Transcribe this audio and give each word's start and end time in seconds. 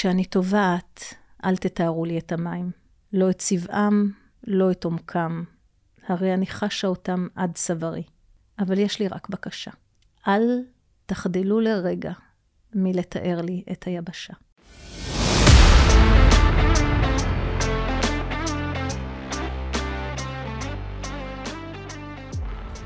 כשאני 0.00 0.24
טובעת, 0.24 1.14
אל 1.44 1.56
תתארו 1.56 2.04
לי 2.04 2.18
את 2.18 2.32
המים. 2.32 2.70
לא 3.12 3.30
את 3.30 3.38
צבעם, 3.38 4.10
לא 4.46 4.70
את 4.70 4.84
עומקם. 4.84 5.44
הרי 6.08 6.34
אני 6.34 6.46
חשה 6.46 6.88
אותם 6.88 7.26
עד 7.34 7.54
צווארי. 7.54 8.02
אבל 8.58 8.78
יש 8.78 9.00
לי 9.00 9.08
רק 9.08 9.28
בקשה. 9.28 9.70
אל 10.28 10.62
תחדלו 11.06 11.60
לרגע 11.60 12.12
מלתאר 12.74 13.40
לי 13.42 13.64
את 13.72 13.84
היבשה. 13.84 14.34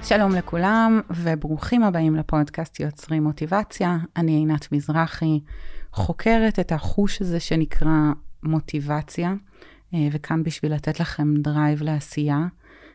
שלום 0.03 0.35
לכולם, 0.35 1.01
וברוכים 1.11 1.83
הבאים 1.83 2.17
לפודקאסט 2.17 2.81
יוצרים 2.81 3.23
מוטיבציה. 3.23 3.96
אני 4.17 4.33
עינת 4.33 4.73
מזרחי, 4.73 5.41
חוקרת 5.95 6.58
את 6.58 6.72
החוש 6.72 7.22
הזה 7.22 7.40
שנקרא 7.40 8.12
מוטיבציה, 8.43 9.35
אה, 9.94 10.08
וכאן 10.12 10.43
בשביל 10.43 10.75
לתת 10.75 11.00
לכם 11.00 11.35
drive 11.36 11.82
לעשייה. 11.82 12.46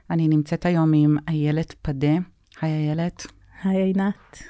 אני 0.10 0.28
נמצאת 0.28 0.66
היום 0.66 0.94
עם 0.94 1.18
איילת 1.28 1.76
פדה. 1.82 2.18
היי 2.62 2.72
איילת. 2.72 3.26
היי 3.64 3.84
עינת. 3.84 4.44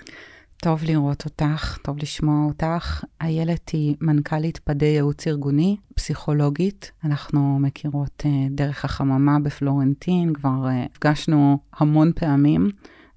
טוב 0.57 0.83
לראות 0.83 1.25
אותך, 1.25 1.77
טוב 1.81 1.97
לשמוע 1.97 2.45
אותך. 2.45 3.03
איילת 3.21 3.69
היא 3.69 3.95
מנכ"לית 4.01 4.57
פדה 4.57 4.85
ייעוץ 4.85 5.27
ארגוני, 5.27 5.77
פסיכולוגית. 5.95 6.91
אנחנו 7.03 7.59
מכירות 7.59 8.23
אה, 8.25 8.29
דרך 8.51 8.85
החממה 8.85 9.39
בפלורנטין, 9.39 10.33
כבר 10.33 10.67
אה, 10.67 10.85
הפגשנו 10.85 11.57
המון 11.73 12.11
פעמים, 12.15 12.69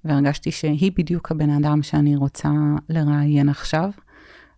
והרגשתי 0.05 0.51
שהיא 0.51 0.91
בדיוק 0.97 1.31
הבן 1.31 1.49
אדם 1.49 1.83
שאני 1.83 2.15
רוצה 2.15 2.49
לראיין 2.89 3.49
עכשיו. 3.49 3.89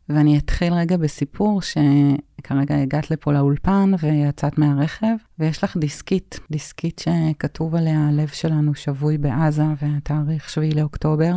ואני 0.09 0.38
אתחיל 0.38 0.73
רגע 0.73 0.98
בסיפור 0.98 1.62
שכרגע 1.62 2.82
הגעת 2.82 3.12
לפה 3.12 3.34
לאולפן 3.34 3.91
ויצאת 4.00 4.58
מהרכב, 4.58 5.16
ויש 5.40 5.64
לך 5.64 5.78
דיסקית, 5.78 6.39
דיסקית 6.52 7.00
שכתוב 7.00 7.75
עליה 7.75 8.08
הלב 8.08 8.28
שלנו 8.28 8.75
שבוי 8.75 9.17
בעזה, 9.17 9.66
והתאריך 9.81 10.50
7 10.50 10.66
לאוקטובר. 10.75 11.34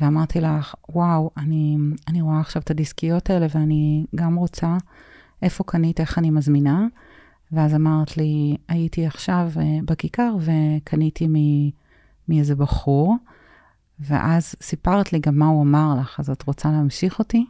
ואמרתי 0.00 0.40
לך, 0.40 0.74
וואו, 0.88 1.30
אני, 1.36 1.76
אני 2.08 2.20
רואה 2.20 2.40
עכשיו 2.40 2.62
את 2.62 2.70
הדיסקיות 2.70 3.30
האלה 3.30 3.46
ואני 3.54 4.04
גם 4.14 4.36
רוצה, 4.36 4.76
איפה 5.42 5.64
קנית, 5.64 6.00
איך 6.00 6.18
אני 6.18 6.30
מזמינה? 6.30 6.86
ואז 7.52 7.74
אמרת 7.74 8.16
לי, 8.16 8.56
הייתי 8.68 9.06
עכשיו 9.06 9.50
uh, 9.54 9.58
בכיכר 9.84 10.36
וקניתי 10.40 11.28
מאיזה 12.28 12.54
בחור, 12.54 13.16
ואז 14.00 14.54
סיפרת 14.62 15.12
לי 15.12 15.18
גם 15.18 15.38
מה 15.38 15.46
הוא 15.46 15.62
אמר 15.62 15.94
לך, 16.00 16.20
אז 16.20 16.30
את 16.30 16.42
רוצה 16.42 16.68
להמשיך 16.68 17.18
אותי? 17.18 17.46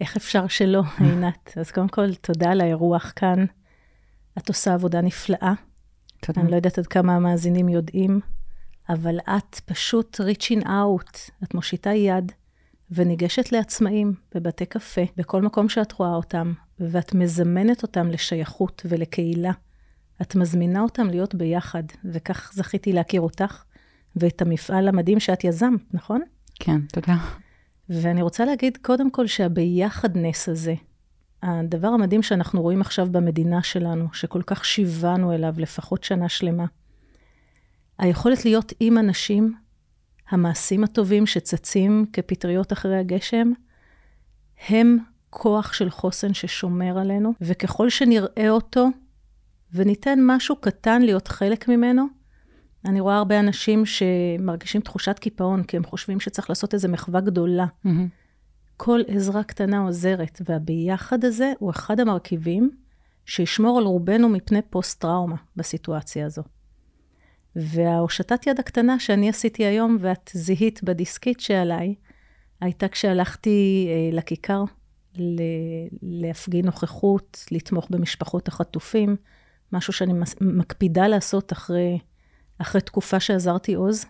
איך 0.00 0.16
אפשר 0.16 0.46
שלא, 0.48 0.82
עינת? 0.98 1.52
אז 1.60 1.70
קודם 1.70 1.88
כל, 1.88 2.14
תודה 2.14 2.50
על 2.50 2.60
האירוח 2.60 3.12
כאן. 3.16 3.44
את 4.38 4.48
עושה 4.48 4.74
עבודה 4.74 5.00
נפלאה. 5.00 5.52
תודה. 6.20 6.40
אני 6.40 6.50
לא 6.50 6.56
יודעת 6.56 6.78
עד 6.78 6.86
כמה 6.86 7.16
המאזינים 7.16 7.68
יודעים. 7.68 8.20
אבל 8.88 9.18
את 9.20 9.60
פשוט 9.64 10.20
reaching 10.20 10.64
out, 10.64 11.18
את 11.44 11.54
מושיטה 11.54 11.90
יד 11.90 12.32
וניגשת 12.90 13.52
לעצמאים 13.52 14.14
בבתי 14.34 14.66
קפה, 14.66 15.02
בכל 15.16 15.42
מקום 15.42 15.68
שאת 15.68 15.92
רואה 15.92 16.14
אותם, 16.14 16.52
ואת 16.80 17.14
מזמנת 17.14 17.82
אותם 17.82 18.08
לשייכות 18.10 18.82
ולקהילה. 18.88 19.52
את 20.22 20.34
מזמינה 20.34 20.80
אותם 20.80 21.06
להיות 21.06 21.34
ביחד, 21.34 21.82
וכך 22.04 22.52
זכיתי 22.54 22.92
להכיר 22.92 23.20
אותך 23.20 23.64
ואת 24.16 24.42
המפעל 24.42 24.88
המדהים 24.88 25.20
שאת 25.20 25.44
יזמת, 25.44 25.94
נכון? 25.94 26.22
כן, 26.54 26.80
תודה. 26.80 27.16
ואני 27.88 28.22
רוצה 28.22 28.44
להגיד 28.44 28.78
קודם 28.82 29.10
כל 29.10 29.26
שהביחדנס 29.26 30.48
הזה, 30.48 30.74
הדבר 31.42 31.88
המדהים 31.88 32.22
שאנחנו 32.22 32.62
רואים 32.62 32.80
עכשיו 32.80 33.08
במדינה 33.10 33.62
שלנו, 33.62 34.08
שכל 34.12 34.42
כך 34.46 34.64
שיוונו 34.64 35.32
אליו 35.32 35.54
לפחות 35.56 36.04
שנה 36.04 36.28
שלמה, 36.28 36.66
היכולת 37.98 38.44
להיות 38.44 38.72
עם 38.80 38.98
אנשים, 38.98 39.54
המעשים 40.30 40.84
הטובים 40.84 41.26
שצצים 41.26 42.06
כפטריות 42.12 42.72
אחרי 42.72 42.96
הגשם, 42.96 43.52
הם 44.68 44.98
כוח 45.30 45.72
של 45.72 45.90
חוסן 45.90 46.34
ששומר 46.34 46.98
עלינו, 46.98 47.32
וככל 47.40 47.90
שנראה 47.90 48.50
אותו 48.50 48.88
וניתן 49.72 50.18
משהו 50.22 50.56
קטן 50.56 51.02
להיות 51.02 51.28
חלק 51.28 51.68
ממנו, 51.68 52.06
אני 52.84 53.00
רואה 53.00 53.16
הרבה 53.16 53.40
אנשים 53.40 53.82
שמרגישים 53.86 54.80
תחושת 54.80 55.18
קיפאון, 55.18 55.62
כי 55.62 55.76
הם 55.76 55.84
חושבים 55.84 56.20
שצריך 56.20 56.50
לעשות 56.50 56.74
איזו 56.74 56.88
מחווה 56.88 57.20
גדולה. 57.20 57.66
Mm-hmm. 57.86 57.88
כל 58.76 59.00
עזרה 59.08 59.42
קטנה 59.42 59.78
עוזרת, 59.78 60.40
והביחד 60.48 61.24
הזה 61.24 61.52
הוא 61.58 61.70
אחד 61.70 62.00
המרכיבים 62.00 62.70
שישמור 63.26 63.78
על 63.78 63.84
רובנו 63.84 64.28
מפני 64.28 64.62
פוסט-טראומה 64.62 65.36
בסיטואציה 65.56 66.26
הזו. 66.26 66.42
וההושטת 67.56 68.46
יד 68.46 68.60
הקטנה 68.60 68.98
שאני 68.98 69.28
עשיתי 69.28 69.64
היום, 69.64 69.96
ואת 70.00 70.30
זיהית 70.34 70.84
בדיסקית 70.84 71.40
שעליי, 71.40 71.94
הייתה 72.60 72.88
כשהלכתי 72.88 73.88
אה, 73.90 74.16
לכיכר 74.16 74.64
ל- 75.16 75.88
להפגין 76.02 76.64
נוכחות, 76.64 77.44
לתמוך 77.50 77.86
במשפחות 77.90 78.48
החטופים, 78.48 79.16
משהו 79.72 79.92
שאני 79.92 80.12
מקפידה 80.40 81.08
לעשות 81.08 81.52
אחרי, 81.52 81.98
אחרי 82.58 82.80
תקופה 82.80 83.20
שעזרתי 83.20 83.74
עוז. 83.74 84.06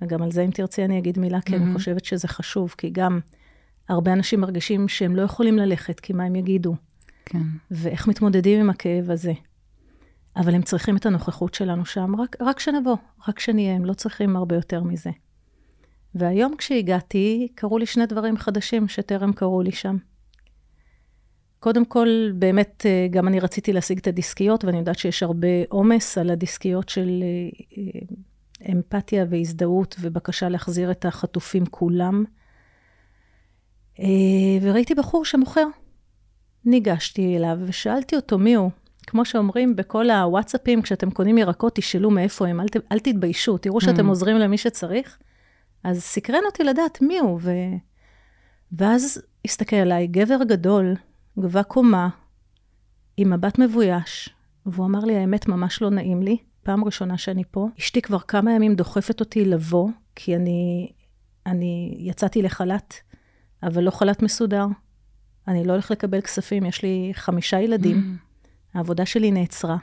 וגם 0.00 0.22
על 0.22 0.32
זה, 0.32 0.42
אם 0.42 0.50
תרצי, 0.50 0.84
אני 0.84 0.98
אגיד 0.98 1.18
מילה, 1.18 1.40
כי 1.40 1.52
mm-hmm. 1.52 1.56
אני 1.56 1.74
חושבת 1.74 2.04
שזה 2.04 2.28
חשוב, 2.28 2.74
כי 2.78 2.90
גם 2.90 3.20
הרבה 3.88 4.12
אנשים 4.12 4.40
מרגישים 4.40 4.88
שהם 4.88 5.16
לא 5.16 5.22
יכולים 5.22 5.56
ללכת, 5.56 6.00
כי 6.00 6.12
מה 6.12 6.24
הם 6.24 6.36
יגידו? 6.36 6.74
כן. 7.24 7.42
ואיך 7.70 8.08
מתמודדים 8.08 8.60
עם 8.60 8.70
הכאב 8.70 9.10
הזה. 9.10 9.32
אבל 10.36 10.54
הם 10.54 10.62
צריכים 10.62 10.96
את 10.96 11.06
הנוכחות 11.06 11.54
שלנו 11.54 11.84
שם, 11.86 12.20
רק, 12.20 12.36
רק 12.40 12.60
שנבוא, 12.60 12.96
רק 13.28 13.38
שנהיה, 13.38 13.76
הם 13.76 13.84
לא 13.84 13.94
צריכים 13.94 14.36
הרבה 14.36 14.56
יותר 14.56 14.82
מזה. 14.82 15.10
והיום 16.14 16.56
כשהגעתי, 16.56 17.48
קרו 17.54 17.78
לי 17.78 17.86
שני 17.86 18.06
דברים 18.06 18.36
חדשים 18.36 18.88
שטרם 18.88 19.32
קרו 19.32 19.62
לי 19.62 19.72
שם. 19.72 19.96
קודם 21.64 21.84
כל, 21.84 22.08
באמת, 22.34 22.86
אה, 22.86 23.06
גם 23.10 23.28
אני 23.28 23.40
רציתי 23.40 23.72
להשיג 23.72 23.98
את 23.98 24.06
הדיסקיות, 24.06 24.64
ואני 24.64 24.78
יודעת 24.78 24.98
שיש 24.98 25.22
הרבה 25.22 25.48
עומס 25.68 26.18
על 26.18 26.30
הדיסקיות 26.30 26.88
של 26.88 27.22
אה, 27.22 27.48
אה, 27.78 28.72
אמפתיה 28.72 29.24
והזדהות 29.30 29.96
ובקשה 30.00 30.48
להחזיר 30.48 30.90
את 30.90 31.04
החטופים 31.04 31.66
כולם. 31.66 32.24
וראיתי 34.62 34.94
בחור 34.94 35.24
שמוכר. 35.24 35.66
ניגשתי 36.64 37.36
אליו 37.36 37.58
ושאלתי 37.64 38.16
אותו 38.16 38.38
מי 38.38 38.54
הוא. 38.54 38.70
כמו 39.06 39.24
שאומרים 39.24 39.76
בכל 39.76 40.10
הוואטסאפים, 40.10 40.82
כשאתם 40.82 41.10
קונים 41.10 41.38
ירקות, 41.38 41.74
תשאלו 41.74 42.10
מאיפה 42.10 42.46
הם, 42.48 42.60
אל, 42.60 42.68
ת, 42.68 42.76
אל 42.92 42.98
תתביישו, 42.98 43.58
תראו 43.58 43.80
שאתם 43.80 44.06
mm. 44.06 44.08
עוזרים 44.08 44.36
למי 44.36 44.58
שצריך. 44.58 45.18
אז 45.84 46.02
סקרן 46.02 46.44
אותי 46.46 46.64
לדעת 46.64 47.02
מי 47.02 47.18
הוא, 47.18 47.40
ו... 47.42 47.50
ואז 48.72 49.22
הסתכל 49.44 49.76
עליי, 49.76 50.06
גבר 50.06 50.44
גדול, 50.44 50.94
גבה 51.38 51.62
קומה, 51.62 52.08
עם 53.16 53.30
מבט 53.30 53.58
מבויש, 53.58 54.28
והוא 54.66 54.86
אמר 54.86 55.04
לי, 55.04 55.16
האמת, 55.16 55.48
ממש 55.48 55.82
לא 55.82 55.90
נעים 55.90 56.22
לי, 56.22 56.36
פעם 56.62 56.84
ראשונה 56.84 57.18
שאני 57.18 57.42
פה. 57.50 57.68
אשתי 57.78 58.02
כבר 58.02 58.18
כמה 58.18 58.52
ימים 58.52 58.74
דוחפת 58.74 59.20
אותי 59.20 59.44
לבוא, 59.44 59.88
כי 60.14 60.36
אני, 60.36 60.92
אני 61.46 61.96
יצאתי 61.98 62.42
לחל"ת, 62.42 62.94
אבל 63.62 63.82
לא 63.82 63.90
חל"ת 63.90 64.22
מסודר. 64.22 64.66
אני 65.48 65.64
לא 65.64 65.72
הולך 65.72 65.90
לקבל 65.90 66.20
כספים, 66.20 66.66
יש 66.66 66.82
לי 66.82 67.10
חמישה 67.14 67.60
ילדים. 67.60 67.96
Mm. 67.96 68.24
העבודה 68.74 69.06
שלי 69.06 69.30
נעצרה. 69.30 69.76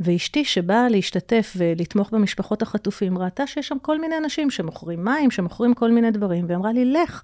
ואשתי 0.00 0.44
שבאה 0.44 0.88
להשתתף 0.88 1.52
ולתמוך 1.56 2.10
במשפחות 2.10 2.62
החטופים, 2.62 3.18
ראתה 3.18 3.46
שיש 3.46 3.68
שם 3.68 3.78
כל 3.82 4.00
מיני 4.00 4.18
אנשים 4.18 4.50
שמוכרים 4.50 5.04
מים, 5.04 5.30
שמוכרים 5.30 5.74
כל 5.74 5.90
מיני 5.90 6.10
דברים, 6.10 6.44
ואמרה 6.48 6.72
לי, 6.72 6.84
לך, 6.84 7.22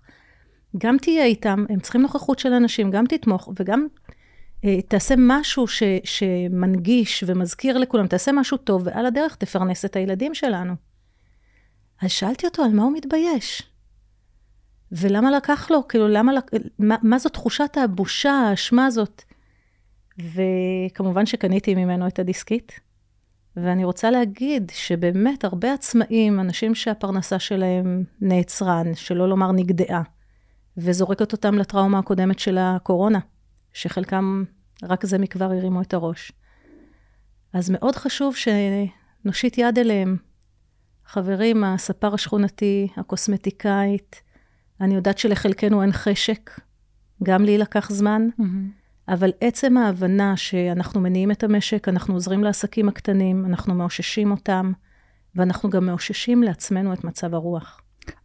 גם 0.78 0.96
תהיה 0.98 1.24
איתם, 1.24 1.64
הם 1.68 1.80
צריכים 1.80 2.02
נוכחות 2.02 2.38
של 2.38 2.52
אנשים, 2.52 2.90
גם 2.90 3.06
תתמוך 3.06 3.48
וגם 3.56 3.86
אה, 4.64 4.82
תעשה 4.82 5.14
משהו 5.18 5.66
ש, 5.66 5.82
שמנגיש 6.04 7.24
ומזכיר 7.26 7.78
לכולם, 7.78 8.06
תעשה 8.06 8.32
משהו 8.32 8.56
טוב, 8.56 8.82
ועל 8.84 9.06
הדרך 9.06 9.36
תפרנס 9.36 9.84
את 9.84 9.96
הילדים 9.96 10.34
שלנו. 10.34 10.74
אז 12.02 12.10
שאלתי 12.10 12.46
אותו, 12.46 12.62
על 12.62 12.70
מה 12.70 12.82
הוא 12.82 12.92
מתבייש? 12.92 13.62
ולמה 14.92 15.30
לקח 15.30 15.70
לו? 15.70 15.88
כאילו, 15.88 16.08
למה, 16.08 16.32
מה, 16.78 16.96
מה 17.02 17.18
זו 17.18 17.28
תחושת 17.28 17.76
הבושה, 17.76 18.32
האשמה 18.32 18.86
הזאת? 18.86 19.22
וכמובן 20.18 21.26
שקניתי 21.26 21.74
ממנו 21.74 22.06
את 22.06 22.18
הדיסקית. 22.18 22.80
ואני 23.56 23.84
רוצה 23.84 24.10
להגיד 24.10 24.72
שבאמת 24.74 25.44
הרבה 25.44 25.72
עצמאים, 25.72 26.40
אנשים 26.40 26.74
שהפרנסה 26.74 27.38
שלהם 27.38 28.04
נעצרה, 28.20 28.82
שלא 28.94 29.28
לומר 29.28 29.52
נגדעה, 29.52 30.02
וזורקת 30.78 31.32
אותם 31.32 31.54
לטראומה 31.54 31.98
הקודמת 31.98 32.38
של 32.38 32.58
הקורונה, 32.60 33.18
שחלקם 33.72 34.44
רק 34.82 35.06
זה 35.06 35.18
מכבר 35.18 35.44
הרימו 35.44 35.82
את 35.82 35.94
הראש. 35.94 36.32
אז 37.52 37.70
מאוד 37.70 37.96
חשוב 37.96 38.34
שנושיט 38.36 39.58
יד 39.58 39.78
אליהם. 39.78 40.16
חברים, 41.06 41.64
הספר 41.64 42.14
השכונתי, 42.14 42.88
הקוסמטיקאית, 42.96 44.22
אני 44.80 44.94
יודעת 44.94 45.18
שלחלקנו 45.18 45.82
אין 45.82 45.92
חשק, 45.92 46.60
גם 47.22 47.44
לי 47.44 47.58
לקח 47.58 47.90
זמן, 47.90 48.28
mm-hmm. 48.40 48.44
אבל 49.08 49.32
עצם 49.40 49.76
ההבנה 49.76 50.36
שאנחנו 50.36 51.00
מניעים 51.00 51.30
את 51.30 51.44
המשק, 51.44 51.88
אנחנו 51.88 52.14
עוזרים 52.14 52.44
לעסקים 52.44 52.88
הקטנים, 52.88 53.46
אנחנו 53.46 53.74
מאוששים 53.74 54.30
אותם, 54.30 54.72
ואנחנו 55.34 55.70
גם 55.70 55.86
מאוששים 55.86 56.42
לעצמנו 56.42 56.92
את 56.92 57.04
מצב 57.04 57.34
הרוח. 57.34 57.80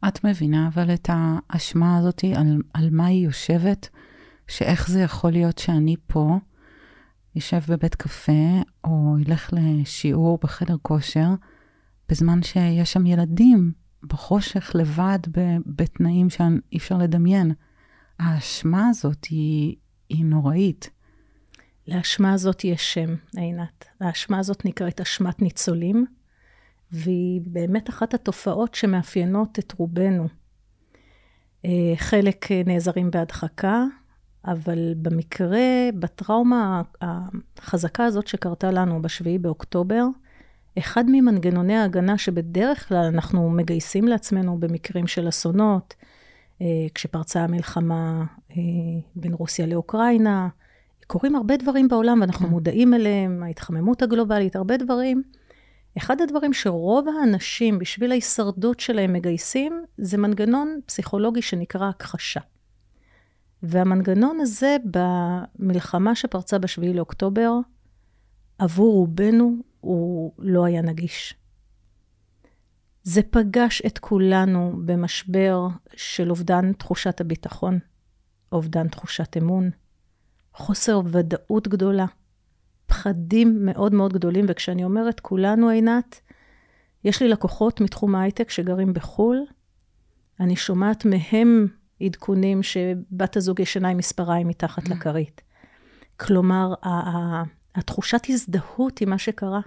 את 0.08 0.24
מבינה 0.24 0.68
אבל 0.68 0.94
את 0.94 1.10
האשמה 1.14 1.98
הזאת, 1.98 2.24
על, 2.36 2.62
על 2.74 2.90
מה 2.92 3.06
היא 3.06 3.26
יושבת? 3.26 3.90
שאיך 4.48 4.90
זה 4.90 5.02
יכול 5.02 5.32
להיות 5.32 5.58
שאני 5.58 5.96
פה, 6.08 6.38
יישב 7.36 7.60
בבית 7.68 7.96
קפה, 7.96 8.62
או 8.84 9.16
ילך 9.20 9.50
לשיעור 9.52 10.40
בחדר 10.42 10.76
כושר, 10.82 11.30
בזמן 12.10 12.44
שיש 12.44 12.94
שם 12.94 13.06
ילדים 13.06 13.72
בחושך 14.04 14.72
לבד 14.76 15.20
בתנאים 15.66 16.30
שאי 16.30 16.78
אפשר 16.78 16.98
לדמיין. 16.98 17.52
האשמה 18.20 18.90
הזאת 18.90 19.26
היא, 19.26 19.76
היא 20.10 20.26
נוראית. 20.26 20.90
לאשמה 21.88 22.34
הזאת 22.34 22.64
יש 22.64 22.94
שם, 22.94 23.16
עינת. 23.38 23.86
האשמה 24.00 24.40
הזאת 24.40 24.66
נקראת 24.66 25.02
אשמת 25.02 25.42
ניצולים, 25.42 26.06
והיא 26.94 27.42
באמת 27.46 27.90
אחת 27.90 28.14
התופעות 28.14 28.76
שמאפיינות 28.76 29.60
את 29.60 29.74
רובנו. 29.78 30.28
אה, 31.66 31.94
חלק 31.96 32.52
נעזרים 32.66 33.12
בהדחקה, 33.12 33.84
אבל 34.46 34.94
במקרה, 34.98 35.90
בטראומה 36.00 36.82
החזקה 37.58 38.06
הזאת 38.06 38.28
שקרתה 38.28 38.72
לנו 38.72 39.02
ב-7 39.02 39.42
באוקטובר, 39.42 40.06
אחד 40.78 41.04
ממנגנוני 41.08 41.76
ההגנה 41.76 42.18
שבדרך 42.18 42.88
כלל 42.88 43.06
אנחנו 43.14 43.50
מגייסים 43.50 44.08
לעצמנו 44.08 44.58
במקרים 44.60 45.08
של 45.08 45.30
אסונות, 45.30 45.94
אה, 46.62 46.68
כשפרצה 46.94 47.44
המלחמה 47.44 48.24
אה, 48.52 48.56
בין 49.16 49.34
רוסיה 49.34 49.66
לאוקראינה, 49.66 50.48
קורים 51.08 51.36
הרבה 51.36 51.58
דברים 51.58 51.88
בעולם 51.88 52.22
ואנחנו 52.22 52.46
כן. 52.46 52.52
מודעים 52.52 52.94
אליהם, 52.94 53.44
ההתחממות 53.44 54.02
הגלובלית, 54.02 54.56
הרבה 54.56 54.78
דברים. 54.78 55.24
אחד 55.98 56.22
הדברים 56.22 56.54
שרוב 56.54 57.08
האנשים, 57.08 57.80
בשביל 57.80 58.12
ההישרדות 58.12 58.80
שלהם 58.80 59.14
מגייסים, 59.14 59.86
זה 59.98 60.18
מנגנון 60.18 60.80
פסיכולוגי 60.86 61.42
שנקרא 61.42 61.90
הכחשה. 61.90 62.40
והמנגנון 63.64 64.40
הזה, 64.40 64.78
במלחמה 64.86 66.16
שפרצה 66.16 66.60
ב-7 66.60 66.94
לאוקטובר, 66.94 67.52
עבור 68.60 68.94
רובנו 68.94 69.56
הוא 69.82 70.34
לא 70.40 70.66
היה 70.66 70.82
נגיש. 70.82 71.36
זה 73.04 73.22
פגש 73.30 73.82
את 73.86 73.98
כולנו 73.98 74.74
במשבר 74.86 75.68
של 75.96 76.30
אובדן 76.30 76.74
תחושת 76.74 77.22
הביטחון, 77.22 77.80
אובדן 78.52 78.88
תחושת 78.88 79.38
אמון, 79.38 79.70
חוסר 80.54 81.02
ודאות 81.06 81.68
גדולה, 81.68 82.06
פחדים 82.94 83.66
מאוד 83.66 83.94
מאוד 83.94 84.14
גדולים, 84.14 84.46
וכשאני 84.48 84.84
אומרת 84.84 85.20
כולנו, 85.20 85.70
עינת, 85.70 86.20
יש 87.04 87.22
לי 87.22 87.28
לקוחות 87.28 87.82
מתחום 87.82 88.16
ההייטק 88.16 88.50
שגרים 88.50 88.94
בחו"ל, 88.94 89.46
אני 90.40 90.56
שומעת 90.56 91.06
מהם 91.06 91.68
עדכונים 92.02 92.64
שבת 92.64 93.38
הזוג 93.38 93.60
ישנה 93.60 93.90
עם 93.90 93.98
מספריים 93.98 94.48
מתחת 94.48 94.84
mm. 94.84 94.92
לכרית. 94.92 95.42
כלומר, 96.20 96.74
התחושת 97.76 98.22
הזדהות 98.30 99.02
עם 99.02 99.10
מה 99.10 99.18
שקרה, 99.18 99.62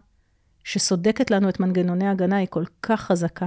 שסודקת 0.64 1.30
לנו 1.30 1.48
את 1.48 1.60
מנגנוני 1.60 2.06
ההגנה, 2.06 2.36
היא 2.36 2.48
כל 2.50 2.64
כך 2.82 3.00
חזקה. 3.00 3.46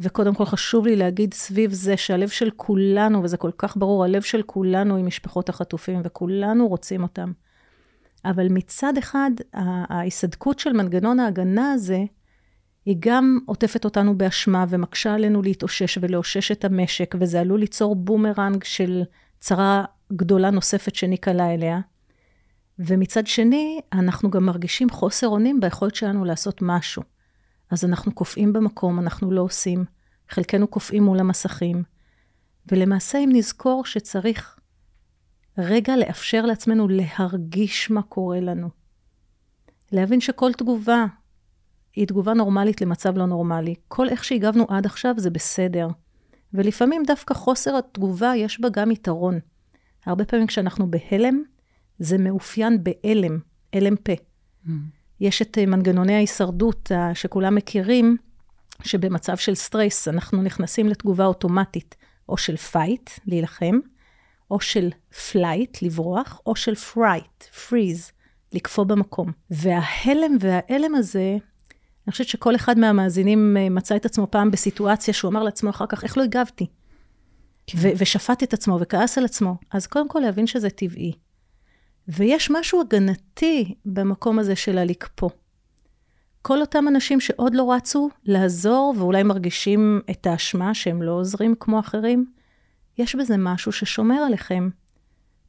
וקודם 0.00 0.34
כל 0.34 0.44
חשוב 0.44 0.86
לי 0.86 0.96
להגיד 0.96 1.34
סביב 1.34 1.72
זה 1.72 1.96
שהלב 1.96 2.28
של 2.28 2.50
כולנו, 2.56 3.22
וזה 3.22 3.36
כל 3.36 3.50
כך 3.58 3.76
ברור, 3.76 4.04
הלב 4.04 4.22
של 4.22 4.42
כולנו 4.42 4.96
עם 4.96 5.06
משפחות 5.06 5.48
החטופים, 5.48 6.00
וכולנו 6.04 6.68
רוצים 6.68 7.02
אותם. 7.02 7.32
אבל 8.24 8.46
מצד 8.50 8.98
אחד, 8.98 9.30
ההיסדקות 9.88 10.58
של 10.58 10.72
מנגנון 10.72 11.20
ההגנה 11.20 11.72
הזה, 11.72 12.04
היא 12.84 12.96
גם 12.98 13.38
עוטפת 13.46 13.84
אותנו 13.84 14.18
באשמה 14.18 14.64
ומקשה 14.68 15.14
עלינו 15.14 15.42
להתאושש 15.42 15.98
ולאושש 16.00 16.52
את 16.52 16.64
המשק, 16.64 17.14
וזה 17.20 17.40
עלול 17.40 17.60
ליצור 17.60 17.96
בומרנג 17.96 18.64
של 18.64 19.02
צרה 19.40 19.84
גדולה 20.12 20.50
נוספת 20.50 20.94
שניקלע 20.94 21.54
אליה. 21.54 21.80
ומצד 22.78 23.26
שני, 23.26 23.80
אנחנו 23.92 24.30
גם 24.30 24.46
מרגישים 24.46 24.90
חוסר 24.90 25.28
אונים 25.28 25.60
ביכולת 25.60 25.94
שלנו 25.94 26.24
לעשות 26.24 26.58
משהו. 26.62 27.02
אז 27.70 27.84
אנחנו 27.84 28.12
קופאים 28.12 28.52
במקום, 28.52 28.98
אנחנו 28.98 29.30
לא 29.30 29.40
עושים, 29.40 29.84
חלקנו 30.28 30.66
קופאים 30.66 31.02
מול 31.02 31.20
המסכים. 31.20 31.82
ולמעשה, 32.72 33.18
אם 33.18 33.30
נזכור 33.32 33.84
שצריך 33.84 34.58
רגע 35.58 35.96
לאפשר 35.96 36.46
לעצמנו 36.46 36.88
להרגיש 36.88 37.90
מה 37.90 38.02
קורה 38.02 38.40
לנו. 38.40 38.68
להבין 39.92 40.20
שכל 40.20 40.52
תגובה 40.52 41.06
היא 41.96 42.06
תגובה 42.06 42.34
נורמלית 42.34 42.80
למצב 42.80 43.18
לא 43.18 43.26
נורמלי. 43.26 43.74
כל 43.88 44.08
איך 44.08 44.24
שהגבנו 44.24 44.66
עד 44.68 44.86
עכשיו 44.86 45.14
זה 45.16 45.30
בסדר. 45.30 45.88
ולפעמים 46.54 47.02
דווקא 47.06 47.34
חוסר 47.34 47.76
התגובה 47.76 48.32
יש 48.36 48.60
בה 48.60 48.68
גם 48.68 48.90
יתרון. 48.90 49.38
הרבה 50.06 50.24
פעמים 50.24 50.46
כשאנחנו 50.46 50.90
בהלם, 50.90 51.42
זה 51.98 52.18
מאופיין 52.18 52.84
בהלם, 52.84 53.38
הלם 53.72 53.96
פה. 53.96 54.12
ממ. 54.12 54.70
יש 55.20 55.42
את 55.42 55.58
אה, 55.58 55.66
מנגנוני 55.66 56.14
ההישרדות 56.14 56.90
שכולם 57.14 57.54
מכירים, 57.54 58.16
שבמצב 58.82 59.36
של 59.36 59.54
סטרס 59.54 60.08
אנחנו 60.08 60.42
נכנסים 60.42 60.88
לתגובה 60.88 61.26
אוטומטית, 61.26 61.94
או 62.28 62.36
של 62.36 62.56
fight, 62.56 63.10
להילחם, 63.26 63.78
או 64.52 64.60
של 64.60 64.90
flight, 65.32 65.82
לברוח, 65.82 66.40
או 66.46 66.56
של 66.56 66.74
fright, 66.74 67.42
freeze, 67.42 68.12
לקפוא 68.52 68.84
במקום. 68.84 69.32
וההלם 69.50 70.36
וההלם 70.40 70.94
הזה, 70.94 71.36
אני 72.06 72.12
חושבת 72.12 72.28
שכל 72.28 72.54
אחד 72.54 72.78
מהמאזינים 72.78 73.56
אה, 73.56 73.68
מצא 73.68 73.96
את 73.96 74.06
עצמו 74.06 74.26
פעם 74.30 74.50
בסיטואציה 74.50 75.14
שהוא 75.14 75.28
אמר 75.28 75.42
לעצמו 75.42 75.70
אחר 75.70 75.86
כך, 75.86 76.04
איך 76.04 76.18
לא 76.18 76.22
הגבתי? 76.22 76.66
כן. 77.66 77.78
ושפט 77.98 78.42
את 78.42 78.52
עצמו 78.52 78.78
וכעס 78.80 79.18
על 79.18 79.24
עצמו. 79.24 79.56
אז 79.70 79.86
קודם 79.86 80.08
כל 80.08 80.18
להבין 80.20 80.46
שזה 80.46 80.70
טבעי. 80.70 81.12
ויש 82.08 82.50
משהו 82.50 82.80
הגנתי 82.80 83.74
במקום 83.84 84.38
הזה 84.38 84.56
של 84.56 84.78
הלקפוא. 84.78 85.30
כל 86.42 86.60
אותם 86.60 86.88
אנשים 86.88 87.20
שעוד 87.20 87.54
לא 87.54 87.72
רצו 87.72 88.10
לעזור 88.24 88.94
ואולי 88.98 89.22
מרגישים 89.22 90.00
את 90.10 90.26
האשמה 90.26 90.74
שהם 90.74 91.02
לא 91.02 91.12
עוזרים 91.12 91.54
כמו 91.60 91.80
אחרים, 91.80 92.26
יש 92.98 93.16
בזה 93.16 93.36
משהו 93.38 93.72
ששומר 93.72 94.22
עליכם. 94.26 94.68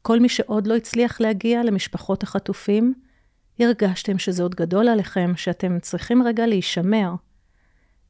כל 0.01 0.19
מי 0.19 0.29
שעוד 0.29 0.67
לא 0.67 0.75
הצליח 0.75 1.21
להגיע 1.21 1.63
למשפחות 1.63 2.23
החטופים, 2.23 2.93
הרגשתם 3.59 4.17
שזה 4.17 4.43
עוד 4.43 4.55
גדול 4.55 4.87
עליכם, 4.87 5.33
שאתם 5.35 5.79
צריכים 5.79 6.23
רגע 6.23 6.45
להישמר. 6.45 7.13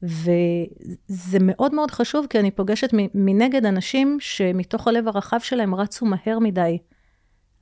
וזה 0.02 1.38
מאוד 1.40 1.74
מאוד 1.74 1.90
חשוב, 1.90 2.26
כי 2.30 2.40
אני 2.40 2.50
פוגשת 2.50 2.90
מנגד 3.14 3.66
אנשים 3.66 4.16
שמתוך 4.20 4.88
הלב 4.88 5.08
הרחב 5.08 5.38
שלהם 5.40 5.74
רצו 5.74 6.06
מהר 6.06 6.38
מדי. 6.38 6.78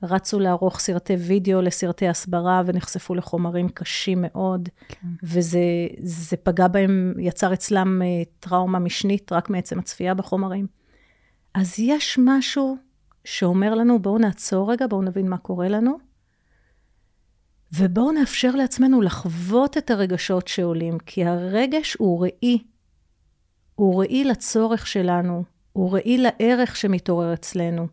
רצו 0.03 0.39
לערוך 0.39 0.79
סרטי 0.79 1.13
וידאו 1.13 1.61
לסרטי 1.61 2.07
הסברה 2.07 2.61
ונחשפו 2.65 3.15
לחומרים 3.15 3.69
קשים 3.69 4.21
מאוד, 4.21 4.69
כן. 4.87 5.07
וזה 5.23 6.37
פגע 6.43 6.67
בהם, 6.67 7.13
יצר 7.19 7.53
אצלם 7.53 8.01
אה, 8.01 8.07
טראומה 8.39 8.79
משנית 8.79 9.31
רק 9.31 9.49
מעצם 9.49 9.79
הצפייה 9.79 10.13
בחומרים. 10.13 10.67
אז 11.53 11.79
יש 11.79 12.19
משהו 12.21 12.77
שאומר 13.25 13.75
לנו, 13.75 13.99
בואו 13.99 14.17
נעצור 14.17 14.71
רגע, 14.71 14.87
בואו 14.87 15.01
נבין 15.01 15.29
מה 15.29 15.37
קורה 15.37 15.67
לנו, 15.67 15.97
ובואו 17.77 18.11
נאפשר 18.11 18.51
לעצמנו 18.55 19.01
לחוות 19.01 19.77
את 19.77 19.91
הרגשות 19.91 20.47
שעולים, 20.47 20.99
כי 20.99 21.25
הרגש 21.25 21.95
הוא 21.99 22.25
ראי. 22.25 22.63
הוא 23.75 24.01
ראי 24.01 24.23
לצורך 24.23 24.87
שלנו, 24.87 25.43
הוא 25.73 25.91
ראי 25.91 26.17
לערך 26.17 26.75
שמתעורר 26.75 27.33
אצלנו. 27.33 27.87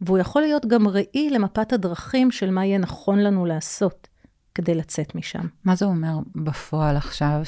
והוא 0.00 0.18
יכול 0.18 0.42
להיות 0.42 0.66
גם 0.66 0.88
ראי 0.88 1.30
למפת 1.30 1.72
הדרכים 1.72 2.30
של 2.30 2.50
מה 2.50 2.66
יהיה 2.66 2.78
נכון 2.78 3.18
לנו 3.18 3.46
לעשות 3.46 4.08
כדי 4.54 4.74
לצאת 4.74 5.14
משם. 5.14 5.46
מה 5.64 5.76
זה 5.76 5.84
אומר 5.84 6.18
בפועל 6.36 6.96
עכשיו, 6.96 7.40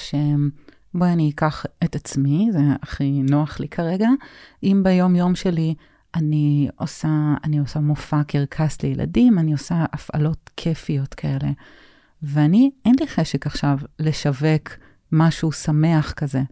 שבואי 0.98 1.12
אני 1.12 1.30
אקח 1.30 1.66
את 1.84 1.96
עצמי, 1.96 2.48
זה 2.52 2.60
הכי 2.82 3.22
נוח 3.22 3.60
לי 3.60 3.68
כרגע, 3.68 4.08
אם 4.62 4.80
ביום-יום 4.84 5.34
שלי 5.34 5.74
אני 6.14 6.68
עושה, 6.76 7.34
אני 7.44 7.58
עושה 7.58 7.80
מופע 7.80 8.22
קרקס 8.22 8.82
לילדים, 8.82 9.38
אני 9.38 9.52
עושה 9.52 9.84
הפעלות 9.92 10.50
כיפיות 10.56 11.14
כאלה. 11.14 11.48
ואני, 12.22 12.70
אין 12.84 12.94
לי 13.00 13.06
חשק 13.06 13.46
עכשיו 13.46 13.78
לשווק 13.98 14.68
משהו 15.12 15.52
שמח 15.52 16.12
כזה. 16.12 16.42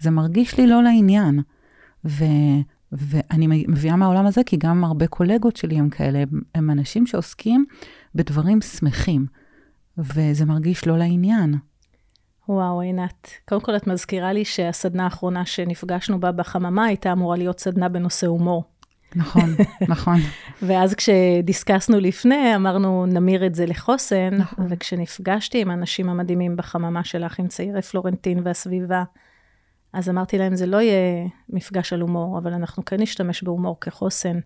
זה 0.00 0.10
מרגיש 0.10 0.58
לי 0.58 0.66
לא 0.66 0.82
לעניין. 0.82 1.40
ו... 2.04 2.24
ואני 2.92 3.46
מביאה 3.68 3.96
מהעולם 3.96 4.26
הזה, 4.26 4.40
כי 4.46 4.56
גם 4.56 4.84
הרבה 4.84 5.06
קולגות 5.06 5.56
שלי 5.56 5.78
הם 5.78 5.90
כאלה, 5.90 6.18
הם, 6.18 6.40
הם 6.54 6.70
אנשים 6.70 7.06
שעוסקים 7.06 7.64
בדברים 8.14 8.60
שמחים, 8.60 9.26
וזה 9.98 10.44
מרגיש 10.44 10.86
לא 10.86 10.98
לעניין. 10.98 11.54
וואו, 12.48 12.80
עינת. 12.80 13.28
קודם 13.48 13.60
כל, 13.60 13.76
את 13.76 13.86
מזכירה 13.86 14.32
לי 14.32 14.44
שהסדנה 14.44 15.04
האחרונה 15.04 15.46
שנפגשנו 15.46 16.20
בה 16.20 16.32
בחממה 16.32 16.84
הייתה 16.84 17.12
אמורה 17.12 17.36
להיות 17.36 17.60
סדנה 17.60 17.88
בנושא 17.88 18.26
הומור. 18.26 18.64
נכון, 19.16 19.54
נכון. 19.88 20.16
ואז 20.62 20.94
כשדיסקסנו 20.94 22.00
לפני, 22.00 22.56
אמרנו, 22.56 23.06
נמיר 23.06 23.46
את 23.46 23.54
זה 23.54 23.66
לחוסן, 23.66 24.34
נכון. 24.34 24.66
וכשנפגשתי 24.70 25.60
עם 25.60 25.70
האנשים 25.70 26.08
המדהימים 26.08 26.56
בחממה 26.56 27.04
שלך, 27.04 27.38
עם 27.38 27.48
צעירי 27.48 27.82
פלורנטין 27.82 28.40
והסביבה, 28.44 29.04
אז 29.92 30.08
אמרתי 30.08 30.38
להם, 30.38 30.56
זה 30.56 30.66
לא 30.66 30.80
יהיה 30.80 31.28
מפגש 31.48 31.92
על 31.92 32.00
הומור, 32.00 32.38
אבל 32.38 32.52
אנחנו 32.52 32.84
כן 32.84 33.00
נשתמש 33.00 33.42
בהומור 33.42 33.80
כחוסן. 33.80 34.38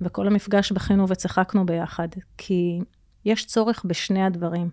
וכל 0.00 0.26
המפגש 0.26 0.72
בכינו 0.72 1.08
וצחקנו 1.08 1.66
ביחד, 1.66 2.08
כי 2.38 2.80
יש 3.24 3.46
צורך 3.46 3.82
בשני 3.84 4.24
הדברים. 4.24 4.70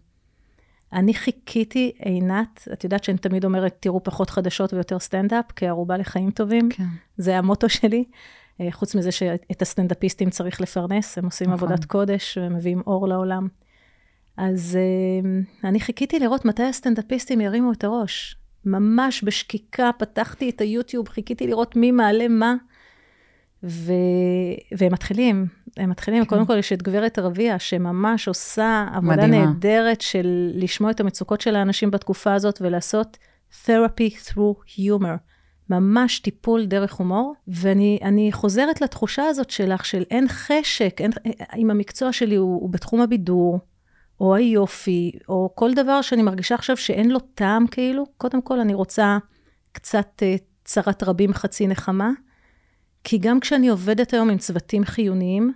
אני 0.93 1.13
חיכיתי, 1.13 1.91
עינת, 2.00 2.67
את 2.74 2.83
יודעת 2.83 3.03
שאני 3.03 3.17
תמיד 3.17 3.45
אומרת, 3.45 3.77
תראו 3.79 4.03
פחות 4.03 4.29
חדשות 4.29 4.74
ויותר 4.74 5.00
סטנדאפ, 5.00 5.45
כערובה 5.55 5.98
לחיים 5.98 6.31
טובים. 6.31 6.69
כן. 6.69 6.83
זה 7.17 7.38
המוטו 7.38 7.69
שלי. 7.69 8.03
אה, 8.62 8.71
חוץ 8.71 8.95
מזה 8.95 9.12
שאת 9.12 9.62
הסטנדאפיסטים 9.62 10.29
צריך 10.29 10.62
לפרנס, 10.62 11.17
הם 11.17 11.25
עושים 11.25 11.51
נכון. 11.51 11.67
עבודת 11.67 11.86
קודש 11.86 12.38
ומביאים 12.41 12.81
אור 12.88 13.07
לעולם. 13.07 13.48
אז 14.38 14.77
uh, 14.77 15.67
אני 15.67 15.79
חיכיתי 15.79 16.19
לראות 16.19 16.45
מתי 16.45 16.63
הסטנדאפיסטים 16.63 17.41
ירימו 17.41 17.71
את 17.71 17.83
הראש. 17.83 18.36
ממש 18.65 19.24
בשקיקה 19.24 19.89
פתחתי 19.98 20.50
את 20.50 20.62
היוטיוב, 20.62 21.10
חיכיתי 21.10 21.48
לראות 21.48 21.75
מי 21.75 21.91
מעלה 21.91 22.27
מה, 22.27 22.55
ו... 23.63 23.93
והם 24.77 24.93
מתחילים. 24.93 25.45
הם 25.78 25.90
מתחילים, 25.90 26.24
כן. 26.24 26.30
קודם 26.30 26.46
כל 26.46 26.58
יש 26.58 26.74
את 26.74 26.84
גברת 26.84 27.20
רביע, 27.20 27.60
שממש 27.60 28.28
עושה 28.28 28.88
עבודה 28.94 29.16
מדהימה. 29.16 29.46
נהדרת 29.46 30.01
של 30.01 30.51
לשמוע 30.54 30.92
את 30.92 31.00
המצוקות 31.00 31.42
של 31.42 31.56
האנשים 31.56 31.92
בתקופה 31.92 32.34
הזאת 32.34 32.62
ולעשות 32.62 33.18
therapy 33.66 34.30
through 34.30 34.78
humor. 34.78 35.18
ממש 35.70 36.20
טיפול 36.20 36.66
דרך 36.66 36.94
הומור, 36.94 37.34
ואני 37.48 38.30
חוזרת 38.32 38.82
לתחושה 38.82 39.25
הזאת 39.25 39.50
שלך, 39.50 39.86
של 39.86 40.04
אין 40.12 40.28
חשק, 40.28 41.01
אין, 41.01 41.12
אם 41.58 41.72
המקצוע 41.72 42.12
שלי 42.12 42.36
הוא, 42.36 42.62
הוא 42.62 42.70
בתחום 42.70 43.01
הבידור, 43.01 43.60
או 44.22 44.36
היופי, 44.36 45.12
או 45.30 45.51
כל 45.56 45.74
דבר 45.74 46.01
שאני 46.01 46.22
מרגישה 46.22 46.56
עכשיו 46.56 46.78
שאין 46.78 47.12
לו 47.12 47.20
טעם 47.20 47.68
כאילו, 47.68 48.06
קודם 48.18 48.42
כל 48.42 48.60
אני 48.60 48.74
רוצה 48.74 49.18
קצת 49.72 50.22
uh, 50.22 50.42
צרת 50.66 51.04
רבים 51.04 51.34
חצי 51.34 51.68
נחמה, 51.68 52.12
כי 53.04 53.18
גם 53.18 53.40
כשאני 53.40 53.70
עובדת 53.70 54.13
היום 54.13 54.30
עם 54.30 54.38
צוותים 54.38 54.84
חיוניים, 54.84 55.54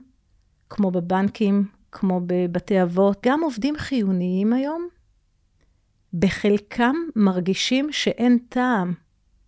כמו 0.75 0.91
בבנקים, 0.91 1.65
כמו 1.91 2.21
בבתי 2.27 2.81
אבות, 2.81 3.25
גם 3.25 3.43
עובדים 3.43 3.75
חיוניים 3.77 4.53
היום, 4.53 4.87
בחלקם 6.13 6.95
מרגישים 7.15 7.91
שאין 7.91 8.37
טעם. 8.49 8.93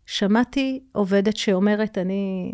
שמעתי 0.06 0.84
עובדת 0.92 1.38
שאומרת, 1.38 1.98
אני 1.98 2.54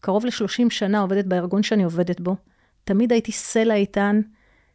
קרוב 0.00 0.24
ל-30 0.24 0.70
שנה 0.70 1.00
עובדת 1.00 1.24
בארגון 1.24 1.62
שאני 1.62 1.84
עובדת 1.84 2.20
בו, 2.20 2.36
תמיד 2.84 3.12
הייתי 3.12 3.32
סלע 3.32 3.74
איתן, 3.74 4.20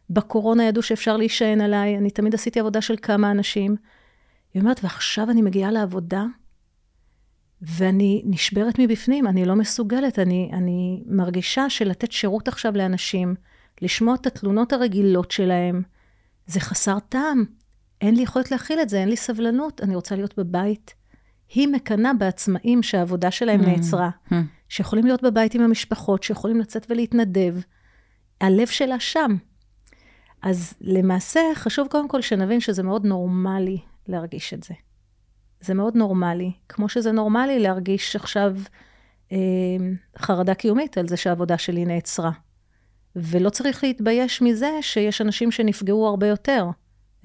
בקורונה 0.09 0.63
ידעו 0.63 0.83
שאפשר 0.83 1.17
להישען 1.17 1.61
עליי, 1.61 1.97
אני 1.97 2.09
תמיד 2.09 2.33
עשיתי 2.33 2.59
עבודה 2.59 2.81
של 2.81 2.95
כמה 3.01 3.31
אנשים. 3.31 3.75
היא 4.53 4.61
אומרת, 4.61 4.79
ועכשיו 4.83 5.29
אני 5.29 5.41
מגיעה 5.41 5.71
לעבודה, 5.71 6.25
ואני 7.67 8.21
נשברת 8.25 8.79
מבפנים, 8.79 9.27
אני 9.27 9.45
לא 9.45 9.55
מסוגלת, 9.55 10.19
אני, 10.19 10.49
אני 10.53 11.03
מרגישה 11.05 11.69
שלתת 11.69 12.11
שירות 12.11 12.47
עכשיו 12.47 12.77
לאנשים, 12.77 13.35
לשמוע 13.81 14.15
את 14.15 14.27
התלונות 14.27 14.73
הרגילות 14.73 15.31
שלהם, 15.31 15.81
זה 16.47 16.59
חסר 16.59 16.99
טעם. 16.99 17.45
אין 18.01 18.15
לי 18.15 18.21
יכולת 18.21 18.51
להכיל 18.51 18.79
את 18.79 18.89
זה, 18.89 18.97
אין 18.97 19.09
לי 19.09 19.17
סבלנות, 19.17 19.81
אני 19.83 19.95
רוצה 19.95 20.15
להיות 20.15 20.37
בבית. 20.37 20.93
היא 21.53 21.67
מקנאה 21.67 22.13
בעצמאים 22.13 22.83
שהעבודה 22.83 23.31
שלהם 23.31 23.61
mm. 23.61 23.67
נעצרה, 23.67 24.09
mm. 24.29 24.35
שיכולים 24.69 25.05
להיות 25.05 25.23
בבית 25.23 25.55
עם 25.55 25.61
המשפחות, 25.61 26.23
שיכולים 26.23 26.59
לצאת 26.59 26.85
ולהתנדב. 26.89 27.55
הלב 28.41 28.67
שלה 28.67 28.99
שם. 28.99 29.35
אז 30.41 30.73
למעשה, 30.81 31.39
חשוב 31.55 31.87
קודם 31.87 32.07
כל 32.07 32.21
שנבין 32.21 32.59
שזה 32.59 32.83
מאוד 32.83 33.05
נורמלי 33.05 33.77
להרגיש 34.07 34.53
את 34.53 34.63
זה. 34.63 34.73
זה 35.61 35.73
מאוד 35.73 35.95
נורמלי, 35.95 36.51
כמו 36.69 36.89
שזה 36.89 37.11
נורמלי 37.11 37.59
להרגיש 37.59 38.15
עכשיו 38.15 38.55
אה, 39.31 39.37
חרדה 40.17 40.53
קיומית 40.53 40.97
על 40.97 41.07
זה 41.07 41.17
שהעבודה 41.17 41.57
שלי 41.57 41.85
נעצרה. 41.85 42.31
ולא 43.15 43.49
צריך 43.49 43.83
להתבייש 43.83 44.41
מזה 44.41 44.69
שיש 44.81 45.21
אנשים 45.21 45.51
שנפגעו 45.51 46.07
הרבה 46.07 46.27
יותר. 46.27 46.65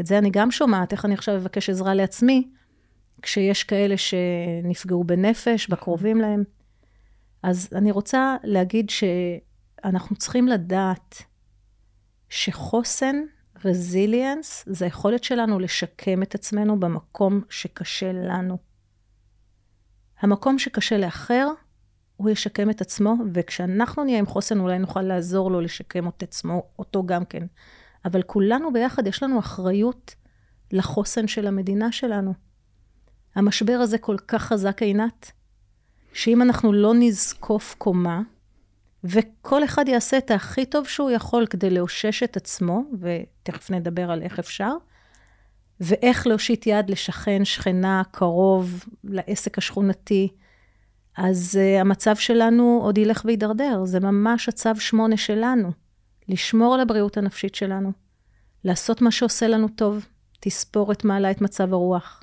את 0.00 0.06
זה 0.06 0.18
אני 0.18 0.30
גם 0.32 0.50
שומעת, 0.50 0.92
איך 0.92 1.04
אני 1.04 1.14
עכשיו 1.14 1.36
אבקש 1.36 1.70
עזרה 1.70 1.94
לעצמי, 1.94 2.48
כשיש 3.22 3.64
כאלה 3.64 3.94
שנפגעו 3.96 5.04
בנפש, 5.04 5.68
בקרובים 5.68 6.20
להם. 6.20 6.44
אז 7.42 7.68
אני 7.74 7.90
רוצה 7.90 8.36
להגיד 8.44 8.90
שאנחנו 8.90 10.16
צריכים 10.16 10.48
לדעת 10.48 11.22
שחוסן 12.28 13.16
רזיליאנס 13.64 14.64
זה 14.66 14.84
היכולת 14.84 15.24
שלנו 15.24 15.58
לשקם 15.58 16.22
את 16.22 16.34
עצמנו 16.34 16.80
במקום 16.80 17.40
שקשה 17.50 18.12
לנו. 18.12 18.58
המקום 20.20 20.58
שקשה 20.58 20.98
לאחר, 20.98 21.48
הוא 22.16 22.30
ישקם 22.30 22.70
את 22.70 22.80
עצמו, 22.80 23.14
וכשאנחנו 23.34 24.04
נהיה 24.04 24.18
עם 24.18 24.26
חוסן, 24.26 24.60
אולי 24.60 24.78
נוכל 24.78 25.02
לעזור 25.02 25.50
לו 25.50 25.60
לשקם 25.60 26.08
את 26.08 26.22
עצמו, 26.22 26.62
אותו 26.78 27.06
גם 27.06 27.24
כן. 27.24 27.46
אבל 28.04 28.22
כולנו 28.22 28.72
ביחד, 28.72 29.06
יש 29.06 29.22
לנו 29.22 29.38
אחריות 29.38 30.14
לחוסן 30.72 31.28
של 31.28 31.46
המדינה 31.46 31.92
שלנו. 31.92 32.34
המשבר 33.34 33.72
הזה 33.72 33.98
כל 33.98 34.16
כך 34.28 34.42
חזק, 34.42 34.82
עינת, 34.82 35.32
שאם 36.12 36.42
אנחנו 36.42 36.72
לא 36.72 36.94
נזקוף 36.94 37.74
קומה, 37.78 38.22
וכל 39.04 39.64
אחד 39.64 39.88
יעשה 39.88 40.18
את 40.18 40.30
הכי 40.30 40.66
טוב 40.66 40.86
שהוא 40.86 41.10
יכול 41.10 41.46
כדי 41.46 41.70
לאושש 41.70 42.22
את 42.22 42.36
עצמו, 42.36 42.82
ותכף 43.00 43.70
נדבר 43.70 44.10
על 44.10 44.22
איך 44.22 44.38
אפשר, 44.38 44.72
ואיך 45.80 46.26
להושיט 46.26 46.66
יד 46.66 46.90
לשכן, 46.90 47.44
שכנה, 47.44 48.02
קרוב, 48.10 48.84
לעסק 49.04 49.58
השכונתי, 49.58 50.28
אז 51.16 51.58
uh, 51.60 51.80
המצב 51.80 52.16
שלנו 52.16 52.80
עוד 52.82 52.98
ילך 52.98 53.22
וידרדר. 53.24 53.84
זה 53.84 54.00
ממש 54.00 54.48
הצו 54.48 54.70
שמונה 54.78 55.16
שלנו, 55.16 55.70
לשמור 56.28 56.74
על 56.74 56.80
הבריאות 56.80 57.16
הנפשית 57.16 57.54
שלנו, 57.54 57.92
לעשות 58.64 59.02
מה 59.02 59.10
שעושה 59.10 59.48
לנו 59.48 59.68
טוב, 59.68 60.06
תספורת 60.40 61.04
מעלה 61.04 61.30
את 61.30 61.40
מצב 61.40 61.72
הרוח. 61.72 62.22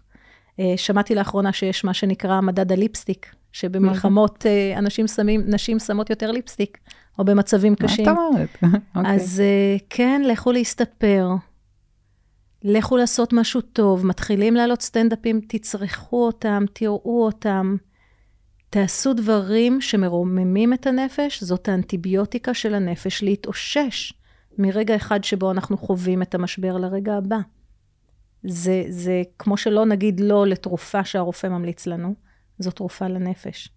Uh, 0.51 0.62
שמעתי 0.77 1.15
לאחרונה 1.15 1.53
שיש 1.53 1.83
מה 1.83 1.93
שנקרא 1.93 2.41
מדד 2.41 2.71
הליפסטיק, 2.71 3.36
שבמלחמות 3.51 4.45
אה, 4.45 4.77
אנשים 4.77 5.07
שמים, 5.07 5.43
נשים 5.47 5.79
שמות 5.79 6.09
יותר 6.09 6.31
ליפסטיק, 6.31 6.77
או 7.19 7.25
במצבים 7.25 7.75
קשים. 7.75 8.05
מה 8.05 8.11
את 8.11 8.17
אומרת? 8.17 8.49
אוקיי. 8.95 9.15
אז 9.15 9.43
okay. 9.79 9.85
כן, 9.89 10.21
לכו 10.25 10.51
להסתפר, 10.51 11.29
לכו 12.63 12.97
לעשות 12.97 13.33
משהו 13.33 13.61
טוב, 13.61 14.05
מתחילים 14.05 14.55
לעלות 14.55 14.81
סטנדאפים, 14.81 15.41
תצרכו 15.47 16.25
אותם, 16.25 16.63
תראו 16.73 17.25
אותם. 17.25 17.75
תעשו 18.69 19.13
דברים 19.13 19.81
שמרוממים 19.81 20.73
את 20.73 20.87
הנפש, 20.87 21.43
זאת 21.43 21.67
האנטיביוטיקה 21.67 22.53
של 22.53 22.73
הנפש 22.73 23.23
להתאושש 23.23 24.13
מרגע 24.57 24.95
אחד 24.95 25.23
שבו 25.23 25.51
אנחנו 25.51 25.77
חווים 25.77 26.21
את 26.21 26.35
המשבר 26.35 26.77
לרגע 26.77 27.13
הבא. 27.13 27.39
זה, 28.43 28.83
זה 28.89 29.21
כמו 29.39 29.57
שלא 29.57 29.85
נגיד 29.85 30.19
לא 30.19 30.47
לתרופה 30.47 31.03
שהרופא 31.03 31.47
ממליץ 31.47 31.87
לנו, 31.87 32.15
זו 32.59 32.71
תרופה 32.71 33.07
לנפש. 33.07 33.69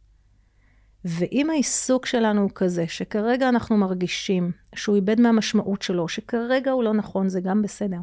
ואם 1.04 1.50
העיסוק 1.50 2.06
שלנו 2.06 2.42
הוא 2.42 2.50
כזה, 2.54 2.88
שכרגע 2.88 3.48
אנחנו 3.48 3.76
מרגישים 3.76 4.52
שהוא 4.74 4.96
איבד 4.96 5.20
מהמשמעות 5.20 5.82
שלו, 5.82 6.08
שכרגע 6.08 6.70
הוא 6.70 6.84
לא 6.84 6.94
נכון, 6.94 7.28
זה 7.28 7.40
גם 7.40 7.62
בסדר. 7.62 7.98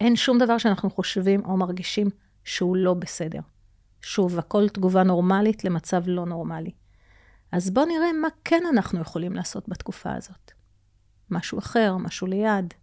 אין 0.00 0.16
שום 0.16 0.38
דבר 0.38 0.58
שאנחנו 0.58 0.90
חושבים 0.90 1.44
או 1.44 1.56
מרגישים 1.56 2.08
שהוא 2.44 2.76
לא 2.76 2.94
בסדר. 2.94 3.40
שוב, 4.00 4.38
הכל 4.38 4.68
תגובה 4.68 5.02
נורמלית 5.02 5.64
למצב 5.64 6.02
לא 6.06 6.26
נורמלי. 6.26 6.70
אז 7.52 7.70
בואו 7.70 7.86
נראה 7.86 8.12
מה 8.12 8.28
כן 8.44 8.62
אנחנו 8.72 9.00
יכולים 9.00 9.32
לעשות 9.32 9.68
בתקופה 9.68 10.12
הזאת. 10.14 10.52
משהו 11.30 11.58
אחר, 11.58 11.96
משהו 11.96 12.26
ליד, 12.26 12.74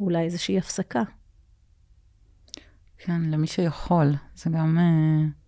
אולי 0.00 0.24
איזושהי 0.24 0.58
הפסקה. 0.58 1.02
כן, 2.98 3.22
למי 3.22 3.46
שיכול. 3.46 4.12
זה 4.34 4.50
גם... 4.50 4.78
Uh... 4.78 5.45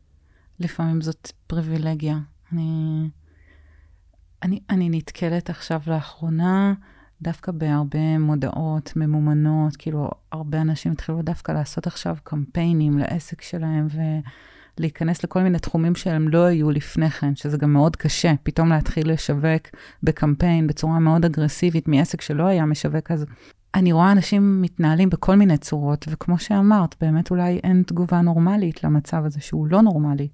לפעמים 0.60 1.00
זאת 1.00 1.32
פריבילגיה. 1.46 2.18
אני, 2.52 3.08
אני, 4.42 4.60
אני 4.70 4.88
נתקלת 4.90 5.50
עכשיו 5.50 5.80
לאחרונה 5.86 6.74
דווקא 7.22 7.52
בהרבה 7.52 8.18
מודעות 8.18 8.92
ממומנות, 8.96 9.76
כאילו 9.76 10.10
הרבה 10.32 10.60
אנשים 10.60 10.92
התחילו 10.92 11.22
דווקא 11.22 11.52
לעשות 11.52 11.86
עכשיו 11.86 12.16
קמפיינים 12.24 12.98
לעסק 12.98 13.42
שלהם 13.42 13.86
ולהיכנס 14.78 15.24
לכל 15.24 15.42
מיני 15.42 15.58
תחומים 15.58 15.94
שהם 15.94 16.28
לא 16.28 16.44
היו 16.44 16.70
לפני 16.70 17.10
כן, 17.10 17.36
שזה 17.36 17.56
גם 17.56 17.72
מאוד 17.72 17.96
קשה, 17.96 18.32
פתאום 18.42 18.68
להתחיל 18.68 19.12
לשווק 19.12 19.62
בקמפיין 20.02 20.66
בצורה 20.66 20.98
מאוד 20.98 21.24
אגרסיבית 21.24 21.88
מעסק 21.88 22.20
שלא 22.20 22.46
היה 22.46 22.66
משווק, 22.66 23.10
אז 23.10 23.26
אני 23.74 23.92
רואה 23.92 24.12
אנשים 24.12 24.62
מתנהלים 24.62 25.10
בכל 25.10 25.36
מיני 25.36 25.58
צורות, 25.58 26.04
וכמו 26.08 26.38
שאמרת, 26.38 26.94
באמת 27.00 27.30
אולי 27.30 27.60
אין 27.64 27.82
תגובה 27.86 28.20
נורמלית 28.20 28.84
למצב 28.84 29.24
הזה 29.24 29.40
שהוא 29.40 29.66
לא 29.66 29.82
נורמלי. 29.82 30.28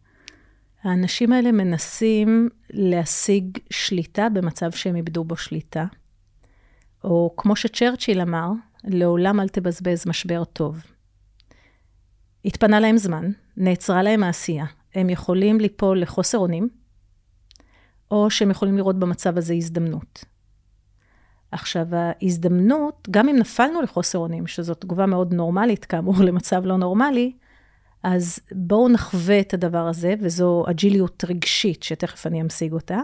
האנשים 0.85 1.33
האלה 1.33 1.53
מנסים 1.53 2.49
להשיג 2.71 3.59
שליטה 3.71 4.29
במצב 4.29 4.71
שהם 4.71 4.97
איבדו 4.97 5.25
בו 5.25 5.37
שליטה. 5.37 5.85
או 7.05 7.35
כמו 7.37 7.57
שצ'רצ'יל 7.57 8.21
אמר, 8.21 8.51
לעולם 8.85 9.41
אל 9.41 9.49
תבזבז 9.49 10.07
משבר 10.07 10.45
טוב. 10.45 10.83
התפנה 12.45 12.81
להם 12.81 12.97
זמן, 12.97 13.31
נעצרה 13.57 14.03
להם 14.03 14.23
העשייה. 14.23 14.65
הם 14.95 15.11
יכולים 15.11 15.61
ליפול 15.61 16.01
לחוסר 16.01 16.39
אונים, 16.39 16.69
או 18.11 18.31
שהם 18.31 18.51
יכולים 18.51 18.77
לראות 18.77 18.99
במצב 18.99 19.39
הזה 19.39 19.55
הזדמנות. 19.55 20.25
עכשיו, 21.51 21.87
ההזדמנות, 21.91 23.09
גם 23.11 23.29
אם 23.29 23.37
נפלנו 23.37 23.83
לחוסר 23.83 24.19
אונים, 24.19 24.47
שזאת 24.47 24.81
תגובה 24.81 25.07
מאוד 25.07 25.35
נורמלית, 25.35 25.85
כאמור, 25.85 26.15
למצב 26.29 26.63
לא 26.65 26.77
נורמלי, 26.77 27.33
אז 28.05 28.39
בואו 28.53 28.89
נחווה 28.89 29.41
את 29.41 29.55
הדבר 29.55 29.89
הזה, 29.89 30.15
וזו 30.21 30.65
אג'יליות 30.71 31.25
רגשית, 31.29 31.83
שתכף 31.83 32.27
אני 32.27 32.43
אמשיג 32.43 32.73
אותה. 32.73 32.99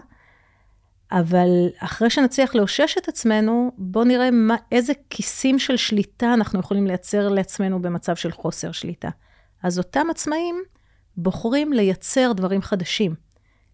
אבל 1.12 1.49
אחרי 1.78 2.11
שנצליח 2.11 2.54
לאושש 2.54 2.95
את 2.99 3.09
עצמנו, 3.09 3.73
בואו 3.78 4.04
נראה 4.04 4.30
מה, 4.30 4.57
איזה 4.73 4.92
כיסים 5.11 5.59
של 5.59 5.76
שליטה 5.76 6.35
אנחנו 6.35 6.61
יכולים 6.61 6.87
לייצר 6.87 7.28
לעצמנו 7.28 7.83
במצב 7.83 8.16
של 8.16 8.33
חוסר 8.33 8.73
שליטה. 8.73 9.09
אז 9.62 9.78
אותם 9.78 10.07
עצמאים 10.11 10.62
בוחרים 11.16 11.73
לייצר 11.73 12.33
דברים 12.33 12.62
חדשים, 12.62 13.14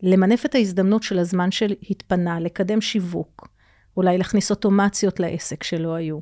למנף 0.03 0.47
את 0.47 0.55
ההזדמנות 0.55 1.03
של 1.03 1.19
הזמן 1.19 1.51
שהתפנה, 1.51 2.41
לקדם 2.41 2.81
שיווק, 2.81 3.49
אולי 3.97 4.19
להכניס 4.19 4.51
אוטומציות 4.51 5.21
לעסק 5.21 5.63
שלא 5.63 5.95
היו, 5.95 6.19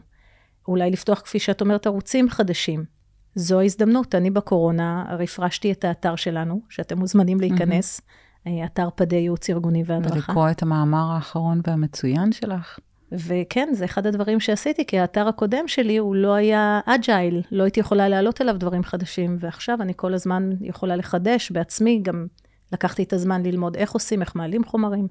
אולי 0.69 0.91
לפתוח, 0.91 1.21
כפי 1.21 1.39
שאת 1.39 1.61
אומרת, 1.61 1.87
ערוצים 1.87 2.31
חדשים. 2.31 2.94
זו 3.35 3.61
ההזדמנות. 3.61 4.14
אני 4.14 4.31
בקורונה 4.31 5.05
רפרשתי 5.19 5.73
את 5.73 5.85
האתר 5.85 6.17
שלנו, 6.17 6.61
שאתם 6.69 6.99
מוזמנים 6.99 7.41
להיכנס, 7.41 8.00
mm-hmm. 8.00 8.50
אתר 8.64 8.88
פדי 8.95 9.17
ייעוץ 9.17 9.50
ארגוני 9.50 9.83
והדרכה. 9.87 10.14
ולקרוא 10.14 10.50
את 10.50 10.62
המאמר 10.62 11.12
האחרון 11.14 11.61
והמצוין 11.67 12.33
שלך. 12.33 12.79
וכן, 13.12 13.69
זה 13.73 13.85
אחד 13.85 14.07
הדברים 14.07 14.41
שעשיתי, 14.41 14.87
כי 14.87 14.99
האתר 14.99 15.29
הקודם 15.29 15.69
שלי 15.69 15.97
הוא 15.97 16.14
לא 16.14 16.35
היה 16.35 16.81
אג'ייל, 16.87 17.43
לא 17.53 17.62
הייתי 17.62 17.81
יכולה 17.81 18.09
להעלות 18.09 18.41
אליו 18.41 18.59
דברים 18.59 18.83
חדשים, 18.83 19.37
ועכשיו 19.41 19.79
אני 19.83 19.93
כל 19.97 20.14
הזמן 20.14 20.50
יכולה 20.61 20.97
לחדש 20.97 21.50
בעצמי, 21.50 22.00
גם 22.03 22.26
לקחתי 22.73 23.03
את 23.03 23.12
הזמן 23.12 23.43
ללמוד 23.43 23.76
איך 23.76 23.93
עושים, 23.93 24.23
איך 24.23 24.37
מעלים 24.37 24.64
חומרים, 24.64 25.09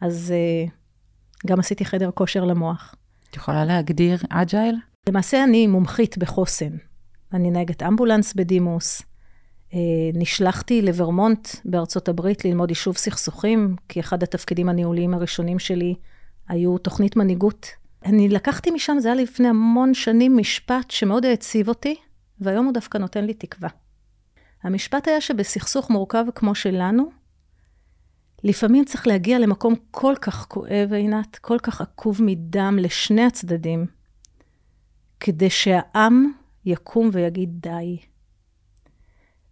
אז 0.00 0.34
uh, 0.66 0.70
גם 1.46 1.60
עשיתי 1.60 1.84
חדר 1.84 2.10
כושר 2.10 2.44
למוח. 2.44 2.94
את 3.30 3.36
יכולה 3.36 3.64
להגדיר 3.64 4.18
אג'ייל? 4.30 4.76
למעשה 5.08 5.44
אני 5.44 5.66
מומחית 5.66 6.18
בחוסן. 6.18 6.76
אני 7.32 7.50
נהגת 7.50 7.82
אמבולנס 7.82 8.34
בדימוס. 8.34 9.02
אה, 9.74 9.78
נשלחתי 10.14 10.82
לוורמונט 10.82 11.48
בארצות 11.64 12.08
הברית 12.08 12.44
ללמוד 12.44 12.68
יישוב 12.70 12.96
סכסוכים, 12.96 13.76
כי 13.88 14.00
אחד 14.00 14.22
התפקידים 14.22 14.68
הניהוליים 14.68 15.14
הראשונים 15.14 15.58
שלי 15.58 15.94
היו 16.48 16.78
תוכנית 16.78 17.16
מנהיגות. 17.16 17.66
אני 18.04 18.28
לקחתי 18.28 18.70
משם, 18.70 18.96
זה 18.98 19.08
היה 19.08 19.22
לפני 19.22 19.48
המון 19.48 19.94
שנים, 19.94 20.36
משפט 20.36 20.90
שמאוד 20.90 21.24
העציב 21.24 21.68
אותי, 21.68 21.94
והיום 22.40 22.64
הוא 22.64 22.74
דווקא 22.74 22.98
נותן 22.98 23.24
לי 23.24 23.34
תקווה. 23.34 23.68
המשפט 24.62 25.08
היה 25.08 25.20
שבסכסוך 25.20 25.90
מורכב 25.90 26.24
כמו 26.34 26.54
שלנו, 26.54 27.10
לפעמים 28.44 28.84
צריך 28.84 29.06
להגיע 29.06 29.38
למקום 29.38 29.74
כל 29.90 30.14
כך 30.20 30.46
כואב, 30.48 30.92
עינת, 30.92 31.36
כל 31.36 31.58
כך 31.62 31.80
עקוב 31.80 32.22
מדם 32.22 32.78
לשני 32.80 33.24
הצדדים, 33.24 33.86
כדי 35.20 35.50
שהעם 35.50 36.32
יקום 36.68 37.10
ויגיד 37.12 37.50
די. 37.52 37.98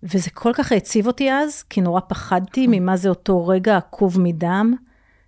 וזה 0.02 0.30
כל 0.30 0.52
כך 0.54 0.72
העציב 0.72 1.06
אותי 1.06 1.32
אז, 1.32 1.62
כי 1.62 1.80
נורא 1.80 2.00
פחדתי. 2.08 2.66
ממה 2.68 2.96
זה 2.96 3.08
אותו 3.08 3.46
רגע 3.46 3.76
עקוב 3.76 4.20
מדם, 4.20 4.74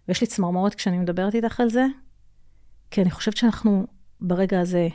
ויש 0.09 0.21
לי 0.21 0.27
צמרמורת 0.27 0.75
כשאני 0.75 0.99
מדברת 0.99 1.35
איתך 1.35 1.61
על 1.61 1.71
זה, 1.71 1.87
כי 2.91 3.03
אני 3.03 3.11
חושבת 3.11 3.37
שאנחנו 3.37 3.87
ברגע 4.21 4.61
הזה, 4.61 4.89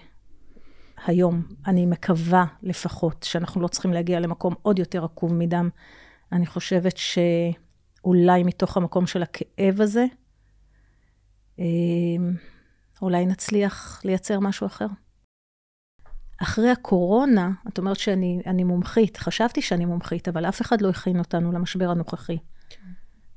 היום, 1.06 1.42
אני 1.68 1.86
מקווה 1.86 2.46
לפחות, 2.64 3.24
שאנחנו 3.24 3.62
לא 3.62 3.68
צריכים 3.68 3.94
להגיע 3.94 4.20
למקום 4.20 4.54
עוד 4.62 4.80
יותר 4.80 5.04
עקוב 5.04 5.34
מדם. 5.34 5.70
אני 6.32 6.46
חושבת 6.46 6.98
שאולי 6.98 8.44
מתוך 8.44 8.78
המקום 8.78 9.08
של 9.08 9.24
הכאב 9.24 9.82
הזה, 9.82 10.06
אה, 11.60 11.66
אולי 13.02 13.26
נצליח 13.26 14.02
לייצר 14.06 14.40
משהו 14.40 14.68
אחר. 14.68 14.88
אחרי 16.42 16.70
הקורונה, 16.70 17.52
את 17.68 17.78
אומרת 17.78 17.98
שאני 17.98 18.64
מומחית, 18.64 19.18
חשבתי 19.18 19.62
שאני 19.62 19.86
מומחית, 19.86 20.28
אבל 20.28 20.46
אף 20.46 20.62
אחד 20.62 20.82
לא 20.82 20.90
הכין 20.90 21.20
אותנו 21.20 21.52
למשבר 21.52 21.90
הנוכחי. 21.90 22.38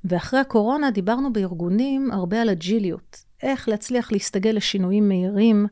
ואחרי 0.04 0.40
הקורונה 0.40 0.90
דיברנו 0.90 1.32
בארגונים 1.32 2.10
הרבה 2.12 2.42
על 2.42 2.50
אג'יליות, 2.50 3.24
איך 3.42 3.68
להצליח 3.68 4.12
להסתגל 4.12 4.50
לשינויים 4.50 5.08
מהירים. 5.08 5.66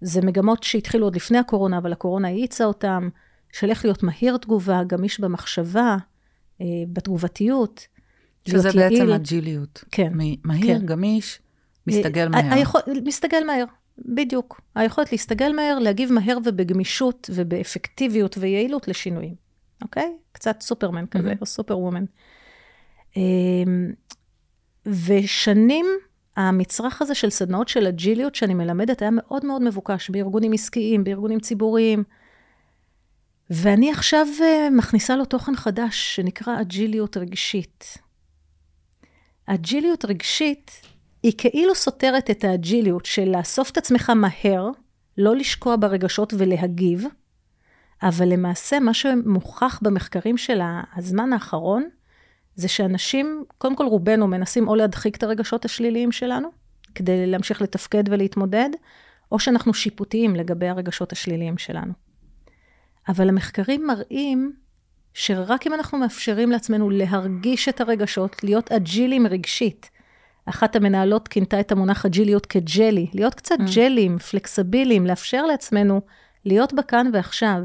זה 0.00 0.20
מגמות 0.20 0.62
שהתחילו 0.62 1.06
עוד 1.06 1.16
לפני 1.16 1.38
הקורונה, 1.38 1.78
אבל 1.78 1.92
הקורונה 1.92 2.28
האיצה 2.28 2.64
אותם, 2.64 3.08
של 3.52 3.70
איך 3.70 3.84
להיות 3.84 4.02
מהיר 4.02 4.36
תגובה, 4.36 4.84
גמיש 4.86 5.20
במחשבה, 5.20 5.96
אה, 6.60 6.66
בתגובתיות. 6.92 7.86
שזה 8.48 8.68
בעצם 8.72 8.94
יעיל. 8.94 9.12
אג'יליות. 9.12 9.84
כן. 9.90 10.12
מהיר, 10.44 10.78
כן. 10.78 10.86
גמיש, 10.86 11.40
מסתגל 11.86 12.22
אה, 12.22 12.28
מהר. 12.28 12.54
היכול, 12.54 12.80
מסתגל 13.04 13.44
מהר, 13.46 13.64
בדיוק. 13.98 14.60
היכולת 14.74 15.12
להסתגל 15.12 15.52
מהר, 15.52 15.78
להגיב 15.78 16.12
מהר 16.12 16.38
ובגמישות 16.44 17.30
ובאפקטיביות 17.34 18.38
ויעילות 18.38 18.88
לשינויים, 18.88 19.34
אוקיי? 19.82 20.16
קצת 20.32 20.60
סופרמן 20.60 21.06
כזה, 21.06 21.32
mm-hmm. 21.32 21.40
או 21.40 21.46
סופר 21.46 21.78
וומן. 21.78 22.04
אמ, 23.16 23.92
ושנים, 24.86 25.86
המצרך 26.36 27.02
הזה 27.02 27.14
של 27.14 27.30
סדנאות 27.30 27.68
של 27.68 27.86
אג'יליות 27.86 28.34
שאני 28.34 28.54
מלמדת 28.54 29.02
היה 29.02 29.10
מאוד 29.10 29.46
מאוד 29.46 29.62
מבוקש 29.62 30.10
בארגונים 30.10 30.52
עסקיים, 30.52 31.04
בארגונים 31.04 31.40
ציבוריים. 31.40 32.04
ואני 33.50 33.90
עכשיו 33.90 34.26
אה, 34.42 34.68
מכניסה 34.70 35.16
לו 35.16 35.24
תוכן 35.24 35.56
חדש 35.56 36.16
שנקרא 36.16 36.60
אג'יליות 36.60 37.16
רגשית. 37.16 37.98
אג'יליות 39.46 40.04
רגשית 40.04 40.70
היא 41.26 41.32
כאילו 41.38 41.74
סותרת 41.74 42.30
את 42.30 42.44
האג'יליות 42.44 43.06
של 43.06 43.36
לאסוף 43.36 43.70
את 43.70 43.76
עצמך 43.76 44.10
מהר, 44.10 44.68
לא 45.18 45.36
לשקוע 45.36 45.76
ברגשות 45.76 46.34
ולהגיב, 46.38 47.04
אבל 48.02 48.28
למעשה 48.28 48.80
מה 48.80 48.94
שמוכח 48.94 49.80
במחקרים 49.82 50.36
של 50.36 50.60
הזמן 50.96 51.32
האחרון, 51.32 51.88
זה 52.54 52.68
שאנשים, 52.68 53.44
קודם 53.58 53.76
כל 53.76 53.86
רובנו 53.86 54.26
מנסים 54.26 54.68
או 54.68 54.74
להדחיק 54.74 55.16
את 55.16 55.22
הרגשות 55.22 55.64
השליליים 55.64 56.12
שלנו, 56.12 56.48
כדי 56.94 57.26
להמשיך 57.26 57.62
לתפקד 57.62 58.04
ולהתמודד, 58.08 58.70
או 59.32 59.38
שאנחנו 59.38 59.74
שיפוטיים 59.74 60.36
לגבי 60.36 60.68
הרגשות 60.68 61.12
השליליים 61.12 61.58
שלנו. 61.58 61.92
אבל 63.08 63.28
המחקרים 63.28 63.86
מראים 63.86 64.52
שרק 65.14 65.66
אם 65.66 65.74
אנחנו 65.74 65.98
מאפשרים 65.98 66.50
לעצמנו 66.50 66.90
להרגיש 66.90 67.68
את 67.68 67.80
הרגשות, 67.80 68.44
להיות 68.44 68.72
אג'ילים 68.72 69.26
רגשית, 69.26 69.90
אחת 70.46 70.76
המנהלות 70.76 71.28
כינתה 71.28 71.60
את 71.60 71.72
המונח 71.72 72.06
אג'יליות 72.06 72.46
כג'לי, 72.46 73.06
להיות 73.14 73.34
קצת 73.34 73.56
mm. 73.60 73.74
ג'לים, 73.74 74.18
פלקסביליים, 74.18 75.06
לאפשר 75.06 75.46
לעצמנו 75.46 76.00
להיות 76.44 76.72
בכאן 76.72 77.10
ועכשיו. 77.12 77.62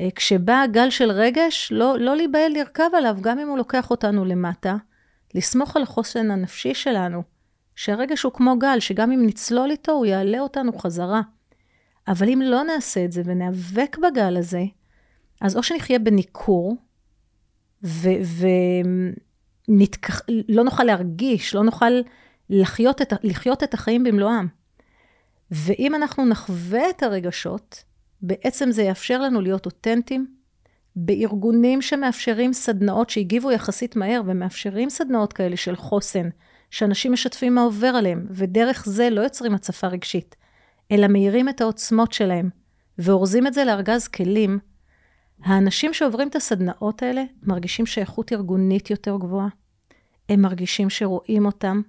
אה, 0.00 0.08
כשבא 0.14 0.64
גל 0.72 0.90
של 0.90 1.10
רגש, 1.10 1.72
לא, 1.72 1.98
לא 1.98 2.16
להיבהל 2.16 2.52
לרכב 2.52 2.90
עליו, 2.96 3.16
גם 3.20 3.38
אם 3.38 3.48
הוא 3.48 3.58
לוקח 3.58 3.90
אותנו 3.90 4.24
למטה, 4.24 4.76
לסמוך 5.34 5.76
על 5.76 5.82
החוסן 5.82 6.30
הנפשי 6.30 6.74
שלנו, 6.74 7.22
שהרגש 7.76 8.22
הוא 8.22 8.32
כמו 8.32 8.58
גל, 8.58 8.80
שגם 8.80 9.12
אם 9.12 9.26
נצלול 9.26 9.70
איתו, 9.70 9.92
הוא 9.92 10.06
יעלה 10.06 10.40
אותנו 10.40 10.78
חזרה. 10.78 11.20
אבל 12.08 12.28
אם 12.28 12.42
לא 12.44 12.62
נעשה 12.62 13.04
את 13.04 13.12
זה 13.12 13.22
וניאבק 13.24 13.96
בגל 13.98 14.36
הזה, 14.36 14.62
אז 15.40 15.56
או 15.56 15.62
שנחיה 15.62 15.98
בניכור, 15.98 16.76
ולא 17.82 18.50
נתכח... 19.70 20.20
לא 20.48 20.64
נוכל 20.64 20.84
להרגיש, 20.84 21.54
לא 21.54 21.64
נוכל 21.64 21.92
לחיות 22.50 23.02
את, 23.02 23.12
לחיות 23.22 23.62
את 23.62 23.74
החיים 23.74 24.04
במלואם. 24.04 24.46
ואם 25.50 25.94
אנחנו 25.94 26.26
נחווה 26.26 26.90
את 26.90 27.02
הרגשות, 27.02 27.84
בעצם 28.22 28.70
זה 28.70 28.82
יאפשר 28.82 29.22
לנו 29.22 29.40
להיות 29.40 29.66
אותנטיים 29.66 30.26
בארגונים 30.96 31.82
שמאפשרים 31.82 32.52
סדנאות 32.52 33.10
שהגיבו 33.10 33.52
יחסית 33.52 33.96
מהר 33.96 34.22
ומאפשרים 34.26 34.90
סדנאות 34.90 35.32
כאלה 35.32 35.56
של 35.56 35.76
חוסן, 35.76 36.28
שאנשים 36.70 37.12
משתפים 37.12 37.54
מה 37.54 37.62
עובר 37.62 37.86
עליהם, 37.86 38.26
ודרך 38.30 38.84
זה 38.86 39.10
לא 39.10 39.20
יוצרים 39.20 39.54
הצפה 39.54 39.86
רגשית, 39.86 40.36
אלא 40.92 41.06
מאירים 41.06 41.48
את 41.48 41.60
העוצמות 41.60 42.12
שלהם, 42.12 42.50
ואורזים 42.98 43.46
את 43.46 43.54
זה 43.54 43.64
לארגז 43.64 44.08
כלים. 44.08 44.58
האנשים 45.42 45.94
שעוברים 45.94 46.28
את 46.28 46.36
הסדנאות 46.36 47.02
האלה 47.02 47.22
מרגישים 47.42 47.86
שייכות 47.86 48.32
ארגונית 48.32 48.90
יותר 48.90 49.16
גבוהה. 49.16 49.48
הם 50.30 50.40
מרגישים 50.40 50.90
שרואים 50.90 51.46
אותם, 51.46 51.80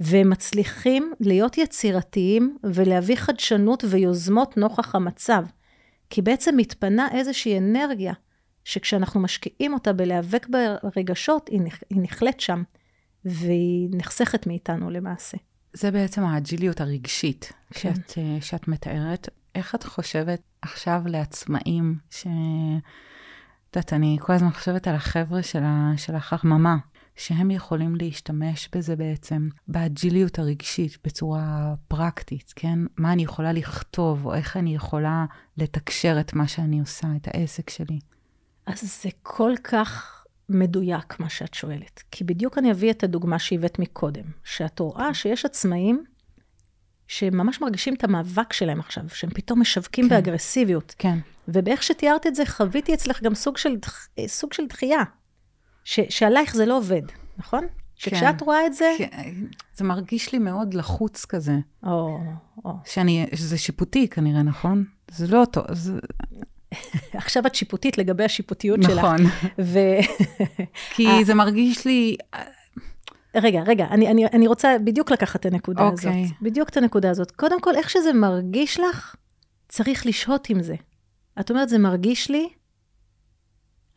והם 0.00 0.30
מצליחים 0.30 1.12
להיות 1.20 1.58
יצירתיים 1.58 2.58
ולהביא 2.64 3.16
חדשנות 3.16 3.84
ויוזמות 3.90 4.56
נוכח 4.56 4.94
המצב. 4.94 5.44
כי 6.10 6.22
בעצם 6.22 6.54
מתפנה 6.56 7.08
איזושהי 7.12 7.58
אנרגיה 7.58 8.12
שכשאנחנו 8.64 9.20
משקיעים 9.20 9.74
אותה 9.74 9.92
בלהיאבק 9.92 10.46
ברגשות, 10.82 11.48
היא, 11.48 11.60
נכ... 11.60 11.80
היא 11.90 12.00
נכלאת 12.00 12.40
שם, 12.40 12.62
והיא 13.24 13.88
נחסכת 13.92 14.46
מאיתנו 14.46 14.90
למעשה. 14.90 15.36
זה 15.72 15.90
בעצם 15.90 16.24
האג'יליות 16.24 16.80
הרגשית 16.80 17.52
כן. 17.70 17.94
שאת, 17.94 18.18
אה, 18.18 18.38
שאת 18.40 18.68
מתארת. 18.68 19.28
איך 19.54 19.74
את 19.74 19.84
חושבת 19.84 20.40
עכשיו 20.62 21.02
לעצמאים, 21.06 21.98
ש... 22.10 22.26
את 23.70 23.76
יודעת, 23.76 23.92
אני 23.92 24.18
כל 24.20 24.32
הזמן 24.32 24.50
חושבת 24.50 24.88
על 24.88 24.94
החבר'ה 24.94 25.42
של, 25.42 25.62
ה... 25.62 25.92
של 25.96 26.14
החממה, 26.14 26.76
שהם 27.16 27.50
יכולים 27.50 27.96
להשתמש 27.96 28.68
בזה 28.74 28.96
בעצם, 28.96 29.48
באג'יליות 29.68 30.38
הרגשית, 30.38 30.98
בצורה 31.04 31.74
פרקטית, 31.88 32.52
כן? 32.56 32.78
מה 32.96 33.12
אני 33.12 33.22
יכולה 33.22 33.52
לכתוב, 33.52 34.26
או 34.26 34.34
איך 34.34 34.56
אני 34.56 34.74
יכולה 34.74 35.24
לתקשר 35.56 36.16
את 36.20 36.34
מה 36.34 36.48
שאני 36.48 36.80
עושה, 36.80 37.08
את 37.16 37.28
העסק 37.28 37.70
שלי. 37.70 37.98
אז 38.66 39.02
זה 39.02 39.08
כל 39.22 39.52
כך 39.64 40.12
מדויק 40.48 41.20
מה 41.20 41.28
שאת 41.28 41.54
שואלת. 41.54 42.02
כי 42.10 42.24
בדיוק 42.24 42.58
אני 42.58 42.70
אביא 42.72 42.90
את 42.90 43.04
הדוגמה 43.04 43.38
שהבאת 43.38 43.78
מקודם, 43.78 44.24
שאת 44.44 44.80
רואה 44.80 45.14
שיש 45.14 45.44
עצמאים 45.44 46.04
שממש 47.08 47.60
מרגישים 47.60 47.94
את 47.94 48.04
המאבק 48.04 48.52
שלהם 48.52 48.80
עכשיו, 48.80 49.04
שהם 49.08 49.30
פתאום 49.30 49.60
משווקים 49.60 50.08
כן. 50.08 50.14
באגרסיביות. 50.14 50.94
כן. 50.98 51.18
ובאיך 51.48 51.82
שתיארת 51.82 52.26
את 52.26 52.34
זה, 52.34 52.46
חוויתי 52.46 52.94
אצלך 52.94 53.22
גם 53.22 53.34
סוג 53.34 53.56
של, 53.56 53.76
סוג 54.26 54.52
של 54.52 54.66
דחייה. 54.66 55.02
ש, 55.86 56.00
שעלייך 56.08 56.54
זה 56.54 56.66
לא 56.66 56.76
עובד, 56.76 57.02
נכון? 57.38 57.60
כן. 57.60 57.66
שכשאת 57.94 58.40
רואה 58.40 58.66
את 58.66 58.74
זה... 58.74 58.94
כן, 58.98 59.34
זה 59.74 59.84
מרגיש 59.84 60.32
לי 60.32 60.38
מאוד 60.38 60.74
לחוץ 60.74 61.24
כזה. 61.24 61.54
או, 61.86 62.18
או. 62.64 62.72
שאני, 62.84 63.26
שזה 63.34 63.58
שיפוטי 63.58 64.08
כנראה, 64.08 64.42
נכון? 64.42 64.84
זה 65.10 65.26
לא 65.26 65.40
אותו, 65.40 65.62
זה... 65.72 65.98
עכשיו 67.14 67.46
את 67.46 67.54
שיפוטית 67.54 67.98
לגבי 67.98 68.24
השיפוטיות 68.24 68.82
שלך. 68.82 68.98
נכון. 68.98 69.16
ו... 69.58 69.78
כי 70.94 71.24
זה 71.24 71.34
מרגיש 71.34 71.84
לי... 71.84 72.16
רגע, 73.34 73.62
רגע, 73.66 73.86
אני, 73.90 74.10
אני, 74.10 74.26
אני 74.26 74.46
רוצה 74.46 74.76
בדיוק 74.84 75.10
לקחת 75.10 75.40
את 75.40 75.46
הנקודה 75.46 75.88
okay. 75.88 75.92
הזאת. 75.92 76.06
אוקיי. 76.06 76.30
בדיוק 76.42 76.68
את 76.68 76.76
הנקודה 76.76 77.10
הזאת. 77.10 77.30
קודם 77.30 77.60
כל, 77.60 77.74
איך 77.74 77.90
שזה 77.90 78.12
מרגיש 78.12 78.80
לך, 78.80 79.14
צריך 79.68 80.06
לשהות 80.06 80.50
עם 80.50 80.62
זה. 80.62 80.74
את 81.40 81.50
אומרת, 81.50 81.68
זה 81.68 81.78
מרגיש 81.78 82.30
לי, 82.30 82.48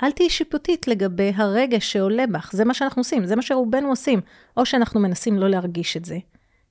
אל 0.03 0.11
תהיי 0.11 0.29
שיפוטית 0.29 0.87
לגבי 0.87 1.31
הרגש 1.35 1.91
שעולה 1.91 2.27
בך. 2.27 2.51
זה 2.53 2.65
מה 2.65 2.73
שאנחנו 2.73 2.99
עושים, 2.99 3.25
זה 3.25 3.35
מה 3.35 3.41
שרובנו 3.41 3.89
עושים. 3.89 4.21
או 4.57 4.65
שאנחנו 4.65 4.99
מנסים 4.99 5.39
לא 5.39 5.49
להרגיש 5.49 5.97
את 5.97 6.05
זה, 6.05 6.17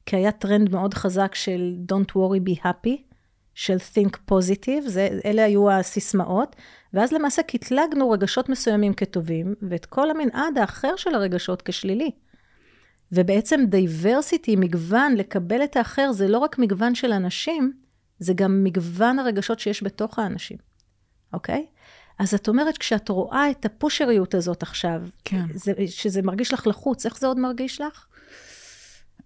כי 0.06 0.16
היה 0.16 0.32
טרנד 0.32 0.70
מאוד 0.70 0.94
חזק 0.94 1.34
של 1.34 1.74
Don't 1.92 2.10
worry 2.10 2.48
be 2.48 2.62
happy, 2.62 3.08
של 3.54 3.76
think 3.94 4.16
positive, 4.30 4.86
זה, 4.86 5.08
אלה 5.24 5.44
היו 5.44 5.70
הסיסמאות, 5.70 6.56
ואז 6.92 7.12
למעשה 7.12 7.42
קטלגנו 7.42 8.10
רגשות 8.10 8.48
מסוימים 8.48 8.94
כטובים, 8.94 9.54
ואת 9.68 9.86
כל 9.86 10.10
המנעד 10.10 10.58
האחר 10.58 10.96
של 10.96 11.14
הרגשות 11.14 11.62
כשלילי. 11.62 12.10
ובעצם 13.12 13.60
דייברסיטי, 13.68 14.56
מגוון, 14.56 15.14
לקבל 15.14 15.64
את 15.64 15.76
האחר, 15.76 16.12
זה 16.12 16.28
לא 16.28 16.38
רק 16.38 16.58
מגוון 16.58 16.94
של 16.94 17.12
אנשים, 17.12 17.72
זה 18.18 18.32
גם 18.34 18.64
מגוון 18.64 19.18
הרגשות 19.18 19.58
שיש 19.58 19.82
בתוך 19.82 20.18
האנשים, 20.18 20.56
אוקיי? 21.32 21.66
אז 22.18 22.34
את 22.34 22.48
אומרת, 22.48 22.78
כשאת 22.78 23.08
רואה 23.08 23.50
את 23.50 23.64
הפושריות 23.64 24.34
הזאת 24.34 24.62
עכשיו, 24.62 25.02
כן. 25.24 25.46
זה, 25.54 25.72
שזה 25.86 26.22
מרגיש 26.22 26.52
לך 26.52 26.66
לחוץ, 26.66 27.06
איך 27.06 27.18
זה 27.18 27.26
עוד 27.26 27.38
מרגיש 27.38 27.80
לך? 27.80 28.06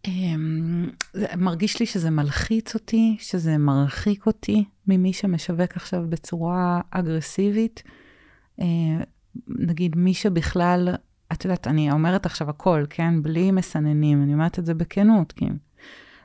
אמ, 0.04 0.90
מרגיש 1.36 1.80
לי 1.80 1.86
שזה 1.86 2.10
מלחיץ 2.10 2.74
אותי, 2.74 3.16
שזה 3.20 3.58
מרחיק 3.58 4.26
אותי 4.26 4.64
ממי 4.86 5.12
שמשווק 5.12 5.76
עכשיו 5.76 6.04
בצורה 6.08 6.80
אגרסיבית. 6.90 7.82
אה, 8.60 8.66
נגיד, 9.48 9.96
מי 9.96 10.14
שבכלל, 10.14 10.88
את 11.32 11.44
יודעת, 11.44 11.66
אני 11.66 11.92
אומרת 11.92 12.26
עכשיו 12.26 12.50
הכל, 12.50 12.84
כן? 12.90 13.22
בלי 13.22 13.50
מסננים, 13.50 14.22
אני 14.22 14.34
אומרת 14.34 14.58
את 14.58 14.66
זה 14.66 14.74
בכנות, 14.74 15.32
כי 15.32 15.44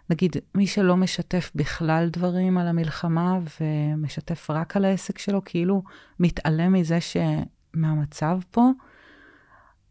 נגיד, 0.10 0.36
מי 0.56 0.68
שלא 0.68 0.98
משתף 0.98 1.52
בכלל 1.56 2.10
דברים 2.12 2.58
על 2.58 2.68
המלחמה 2.68 3.40
ומשתף 3.62 4.50
רק 4.50 4.78
על 4.78 4.86
העסק 4.86 5.18
שלו, 5.18 5.42
כאילו 5.46 5.84
מתעלם 6.20 6.74
מזה 6.74 7.00
שמהמצב 7.02 8.40
פה, 8.52 8.70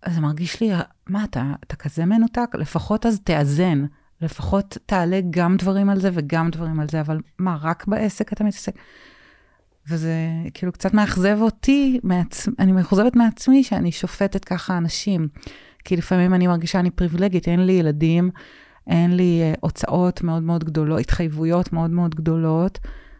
אז 0.02 0.14
זה 0.14 0.20
מרגיש 0.20 0.61
לי, 0.61 0.70
מה, 1.07 1.24
אתה, 1.24 1.52
אתה 1.66 1.76
כזה 1.76 2.05
מנותק? 2.05 2.50
לפחות 2.55 3.07
אז 3.07 3.20
תאזן. 3.24 3.85
לפחות 4.20 4.79
תעלה 4.87 5.20
גם 5.31 5.57
דברים 5.57 5.90
על 5.90 6.00
זה 6.00 6.11
וגם 6.12 6.50
דברים 6.50 6.81
על 6.81 6.88
זה, 6.88 7.00
אבל 7.00 7.20
מה, 7.38 7.57
רק 7.61 7.87
בעסק 7.87 8.33
אתה 8.33 8.44
מתעסק? 8.44 8.74
וזה 9.88 10.14
כאילו 10.55 10.72
קצת 10.72 10.94
מאכזב 10.94 11.38
אותי, 11.40 12.00
מעצ... 12.02 12.48
אני 12.59 12.72
מאכזבת 12.72 13.16
מעצמי 13.16 13.64
שאני 13.64 13.92
שופטת 13.92 14.44
ככה 14.44 14.79
אנשים. 14.79 15.29
כי 15.85 15.96
לפעמים 15.96 16.35
אני 16.35 16.46
מרגישה 16.46 16.81
אני 16.81 16.90
פריבילגית, 16.90 17.48
אין 17.48 17.66
לי 17.66 17.72
ילדים, 17.72 18.31
אין 18.87 19.16
לי 19.16 19.53
uh, 19.55 19.59
הוצאות 19.61 20.22
מאוד 20.22 20.42
מאוד 20.42 20.64
גדולות, 20.64 21.01
התחייבויות 21.01 21.72
מאוד 21.72 21.90
מאוד 21.90 22.14
גדולות. 22.14 22.79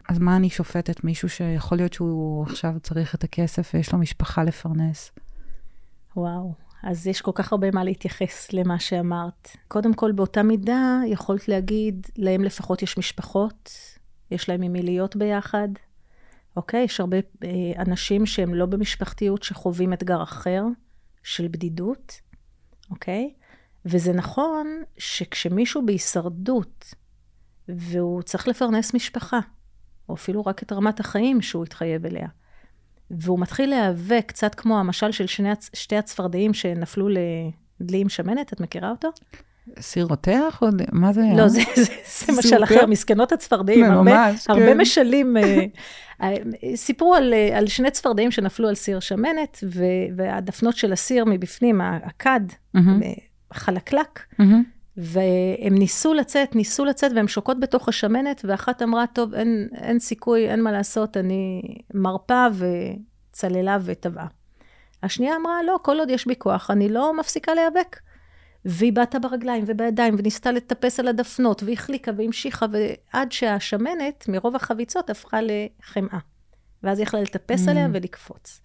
אז 0.09 0.19
מה 0.19 0.35
אני 0.35 0.49
שופטת? 0.49 1.03
מישהו 1.03 1.29
שיכול 1.29 1.77
להיות 1.77 1.93
שהוא 1.93 2.43
עכשיו 2.43 2.73
צריך 2.83 3.15
את 3.15 3.23
הכסף 3.23 3.71
ויש 3.73 3.93
לו 3.93 3.99
משפחה 3.99 4.43
לפרנס. 4.43 5.11
וואו, 6.15 6.53
אז 6.83 7.07
יש 7.07 7.21
כל 7.21 7.31
כך 7.35 7.51
הרבה 7.51 7.71
מה 7.71 7.83
להתייחס 7.83 8.53
למה 8.53 8.79
שאמרת. 8.79 9.49
קודם 9.67 9.93
כל, 9.93 10.11
באותה 10.11 10.43
מידה, 10.43 10.99
יכולת 11.07 11.47
להגיד, 11.47 12.07
להם 12.17 12.43
לפחות 12.43 12.81
יש 12.81 12.97
משפחות, 12.97 13.71
יש 14.31 14.49
להם 14.49 14.61
עם 14.61 14.73
מי 14.73 14.81
להיות 14.81 15.15
ביחד. 15.15 15.67
אוקיי? 16.55 16.83
יש 16.83 16.99
הרבה 16.99 17.17
אה, 17.17 17.49
אנשים 17.81 18.25
שהם 18.25 18.53
לא 18.53 18.65
במשפחתיות, 18.65 19.43
שחווים 19.43 19.93
אתגר 19.93 20.23
אחר, 20.23 20.63
של 21.23 21.47
בדידות, 21.47 22.21
אוקיי? 22.91 23.33
וזה 23.89 24.13
נכון 24.13 24.67
שכשמישהו 24.97 25.85
בהישרדות, 25.85 26.93
והוא 27.67 28.21
צריך 28.21 28.47
לפרנס 28.47 28.93
משפחה, 28.93 29.39
או 30.09 30.13
אפילו 30.13 30.45
רק 30.45 30.63
את 30.63 30.71
רמת 30.71 30.99
החיים 30.99 31.41
שהוא 31.41 31.63
התחייב 31.63 32.05
אליה, 32.05 32.27
והוא 33.11 33.39
מתחיל 33.39 33.69
להיאבק, 33.69 34.23
קצת 34.27 34.55
כמו 34.55 34.79
המשל 34.79 35.11
של 35.11 35.27
שני, 35.27 35.49
שתי 35.73 35.95
הצפרדעים 35.95 36.53
שנפלו 36.53 37.09
לדלי 37.09 38.01
עם 38.01 38.09
שמנת, 38.09 38.53
את 38.53 38.59
מכירה 38.59 38.89
אותו? 38.89 39.09
סיר 39.79 40.05
רותח? 40.05 40.59
או 40.61 40.67
מה 40.91 41.13
זה 41.13 41.23
היה? 41.23 41.35
לא, 41.35 41.47
זה, 41.47 41.61
זה, 41.75 41.83
זה 42.25 42.33
משל 42.39 42.63
אחר, 42.63 42.85
מסכנות 42.85 43.31
הצפרדעים. 43.31 43.85
ממש, 43.85 44.47
הרבה, 44.49 44.61
כן. 44.61 44.67
הרבה 44.67 44.81
משלים 44.81 45.37
אה, 45.37 45.65
אה, 46.23 46.35
סיפרו 46.75 47.13
על, 47.13 47.33
אה, 47.33 47.57
על 47.57 47.67
שני 47.67 47.91
צפרדעים 47.91 48.31
שנפלו 48.31 48.67
על 48.67 48.75
סיר 48.75 48.99
שמנת, 48.99 49.63
והדפנות 50.15 50.75
של 50.75 50.93
הסיר 50.93 51.25
מבפנים, 51.25 51.81
הכד, 51.81 52.41
mm-hmm. 52.77 52.79
חלקלק. 53.53 54.19
Mm-hmm. 54.33 54.43
והם 54.97 55.75
ניסו 55.75 56.13
לצאת, 56.13 56.55
ניסו 56.55 56.85
לצאת, 56.85 57.11
והן 57.15 57.27
שוקעות 57.27 57.59
בתוך 57.59 57.89
השמנת, 57.89 58.41
ואחת 58.45 58.81
אמרה, 58.81 59.07
טוב, 59.07 59.33
אין, 59.33 59.67
אין 59.75 59.99
סיכוי, 59.99 60.49
אין 60.49 60.61
מה 60.63 60.71
לעשות, 60.71 61.17
אני 61.17 61.61
מרפה 61.93 62.47
וצללה 62.57 63.77
וטבעה. 63.81 64.27
השנייה 65.03 65.35
אמרה, 65.35 65.63
לא, 65.63 65.79
כל 65.81 65.99
עוד 65.99 66.09
יש 66.09 66.27
בי 66.27 66.35
כוח, 66.37 66.71
אני 66.71 66.89
לא 66.89 67.13
מפסיקה 67.13 67.53
להיאבק. 67.53 67.99
והיא 68.65 68.93
בעטה 68.93 69.19
ברגליים 69.19 69.63
ובידיים, 69.67 70.15
וניסתה 70.17 70.51
לטפס 70.51 70.99
על 70.99 71.07
הדפנות, 71.07 71.63
והחליקה 71.63 72.11
והמשיכה, 72.17 72.65
ועד 72.71 73.31
שהשמנת, 73.31 74.25
מרוב 74.27 74.55
החביצות, 74.55 75.09
הפכה 75.09 75.39
לחמאה. 75.41 76.19
ואז 76.83 76.99
היא 76.99 77.03
יכלה 77.03 77.21
לטפס 77.21 77.67
mm. 77.67 77.71
עליה 77.71 77.87
ולקפוץ. 77.93 78.61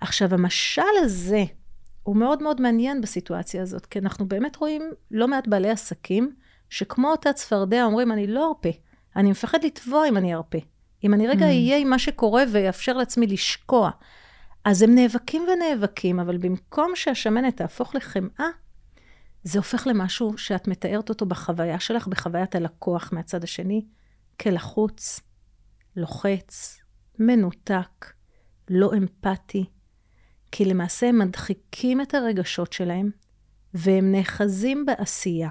עכשיו, 0.00 0.34
המשל 0.34 0.82
הזה, 1.02 1.44
הוא 2.02 2.16
מאוד 2.16 2.42
מאוד 2.42 2.60
מעניין 2.60 3.00
בסיטואציה 3.00 3.62
הזאת, 3.62 3.86
כי 3.86 3.98
אנחנו 3.98 4.28
באמת 4.28 4.56
רואים 4.56 4.82
לא 5.10 5.28
מעט 5.28 5.48
בעלי 5.48 5.70
עסקים, 5.70 6.34
שכמו 6.70 7.10
אותה 7.10 7.32
צפרדע 7.32 7.84
אומרים, 7.84 8.12
אני 8.12 8.26
לא 8.26 8.48
ארפה, 8.48 8.78
אני 9.16 9.30
מפחד 9.30 9.64
לטבוע 9.64 10.08
אם 10.08 10.16
אני 10.16 10.34
ארפה. 10.34 10.58
אם 11.04 11.14
אני 11.14 11.28
רגע 11.28 11.46
אהיה 11.46 11.76
mm. 11.76 11.80
עם 11.80 11.90
מה 11.90 11.98
שקורה 11.98 12.44
ואאפשר 12.52 12.92
לעצמי 12.92 13.26
לשקוע. 13.26 13.90
אז 14.64 14.82
הם 14.82 14.94
נאבקים 14.94 15.46
ונאבקים, 15.48 16.20
אבל 16.20 16.38
במקום 16.38 16.92
שהשמנת 16.94 17.56
תהפוך 17.56 17.94
לחמאה, 17.94 18.46
זה 19.44 19.58
הופך 19.58 19.86
למשהו 19.86 20.38
שאת 20.38 20.68
מתארת 20.68 21.08
אותו 21.08 21.26
בחוויה 21.26 21.80
שלך, 21.80 22.06
בחוויית 22.06 22.54
הלקוח 22.54 23.12
מהצד 23.12 23.44
השני, 23.44 23.84
כלחוץ, 24.40 25.20
לוחץ, 25.96 26.80
מנותק, 27.18 28.12
לא 28.68 28.90
אמפתי, 28.96 29.64
כי 30.52 30.64
למעשה 30.64 31.08
הם 31.08 31.18
מדחיקים 31.18 32.00
את 32.00 32.14
הרגשות 32.14 32.72
שלהם, 32.72 33.10
והם 33.74 34.12
נאחזים 34.12 34.86
בעשייה. 34.86 35.50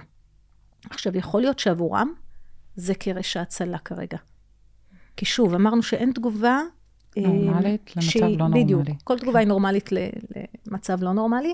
עכשיו, 0.89 1.17
יכול 1.17 1.41
להיות 1.41 1.59
שעבורם 1.59 2.13
זה 2.75 2.95
קרש 2.95 3.37
ההצלה 3.37 3.77
כרגע. 3.77 4.17
כי 5.17 5.25
שוב, 5.25 5.53
אמרנו 5.53 5.83
שאין 5.83 6.11
תגובה... 6.11 6.61
אה, 7.17 7.27
נורמלית 7.27 7.95
למצב 7.95 8.09
שהיא, 8.09 8.23
לא 8.23 8.47
נורמלי. 8.47 8.63
בדיוק, 8.63 8.81
כל 9.03 9.19
תגובה 9.19 9.39
היא 9.39 9.47
נורמלית 9.47 9.89
למצב 10.67 11.03
לא 11.03 11.13
נורמלי. 11.13 11.53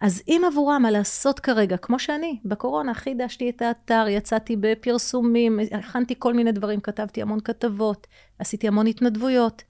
אז 0.00 0.22
אם 0.28 0.42
עבורם 0.46 0.82
מה 0.82 0.90
לעשות 0.90 1.40
כרגע, 1.40 1.76
כמו 1.76 1.98
שאני, 1.98 2.38
בקורונה 2.44 2.94
חידשתי 2.94 3.50
את 3.50 3.62
האתר, 3.62 4.06
יצאתי 4.08 4.56
בפרסומים, 4.60 5.60
הכנתי 5.78 6.14
כל 6.18 6.34
מיני 6.34 6.52
דברים, 6.52 6.80
כתבתי 6.80 7.22
המון 7.22 7.40
כתבות, 7.40 8.06
עשיתי 8.38 8.68
המון 8.68 8.86
התנדבויות. 8.86 9.62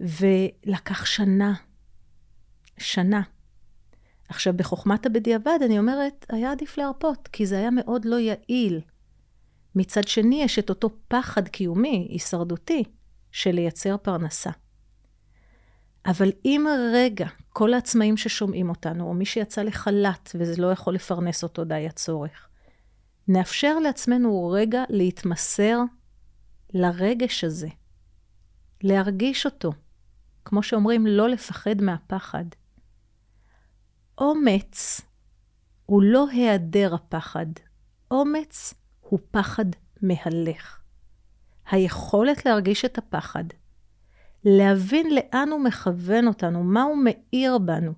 ולקח 0.00 1.04
שנה, 1.04 1.54
שנה. 2.82 3.22
עכשיו, 4.28 4.56
בחוכמת 4.56 5.06
הבדיעבד, 5.06 5.58
אני 5.64 5.78
אומרת, 5.78 6.26
היה 6.28 6.52
עדיף 6.52 6.78
להרפות, 6.78 7.28
כי 7.32 7.46
זה 7.46 7.58
היה 7.58 7.70
מאוד 7.70 8.04
לא 8.04 8.16
יעיל. 8.16 8.80
מצד 9.74 10.08
שני, 10.08 10.42
יש 10.42 10.58
את 10.58 10.70
אותו 10.70 10.90
פחד 11.08 11.48
קיומי, 11.48 12.08
הישרדותי, 12.10 12.84
של 13.30 13.50
לייצר 13.50 13.96
פרנסה. 13.96 14.50
אבל 16.06 16.32
אם 16.44 16.66
רגע, 16.92 17.26
כל 17.48 17.74
העצמאים 17.74 18.16
ששומעים 18.16 18.68
אותנו, 18.68 19.08
או 19.08 19.14
מי 19.14 19.24
שיצא 19.24 19.62
לחל"ת 19.62 20.30
וזה 20.34 20.62
לא 20.62 20.72
יכול 20.72 20.94
לפרנס 20.94 21.42
אותו 21.42 21.64
די 21.64 21.86
הצורך, 21.88 22.48
נאפשר 23.28 23.78
לעצמנו 23.78 24.48
רגע 24.48 24.84
להתמסר 24.88 25.78
לרגש 26.74 27.44
הזה, 27.44 27.68
להרגיש 28.82 29.46
אותו, 29.46 29.72
כמו 30.44 30.62
שאומרים, 30.62 31.06
לא 31.06 31.28
לפחד 31.28 31.80
מהפחד. 31.80 32.44
אומץ 34.22 35.00
הוא 35.86 36.02
לא 36.02 36.26
היעדר 36.30 36.94
הפחד, 36.94 37.46
אומץ 38.10 38.74
הוא 39.00 39.18
פחד 39.30 39.64
מהלך. 40.02 40.80
היכולת 41.70 42.46
להרגיש 42.46 42.84
את 42.84 42.98
הפחד, 42.98 43.44
להבין 44.44 45.06
לאן 45.14 45.48
הוא 45.50 45.60
מכוון 45.60 46.26
אותנו, 46.26 46.64
מה 46.64 46.82
הוא 46.82 46.96
מאיר 47.04 47.58
בנו, 47.58 47.92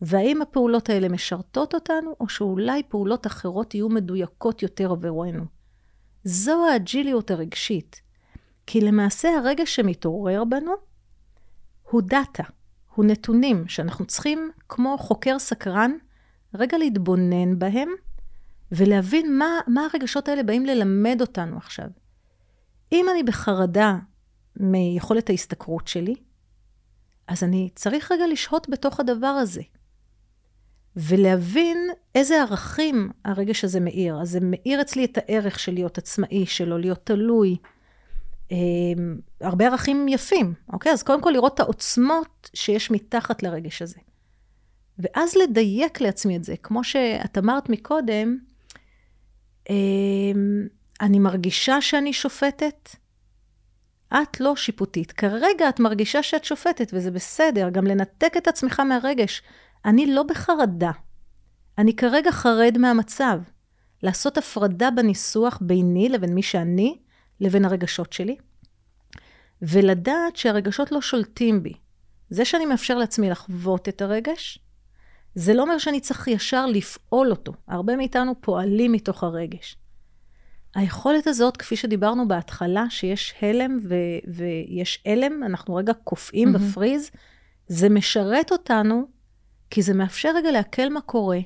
והאם 0.00 0.42
הפעולות 0.42 0.90
האלה 0.90 1.08
משרתות 1.08 1.74
אותנו, 1.74 2.16
או 2.20 2.28
שאולי 2.28 2.82
פעולות 2.88 3.26
אחרות 3.26 3.74
יהיו 3.74 3.88
מדויקות 3.88 4.62
יותר 4.62 4.92
עבורנו. 4.92 5.44
זו 6.24 6.66
האג'יליות 6.66 7.30
הרגשית. 7.30 8.02
כי 8.66 8.80
למעשה 8.80 9.28
הרגע 9.28 9.66
שמתעורר 9.66 10.44
בנו 10.44 10.72
הוא 11.90 12.02
דאטה, 12.02 12.42
הוא 12.94 13.04
נתונים 13.04 13.68
שאנחנו 13.68 14.04
צריכים, 14.04 14.50
כמו 14.68 14.98
חוקר 14.98 15.38
סקרן, 15.38 15.92
רגע 16.54 16.78
להתבונן 16.78 17.58
בהם 17.58 17.88
ולהבין 18.72 19.38
מה, 19.38 19.60
מה 19.66 19.86
הרגשות 19.92 20.28
האלה 20.28 20.42
באים 20.42 20.66
ללמד 20.66 21.18
אותנו 21.20 21.56
עכשיו. 21.56 21.86
אם 22.92 23.06
אני 23.12 23.22
בחרדה 23.22 23.98
מיכולת 24.56 25.30
ההשתכרות 25.30 25.88
שלי, 25.88 26.14
אז 27.28 27.44
אני 27.44 27.70
צריך 27.74 28.12
רגע 28.12 28.26
לשהות 28.26 28.68
בתוך 28.68 29.00
הדבר 29.00 29.26
הזה. 29.26 29.62
ולהבין 30.96 31.78
איזה 32.14 32.40
ערכים 32.40 33.10
הרגש 33.24 33.64
הזה 33.64 33.80
מאיר. 33.80 34.20
אז 34.20 34.30
זה 34.30 34.38
מאיר 34.42 34.80
אצלי 34.80 35.04
את 35.04 35.18
הערך 35.18 35.58
של 35.58 35.72
להיות 35.72 35.98
עצמאי, 35.98 36.46
שלו 36.46 36.78
להיות 36.78 37.00
תלוי. 37.06 37.56
אה, 38.52 38.56
הרבה 39.40 39.66
ערכים 39.66 40.08
יפים, 40.08 40.54
אוקיי? 40.72 40.92
אז 40.92 41.02
קודם 41.02 41.22
כל 41.22 41.30
לראות 41.30 41.54
את 41.54 41.60
העוצמות 41.60 42.50
שיש 42.54 42.90
מתחת 42.90 43.42
לרגש 43.42 43.82
הזה. 43.82 43.98
ואז 44.98 45.36
לדייק 45.36 46.00
לעצמי 46.00 46.36
את 46.36 46.44
זה. 46.44 46.54
כמו 46.62 46.84
שאת 46.84 47.38
אמרת 47.38 47.68
מקודם, 47.68 48.38
אה, 49.70 49.74
אני 51.00 51.18
מרגישה 51.18 51.80
שאני 51.80 52.12
שופטת, 52.12 52.88
את 54.14 54.40
לא 54.40 54.56
שיפוטית. 54.56 55.12
כרגע 55.12 55.68
את 55.68 55.80
מרגישה 55.80 56.22
שאת 56.22 56.44
שופטת, 56.44 56.90
וזה 56.94 57.10
בסדר, 57.10 57.68
גם 57.70 57.86
לנתק 57.86 58.36
את 58.36 58.48
עצמך 58.48 58.80
מהרגש. 58.80 59.42
אני 59.84 60.06
לא 60.06 60.22
בחרדה. 60.22 60.90
אני 61.78 61.96
כרגע 61.96 62.32
חרד 62.32 62.78
מהמצב. 62.78 63.40
לעשות 64.02 64.38
הפרדה 64.38 64.90
בניסוח 64.90 65.58
ביני 65.60 66.08
לבין 66.08 66.34
מי 66.34 66.42
שאני, 66.42 66.98
לבין 67.40 67.64
הרגשות 67.64 68.12
שלי, 68.12 68.36
ולדעת 69.62 70.36
שהרגשות 70.36 70.92
לא 70.92 71.00
שולטים 71.00 71.62
בי. 71.62 71.72
זה 72.30 72.44
שאני 72.44 72.66
מאפשר 72.66 72.98
לעצמי 72.98 73.30
לחוות 73.30 73.88
את 73.88 74.02
הרגש, 74.02 74.58
זה 75.34 75.54
לא 75.54 75.62
אומר 75.62 75.78
שאני 75.78 76.00
צריך 76.00 76.28
ישר 76.28 76.66
לפעול 76.66 77.30
אותו. 77.30 77.52
הרבה 77.68 77.96
מאיתנו 77.96 78.34
פועלים 78.40 78.92
מתוך 78.92 79.24
הרגש. 79.24 79.76
היכולת 80.74 81.26
הזאת, 81.26 81.56
כפי 81.56 81.76
שדיברנו 81.76 82.28
בהתחלה, 82.28 82.84
שיש 82.90 83.34
הלם 83.42 83.78
ו- 83.88 84.34
ויש 84.34 85.02
הלם, 85.06 85.42
אנחנו 85.42 85.74
רגע 85.74 85.92
קופאים 85.92 86.56
mm-hmm. 86.56 86.58
בפריז, 86.58 87.10
זה 87.68 87.88
משרת 87.88 88.52
אותנו, 88.52 89.06
כי 89.70 89.82
זה 89.82 89.94
מאפשר 89.94 90.30
רגע 90.36 90.50
לעכל 90.50 90.88
מה 90.88 91.00
קורה, 91.00 91.38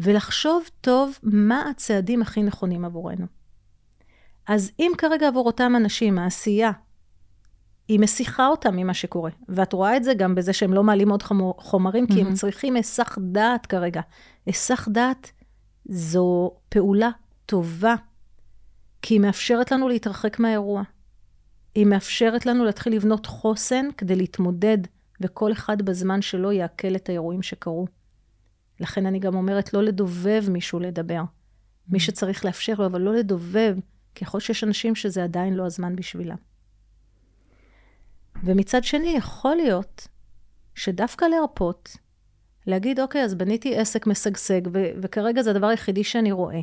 ולחשוב 0.00 0.68
טוב 0.80 1.18
מה 1.22 1.70
הצעדים 1.70 2.22
הכי 2.22 2.42
נכונים 2.42 2.84
עבורנו. 2.84 3.26
אז 4.46 4.70
אם 4.80 4.92
כרגע 4.98 5.28
עבור 5.28 5.46
אותם 5.46 5.72
אנשים 5.76 6.18
העשייה, 6.18 6.70
היא 7.88 8.00
מסיחה 8.00 8.46
אותם 8.46 8.76
ממה 8.76 8.94
שקורה, 8.94 9.30
ואת 9.48 9.72
רואה 9.72 9.96
את 9.96 10.04
זה 10.04 10.14
גם 10.14 10.34
בזה 10.34 10.52
שהם 10.52 10.74
לא 10.74 10.82
מעלים 10.82 11.10
עוד 11.10 11.22
חומרים, 11.58 12.04
mm-hmm. 12.04 12.14
כי 12.14 12.20
הם 12.20 12.34
צריכים 12.34 12.76
היסח 12.76 13.18
דעת 13.20 13.66
כרגע. 13.66 14.00
היסח 14.46 14.88
דעת 14.88 15.32
זו 15.84 16.50
פעולה 16.68 17.10
טובה. 17.46 17.94
כי 19.02 19.14
היא 19.14 19.20
מאפשרת 19.20 19.72
לנו 19.72 19.88
להתרחק 19.88 20.38
מהאירוע. 20.38 20.82
היא 21.74 21.86
מאפשרת 21.86 22.46
לנו 22.46 22.64
להתחיל 22.64 22.94
לבנות 22.94 23.26
חוסן 23.26 23.86
כדי 23.96 24.16
להתמודד, 24.16 24.78
וכל 25.20 25.52
אחד 25.52 25.82
בזמן 25.82 26.22
שלו 26.22 26.52
יעכל 26.52 26.96
את 26.96 27.08
האירועים 27.08 27.42
שקרו. 27.42 27.86
לכן 28.80 29.06
אני 29.06 29.18
גם 29.18 29.34
אומרת 29.34 29.74
לא 29.74 29.82
לדובב 29.82 30.44
מישהו 30.48 30.80
לדבר. 30.80 31.22
מי. 31.88 32.00
שצריך 32.00 32.44
לאפשר 32.44 32.74
לו, 32.78 32.86
אבל 32.86 33.00
לא 33.00 33.14
לדובב, 33.14 33.76
כי 34.14 34.24
יכול 34.24 34.40
שיש 34.40 34.64
אנשים 34.64 34.94
שזה 34.94 35.24
עדיין 35.24 35.54
לא 35.54 35.66
הזמן 35.66 35.96
בשבילם. 35.96 36.36
ומצד 38.44 38.84
שני, 38.84 39.14
יכול 39.16 39.56
להיות 39.56 40.08
שדווקא 40.74 41.24
להרפות, 41.24 41.96
להגיד, 42.66 43.00
אוקיי, 43.00 43.24
אז 43.24 43.34
בניתי 43.34 43.76
עסק 43.76 44.06
משגשג, 44.06 44.60
ו- 44.72 44.90
וכרגע 45.02 45.42
זה 45.42 45.50
הדבר 45.50 45.66
היחידי 45.66 46.04
שאני 46.04 46.32
רואה. 46.32 46.60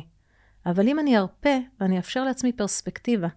אבל 0.66 0.88
אם 0.88 0.98
אני 0.98 1.18
ארפה 1.18 1.56
ואני 1.80 1.96
אאפשר 1.96 2.24
לעצמי 2.24 2.52
פרספקטיבה, 2.52 3.28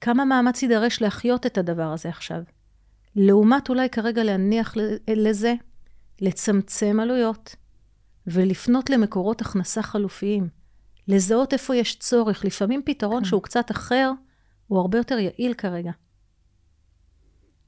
כמה 0.00 0.24
מאמץ 0.24 0.62
יידרש 0.62 1.02
להחיות 1.02 1.46
את 1.46 1.58
הדבר 1.58 1.92
הזה 1.92 2.08
עכשיו? 2.08 2.42
לעומת 3.16 3.68
אולי 3.68 3.88
כרגע 3.90 4.24
להניח 4.24 4.74
לזה, 5.08 5.54
לצמצם 6.20 7.00
עלויות 7.00 7.56
ולפנות 8.26 8.90
למקורות 8.90 9.40
הכנסה 9.40 9.82
חלופיים, 9.82 10.48
לזהות 11.08 11.52
איפה 11.52 11.76
יש 11.76 11.98
צורך. 11.98 12.44
לפעמים 12.44 12.82
פתרון 12.84 13.22
כן. 13.22 13.24
שהוא 13.24 13.42
קצת 13.42 13.70
אחר, 13.70 14.12
הוא 14.66 14.78
הרבה 14.78 14.98
יותר 14.98 15.18
יעיל 15.18 15.54
כרגע. 15.54 15.90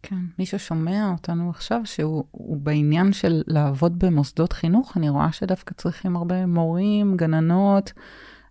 כן, 0.02 0.16
מי 0.38 0.46
ששומע 0.46 1.10
אותנו 1.12 1.50
עכשיו, 1.50 1.80
שהוא 1.84 2.56
בעניין 2.56 3.12
של 3.12 3.42
לעבוד 3.46 3.98
במוסדות 3.98 4.52
חינוך, 4.52 4.96
אני 4.96 5.08
רואה 5.08 5.32
שדווקא 5.32 5.74
צריכים 5.74 6.16
הרבה 6.16 6.46
מורים, 6.46 7.16
גננות, 7.16 7.92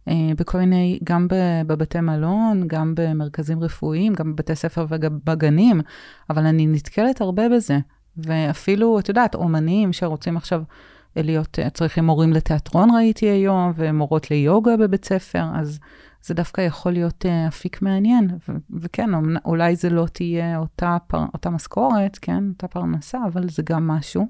אה, 0.08 0.32
בכל 0.38 0.58
מיני, 0.58 1.00
גם 1.04 1.28
בבתי 1.68 2.00
מלון, 2.00 2.68
גם 2.68 2.94
במרכזים 2.96 3.64
רפואיים, 3.64 4.14
גם 4.14 4.34
בבתי 4.36 4.56
ספר 4.56 4.86
ובגנים, 4.90 5.82
אבל 6.30 6.46
אני 6.46 6.68
נתקלת 6.68 7.22
הרבה 7.22 7.50
בזה. 7.50 7.80
ואפילו, 8.18 9.00
את 9.00 9.10
יודעת, 9.10 9.36
אומנים 9.36 9.94
שרוצים 9.94 10.38
עכשיו 10.38 10.64
להיות, 11.16 11.60
צריכים 11.74 12.06
מורים 12.06 12.34
לתיאטרון 12.34 12.96
ראיתי 12.96 13.26
היום, 13.26 13.74
ומורות 13.76 14.32
ליוגה 14.32 14.78
בבית 14.78 15.06
ספר, 15.06 15.44
אז 15.56 15.80
זה 16.22 16.34
דווקא 16.34 16.62
יכול 16.62 16.92
להיות 16.92 17.26
אה, 17.26 17.48
אפיק 17.48 17.82
מעניין. 17.82 18.28
ו- 18.50 18.80
וכן, 18.80 19.10
אולי 19.46 19.76
זה 19.76 19.90
לא 19.90 20.06
תהיה 20.14 20.58
אותה, 20.58 20.98
פר, 21.08 21.26
אותה 21.34 21.50
משכורת, 21.50 22.18
כן, 22.22 22.44
אותה 22.50 22.68
פרנסה, 22.68 23.18
אבל 23.28 23.50
זה 23.50 23.64
גם 23.66 23.88
משהו. 23.88 24.28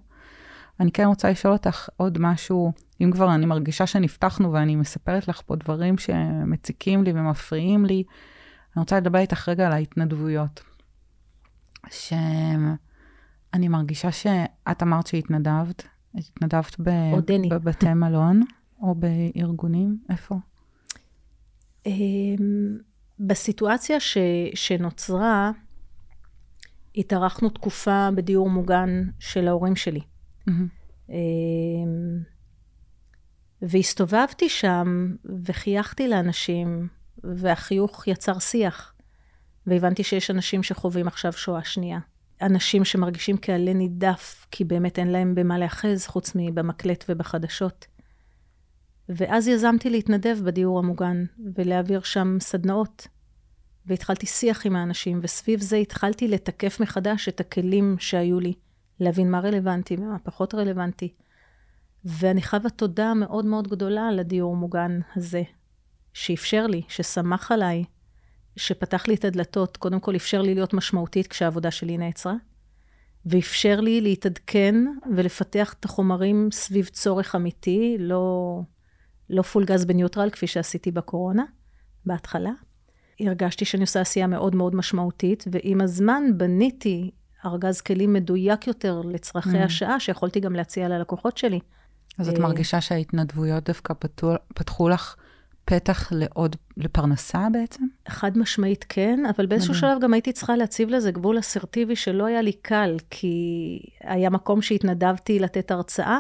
אני 0.79 0.91
כן 0.91 1.05
רוצה 1.05 1.29
לשאול 1.29 1.53
אותך 1.53 1.89
עוד 1.97 2.17
משהו, 2.21 2.73
אם 3.01 3.11
כבר 3.11 3.35
אני 3.35 3.45
מרגישה 3.45 3.87
שנפתחנו 3.87 4.53
ואני 4.53 4.75
מספרת 4.75 5.27
לך 5.27 5.41
פה 5.45 5.55
דברים 5.55 5.97
שמציקים 5.97 7.03
לי 7.03 7.11
ומפריעים 7.15 7.85
לי, 7.85 8.03
אני 8.75 8.79
רוצה 8.81 8.97
לדבר 8.97 9.19
איתך 9.19 9.49
רגע 9.49 9.65
על 9.67 9.71
ההתנדבויות. 9.71 10.63
שאני 11.89 13.67
מרגישה 13.67 14.11
שאת 14.11 14.83
אמרת 14.83 15.07
שהתנדבת, 15.07 15.87
התנדבת 16.15 16.75
ב... 16.79 16.89
בבתי 17.49 17.93
מלון 17.93 18.41
או 18.81 18.95
בארגונים, 18.95 19.97
איפה? 20.09 20.35
אמ, 21.85 22.77
בסיטואציה 23.19 23.99
ש, 23.99 24.17
שנוצרה, 24.55 25.51
התארחנו 26.95 27.49
תקופה 27.49 28.09
בדיור 28.15 28.49
מוגן 28.49 29.03
של 29.19 29.47
ההורים 29.47 29.75
שלי. 29.75 30.01
Mm-hmm. 30.49 31.13
והסתובבתי 33.61 34.49
שם 34.49 35.15
וחייכתי 35.45 36.07
לאנשים, 36.07 36.87
והחיוך 37.23 38.07
יצר 38.07 38.39
שיח. 38.39 38.93
והבנתי 39.67 40.03
שיש 40.03 40.31
אנשים 40.31 40.63
שחווים 40.63 41.07
עכשיו 41.07 41.33
שואה 41.33 41.63
שנייה. 41.63 41.99
אנשים 42.45 42.85
שמרגישים 42.85 43.37
כעלה 43.41 43.73
נידף, 43.73 44.47
כי 44.51 44.63
באמת 44.63 44.99
אין 44.99 45.07
להם 45.07 45.35
במה 45.35 45.57
להאחז 45.57 46.07
חוץ 46.07 46.31
מבמקלט 46.35 47.05
ובחדשות. 47.09 47.85
ואז 49.09 49.47
יזמתי 49.47 49.89
להתנדב 49.89 50.37
בדיור 50.43 50.79
המוגן 50.79 51.25
ולהעביר 51.55 52.01
שם 52.01 52.37
סדנאות. 52.39 53.07
והתחלתי 53.85 54.25
שיח 54.25 54.65
עם 54.65 54.75
האנשים, 54.75 55.19
וסביב 55.23 55.61
זה 55.61 55.75
התחלתי 55.75 56.27
לתקף 56.27 56.79
מחדש 56.79 57.29
את 57.29 57.39
הכלים 57.39 57.95
שהיו 57.99 58.39
לי, 58.39 58.53
להבין 58.99 59.31
מה 59.31 59.39
רלוונטי 59.39 59.95
ומה 59.95 60.19
פחות 60.19 60.55
רלוונטי. 60.55 61.13
ואני 62.05 62.41
חייבה 62.41 62.69
תודה 62.69 63.13
מאוד 63.13 63.45
מאוד 63.45 63.67
גדולה 63.67 64.11
לדיור 64.11 64.53
המוגן 64.53 64.99
הזה, 65.15 65.43
שאפשר 66.13 66.67
לי, 66.67 66.81
שסמך 66.87 67.51
עליי, 67.51 67.83
שפתח 68.55 69.07
לי 69.07 69.15
את 69.15 69.25
הדלתות, 69.25 69.77
קודם 69.77 69.99
כל 69.99 70.15
אפשר 70.15 70.41
לי 70.41 70.55
להיות 70.55 70.73
משמעותית 70.73 71.27
כשהעבודה 71.27 71.71
שלי 71.71 71.97
נעצרה, 71.97 72.33
ואפשר 73.25 73.79
לי 73.79 74.01
להתעדכן 74.01 74.75
ולפתח 75.15 75.75
את 75.79 75.85
החומרים 75.85 76.49
סביב 76.51 76.85
צורך 76.85 77.35
אמיתי, 77.35 77.95
לא, 77.99 78.59
לא 79.29 79.41
פול 79.41 79.65
גז 79.65 79.85
בניוטרל, 79.85 80.29
כפי 80.29 80.47
שעשיתי 80.47 80.91
בקורונה, 80.91 81.43
בהתחלה. 82.05 82.51
הרגשתי 83.19 83.65
שאני 83.65 83.81
עושה 83.81 84.01
עשייה 84.01 84.27
מאוד 84.27 84.55
מאוד 84.55 84.75
משמעותית, 84.75 85.45
ועם 85.51 85.81
הזמן 85.81 86.23
בניתי 86.37 87.11
ארגז 87.45 87.81
כלים 87.81 88.13
מדויק 88.13 88.67
יותר 88.67 89.01
לצרכי 89.01 89.61
mm. 89.61 89.65
השעה, 89.65 89.99
שיכולתי 89.99 90.39
גם 90.39 90.53
להציע 90.53 90.89
ללקוחות 90.89 91.37
שלי. 91.37 91.59
אז 92.17 92.29
את 92.29 92.35
אה, 92.35 92.41
מרגישה 92.41 92.81
שההתנדבויות 92.81 93.63
דווקא 93.63 93.93
פתחו, 93.99 94.33
פתחו 94.55 94.89
לך 94.89 95.15
פתח 95.65 96.11
לעוד, 96.11 96.55
לפרנסה 96.77 97.47
בעצם? 97.51 97.83
חד 98.07 98.37
משמעית 98.37 98.85
כן, 98.89 99.23
אבל 99.35 99.45
באיזשהו 99.45 99.73
מדהים. 99.73 99.91
שלב 99.91 100.01
גם 100.01 100.13
הייתי 100.13 100.33
צריכה 100.33 100.55
להציב 100.55 100.89
לזה 100.89 101.11
גבול 101.11 101.39
אסרטיבי 101.39 101.95
שלא 101.95 102.25
היה 102.25 102.41
לי 102.41 102.53
קל, 102.53 102.97
כי 103.09 103.79
היה 104.01 104.29
מקום 104.29 104.61
שהתנדבתי 104.61 105.39
לתת 105.39 105.71
הרצאה, 105.71 106.19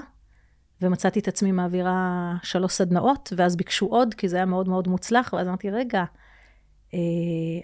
ומצאתי 0.81 1.19
את 1.19 1.27
עצמי 1.27 1.51
מעבירה 1.51 2.33
שלוש 2.43 2.73
סדנאות, 2.73 3.33
ואז 3.37 3.55
ביקשו 3.55 3.85
עוד, 3.85 4.13
כי 4.13 4.27
זה 4.27 4.35
היה 4.35 4.45
מאוד 4.45 4.69
מאוד 4.69 4.87
מוצלח, 4.87 5.33
ואז 5.33 5.47
אמרתי, 5.47 5.69
רגע, 5.69 6.03
אה, 6.93 6.99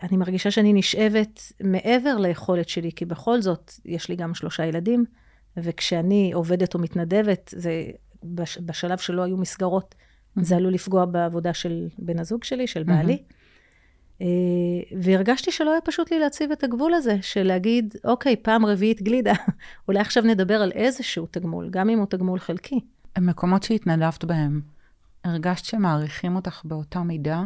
אני 0.07 0.17
מרגישה 0.17 0.51
שאני 0.51 0.73
נשאבת 0.73 1.41
מעבר 1.63 2.17
ליכולת 2.17 2.69
שלי, 2.69 2.91
כי 2.95 3.05
בכל 3.05 3.41
זאת, 3.41 3.73
יש 3.85 4.09
לי 4.09 4.15
גם 4.15 4.33
שלושה 4.33 4.65
ילדים, 4.65 5.05
וכשאני 5.57 6.31
עובדת 6.33 6.73
או 6.73 6.79
מתנדבת, 6.79 7.53
זה 7.55 7.71
בשלב 8.59 8.97
שלא 8.97 9.21
היו 9.21 9.37
מסגרות. 9.37 9.95
זה 10.35 10.55
עלול 10.55 10.73
לפגוע 10.73 11.05
בעבודה 11.05 11.53
של 11.53 11.87
בן 11.97 12.19
הזוג 12.19 12.43
שלי, 12.43 12.67
של 12.67 12.83
בעלי. 12.83 13.17
Mm-hmm. 13.17 13.39
והרגשתי 15.01 15.51
שלא 15.51 15.71
היה 15.71 15.81
פשוט 15.81 16.11
לי 16.11 16.19
להציב 16.19 16.51
את 16.51 16.63
הגבול 16.63 16.93
הזה, 16.93 17.17
של 17.21 17.43
להגיד, 17.43 17.95
אוקיי, 18.03 18.35
פעם 18.35 18.65
רביעית 18.65 19.01
גלידה, 19.01 19.33
אולי 19.87 19.99
עכשיו 19.99 20.23
נדבר 20.23 20.61
על 20.61 20.71
איזשהו 20.71 21.27
תגמול, 21.31 21.69
גם 21.69 21.89
אם 21.89 21.99
הוא 21.99 22.05
תגמול 22.05 22.39
חלקי. 22.39 22.79
המקומות 23.15 23.63
שהתנדבת 23.63 24.23
בהם, 24.23 24.61
הרגשת 25.23 25.65
שמעריכים 25.65 26.35
אותך 26.35 26.61
באותה 26.65 27.03
מידה, 27.03 27.43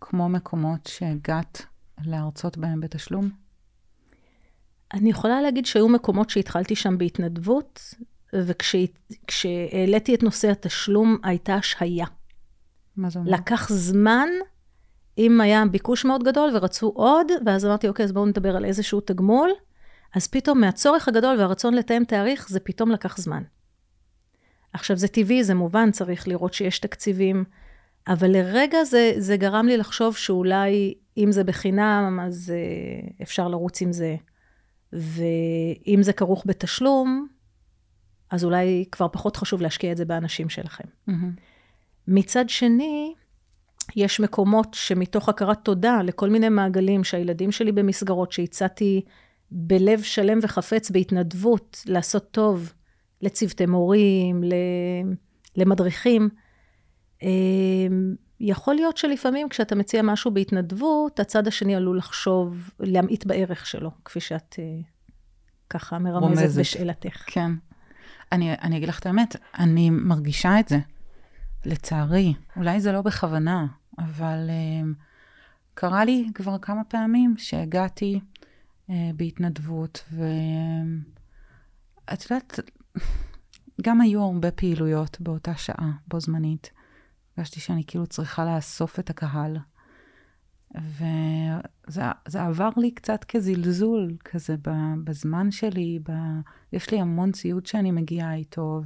כמו 0.00 0.28
מקומות 0.28 0.86
שהגעת 0.86 1.66
להרצות 2.04 2.58
בהם 2.58 2.80
בתשלום? 2.80 3.30
אני 4.94 5.10
יכולה 5.10 5.40
להגיד 5.40 5.66
שהיו 5.66 5.88
מקומות 5.88 6.30
שהתחלתי 6.30 6.76
שם 6.76 6.98
בהתנדבות, 6.98 7.94
וכשהעליתי 8.34 10.14
את 10.14 10.22
נושא 10.22 10.50
התשלום, 10.50 11.18
הייתה 11.22 11.54
השהיה. 11.54 12.06
מה 12.96 13.10
זה 13.10 13.18
אומר? 13.18 13.30
לקח 13.32 13.68
זמן, 13.72 14.28
אם 15.18 15.40
היה 15.40 15.64
ביקוש 15.70 16.04
מאוד 16.04 16.24
גדול 16.24 16.50
ורצו 16.54 16.92
עוד, 16.94 17.26
ואז 17.46 17.66
אמרתי, 17.66 17.88
אוקיי, 17.88 18.04
אז 18.04 18.12
בואו 18.12 18.26
נדבר 18.26 18.56
על 18.56 18.64
איזשהו 18.64 19.00
תגמול, 19.00 19.50
אז 20.14 20.26
פתאום 20.26 20.60
מהצורך 20.60 21.08
הגדול 21.08 21.38
והרצון 21.38 21.74
לתאם 21.74 22.04
תאריך, 22.04 22.48
זה 22.48 22.60
פתאום 22.60 22.90
לקח 22.90 23.18
זמן. 23.18 23.42
עכשיו, 24.72 24.96
זה 24.96 25.08
טבעי, 25.08 25.44
זה 25.44 25.54
מובן, 25.54 25.90
צריך 25.90 26.28
לראות 26.28 26.54
שיש 26.54 26.78
תקציבים, 26.78 27.44
אבל 28.08 28.30
לרגע 28.30 28.84
זה, 28.84 29.12
זה 29.18 29.36
גרם 29.36 29.66
לי 29.66 29.76
לחשוב 29.76 30.16
שאולי, 30.16 30.94
אם 31.16 31.32
זה 31.32 31.44
בחינם, 31.44 32.18
אז 32.22 32.52
uh, 32.52 33.22
אפשר 33.22 33.48
לרוץ 33.48 33.82
עם 33.82 33.92
זה. 33.92 34.16
ואם 34.92 35.98
זה 36.02 36.12
כרוך 36.12 36.42
בתשלום, 36.46 37.26
אז 38.32 38.44
אולי 38.44 38.84
כבר 38.92 39.08
פחות 39.08 39.36
חשוב 39.36 39.62
להשקיע 39.62 39.92
את 39.92 39.96
זה 39.96 40.04
באנשים 40.04 40.48
שלכם. 40.48 40.84
Mm-hmm. 41.08 41.12
מצד 42.08 42.48
שני, 42.48 43.14
יש 43.96 44.20
מקומות 44.20 44.74
שמתוך 44.74 45.28
הכרת 45.28 45.58
תודה 45.62 46.02
לכל 46.02 46.30
מיני 46.30 46.48
מעגלים 46.48 47.04
שהילדים 47.04 47.52
שלי 47.52 47.72
במסגרות, 47.72 48.32
שהצעתי 48.32 49.04
בלב 49.50 50.02
שלם 50.02 50.38
וחפץ 50.42 50.90
בהתנדבות 50.90 51.82
לעשות 51.86 52.30
טוב 52.30 52.72
לצוותי 53.22 53.66
מורים, 53.66 54.42
למדריכים, 55.56 56.28
אמ, 57.22 58.14
יכול 58.40 58.74
להיות 58.74 58.96
שלפעמים 58.96 59.48
כשאתה 59.48 59.74
מציע 59.74 60.02
משהו 60.02 60.30
בהתנדבות, 60.30 61.20
הצד 61.20 61.46
השני 61.46 61.76
עלול 61.76 61.98
לחשוב, 61.98 62.70
להמעיט 62.80 63.26
בערך 63.26 63.66
שלו, 63.66 63.90
כפי 64.04 64.20
שאת 64.20 64.56
אה, 64.58 64.64
ככה 65.70 65.98
מרמזת 65.98 66.38
רומזת. 66.38 66.60
בשאלתך. 66.60 67.24
כן. 67.26 67.50
אני, 68.32 68.54
אני 68.54 68.76
אגיד 68.76 68.88
לך 68.88 68.98
את 68.98 69.06
האמת, 69.06 69.36
אני 69.58 69.90
מרגישה 69.90 70.60
את 70.60 70.68
זה, 70.68 70.78
לצערי. 71.64 72.34
אולי 72.56 72.80
זה 72.80 72.92
לא 72.92 73.02
בכוונה, 73.02 73.66
אבל 73.98 74.50
um, 74.50 74.94
קרה 75.74 76.04
לי 76.04 76.28
כבר 76.34 76.58
כמה 76.58 76.84
פעמים 76.84 77.34
שהגעתי 77.38 78.20
uh, 78.20 78.92
בהתנדבות, 79.16 80.04
ואת 80.10 82.30
יודעת, 82.30 82.60
גם 83.82 84.00
היו 84.00 84.22
הרבה 84.22 84.50
פעילויות 84.50 85.20
באותה 85.20 85.54
שעה, 85.54 85.92
בו 86.08 86.20
זמנית. 86.20 86.70
הרגשתי 87.36 87.60
שאני 87.60 87.82
כאילו 87.86 88.06
צריכה 88.06 88.44
לאסוף 88.44 88.98
את 88.98 89.10
הקהל. 89.10 89.56
וזה 90.74 92.42
עבר 92.42 92.68
לי 92.76 92.90
קצת 92.90 93.24
כזלזול 93.24 94.16
כזה 94.24 94.56
בזמן 95.04 95.50
שלי, 95.50 95.98
ב... 96.08 96.12
יש 96.72 96.90
לי 96.90 97.00
המון 97.00 97.32
ציוד 97.32 97.66
שאני 97.66 97.90
מגיעה 97.90 98.34
איתו, 98.34 98.82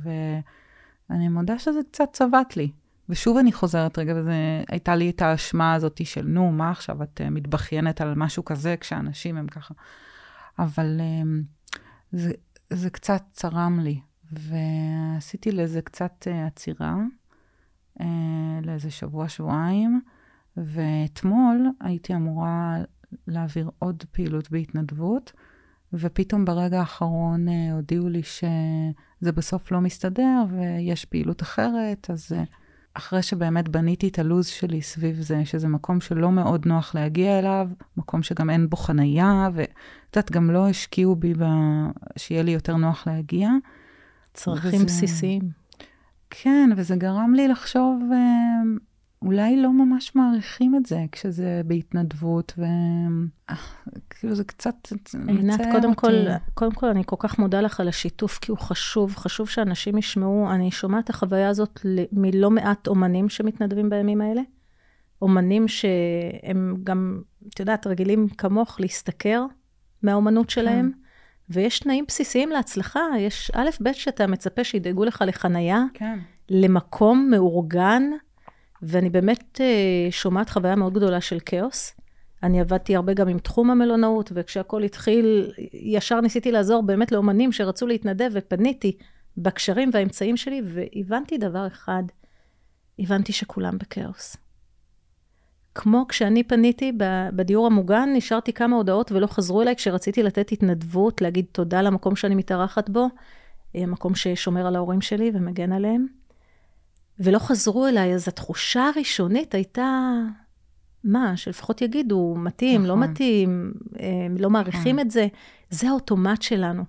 ואני 1.11 1.29
מודה 1.29 1.59
שזה 1.59 1.81
קצת 1.93 2.09
צבט 2.13 2.57
לי. 2.57 2.71
ושוב 3.09 3.37
אני 3.37 3.53
חוזרת 3.53 3.99
רגע, 3.99 4.15
והייתה 4.25 4.97
לי 4.97 5.11
את 5.11 5.23
האשמה 5.23 5.75
הזאת 5.75 6.07
של, 6.07 6.27
נו, 6.27 6.53
מה 6.53 6.71
עכשיו, 6.71 7.03
את 7.03 7.21
אה, 7.21 7.31
מתבכיינת 7.31 8.01
על 8.01 8.15
משהו 8.17 8.45
כזה 8.45 8.77
כשאנשים 8.81 9.37
הם 9.37 9.47
ככה. 9.47 9.75
אבל 10.59 11.01
אמ, 11.01 11.43
זה, 12.13 12.33
זה 12.71 12.91
קצת 12.91 13.23
צרם 13.33 13.81
לי, 13.81 14.01
ועשיתי 14.33 15.53
לזה 15.53 15.83
קצת 15.83 16.27
אה, 16.31 16.47
עצירה, 16.47 16.97
אה, 18.01 18.07
לאיזה 18.63 18.91
שבוע, 18.91 19.29
שבועיים. 19.29 20.01
ואתמול 20.57 21.71
הייתי 21.81 22.15
אמורה 22.15 22.77
להעביר 23.27 23.71
עוד 23.79 24.05
פעילות 24.13 24.51
בהתנדבות, 24.51 25.33
ופתאום 25.93 26.45
ברגע 26.45 26.81
האחרון 26.81 27.49
אה, 27.49 27.73
הודיעו 27.73 28.09
לי 28.09 28.23
שזה 28.23 29.33
בסוף 29.35 29.73
לא 29.73 29.81
מסתדר 29.81 30.45
ויש 30.51 31.05
פעילות 31.05 31.43
אחרת, 31.43 32.11
אז 32.11 32.33
אה, 32.33 32.45
אחרי 32.95 33.23
שבאמת 33.23 33.69
בניתי 33.69 34.09
את 34.09 34.19
הלו"ז 34.19 34.47
שלי 34.47 34.83
סביב 34.83 35.21
זה, 35.21 35.45
שזה 35.45 35.69
מקום 35.69 36.01
שלא 36.01 36.31
מאוד 36.33 36.67
נוח 36.67 36.95
להגיע 36.95 37.39
אליו, 37.39 37.69
מקום 37.97 38.23
שגם 38.23 38.51
אין 38.51 38.71
בו 38.71 38.77
חנייה, 38.77 39.49
ואת 39.55 39.71
יודעת, 40.17 40.31
גם 40.31 40.51
לא 40.51 40.69
השקיעו 40.69 41.17
בי 41.17 41.35
ב... 41.35 41.45
שיהיה 42.17 42.43
לי 42.43 42.51
יותר 42.51 42.77
נוח 42.77 43.07
להגיע. 43.07 43.51
צרכים 44.35 44.75
וזה... 44.75 44.85
בסיסיים. 44.85 45.43
כן, 46.31 46.71
וזה 46.77 46.97
גרם 46.97 47.35
לי 47.35 47.49
לחשוב 47.49 48.03
אה, 48.13 48.63
אולי 49.27 49.57
לא 49.57 49.73
ממש 49.73 50.15
מעריכים 50.15 50.77
את 50.77 50.87
זה 50.87 51.05
כשזה 51.13 51.61
בהתנדבות, 51.67 52.59
וכאילו 52.59 54.35
זה 54.35 54.45
קצת 54.45 54.75
עינת, 55.29 55.61
קודם 55.73 55.89
אותי. 55.89 56.01
כל, 56.01 56.13
קודם 56.55 56.73
כל, 56.73 56.87
אני 56.87 57.03
כל 57.07 57.17
כך 57.19 57.39
מודה 57.39 57.61
לך 57.61 57.81
על 57.81 57.89
השיתוף, 57.89 58.39
כי 58.39 58.51
הוא 58.51 58.59
חשוב, 58.59 59.17
חשוב 59.17 59.49
שאנשים 59.49 59.99
ישמעו. 59.99 60.51
אני 60.51 60.71
שומעת 60.71 61.05
את 61.05 61.11
החוויה 61.11 61.49
הזאת 61.49 61.81
מלא 62.13 62.51
מעט 62.51 62.89
אומנים 62.89 63.29
שמתנדבים 63.29 63.91
בימים 63.91 64.21
האלה. 64.21 64.43
אומנים 65.23 65.69
שהם 65.69 66.77
גם, 66.85 67.21
את 67.49 67.61
יודעת, 67.61 67.87
רגילים 67.87 68.29
כמוך 68.29 68.81
להשתכר 68.81 69.45
מהאומנות 70.03 70.51
שלהם. 70.51 70.91
כן. 70.93 70.99
ויש 71.51 71.79
תנאים 71.79 72.05
בסיסיים 72.09 72.51
להצלחה, 72.51 73.01
יש 73.19 73.51
א', 73.55 73.69
ב', 73.83 73.93
שאתה 73.93 74.27
מצפה 74.27 74.65
שידאגו 74.65 75.05
לך 75.05 75.25
לחנייה, 75.27 75.85
כן. 75.95 76.19
למקום 76.51 77.29
מאורגן, 77.31 78.03
ואני 78.87 79.11
באמת 79.11 79.61
uh, 79.61 80.13
שומעת 80.13 80.51
חוויה 80.51 80.77
מאוד 80.77 80.95
גדולה 80.95 81.21
של 81.21 81.39
כאוס. 81.47 81.95
אני 82.43 82.61
עבדתי 82.61 82.97
הרבה 82.97 83.15
גם 83.15 83.29
עם 83.29 83.39
תחום 83.39 83.71
המלונאות, 83.71 84.33
וכשהכול 84.35 84.83
התחיל, 84.83 85.53
ישר 85.73 86.21
ניסיתי 86.21 86.53
לעזור 86.53 86.83
באמת 86.83 87.13
לאומנים 87.13 87.53
שרצו 87.53 87.87
להתנדב, 87.87 88.31
ופניתי 88.33 88.97
בקשרים 89.37 89.91
והאמצעים 89.93 90.37
שלי, 90.37 90.63
והבנתי 90.65 91.39
דבר 91.39 91.67
אחד, 91.67 92.03
הבנתי 92.99 93.33
שכולם 93.33 93.79
בכאוס. 93.79 94.37
כמו 95.75 96.05
כשאני 96.09 96.43
פניתי 96.43 96.93
בדיור 97.33 97.67
המוגן, 97.67 98.09
נשארתי 98.15 98.53
כמה 98.53 98.77
הודעות 98.77 99.13
ולא 99.13 99.27
חזרו 99.27 99.63
אליי 99.63 99.77
כשרציתי 99.77 100.23
לתת 100.23 100.53
התנדבות, 100.53 101.21
להגיד 101.21 101.45
תודה 101.53 101.83
למקום 101.83 102.17
שאני 102.17 102.35
מתארחת 102.35 102.89
בו, 102.91 103.07
אה, 103.77 103.87
מקום 103.87 104.15
ששומר 104.15 104.67
על 104.67 104.77
ההורים 104.77 105.01
שלי 105.01 105.31
ומגן 105.35 105.73
עליהם. 105.73 106.07
ולא 107.21 107.39
חזרו 107.39 107.87
אליי, 107.87 108.15
אז 108.15 108.29
התחושה 108.29 108.91
הראשונית 108.95 109.55
הייתה, 109.55 110.13
מה, 111.05 111.37
שלפחות 111.37 111.83
יגידו, 111.83 112.35
מתאים, 112.39 112.85
לא 112.85 112.87
נכון. 112.87 113.01
לא 113.01 113.09
מתאים, 113.09 113.73
הם 113.99 114.37
לא 114.39 114.51
מעריכים 114.51 114.97
נכון. 114.97 114.99
את 115.07 115.11
זה, 115.11 115.27
זה 115.71 115.89
האוטומט 115.89 116.43
שלנו. 116.43 116.85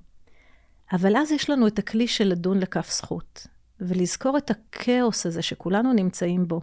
אבל 0.93 1.17
אז 1.17 1.31
יש 1.31 1.49
לנו 1.49 1.67
את 1.67 1.79
הכלי 1.79 2.07
של 2.07 2.27
לדון 2.27 2.59
לכף 2.59 2.91
זכות, 2.91 3.47
ולזכור 3.79 4.37
את 4.37 4.51
הכאוס 4.51 5.25
הזה 5.25 5.41
שכולנו 5.41 5.93
נמצאים 5.93 6.47
בו. 6.47 6.61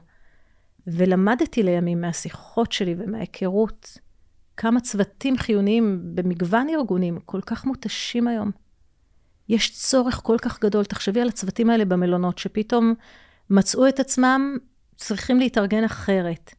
ולמדתי 0.86 1.62
לימים 1.62 2.00
מהשיחות 2.00 2.72
שלי 2.72 2.94
ומההיכרות, 2.98 3.98
כמה 4.56 4.80
צוותים 4.80 5.36
חיוניים 5.36 6.00
במגוון 6.14 6.68
ארגונים 6.68 7.18
כל 7.24 7.40
כך 7.40 7.64
מותשים 7.64 8.28
היום. 8.28 8.50
יש 9.48 9.72
צורך 9.72 10.20
כל 10.22 10.36
כך 10.42 10.60
גדול, 10.60 10.84
תחשבי 10.84 11.20
על 11.20 11.28
הצוותים 11.28 11.70
האלה 11.70 11.84
במלונות, 11.84 12.38
שפתאום 12.38 12.94
מצאו 13.50 13.88
את 13.88 14.00
עצמם 14.00 14.56
צריכים 14.96 15.38
להתארגן 15.38 15.84
אחרת. 15.84 16.54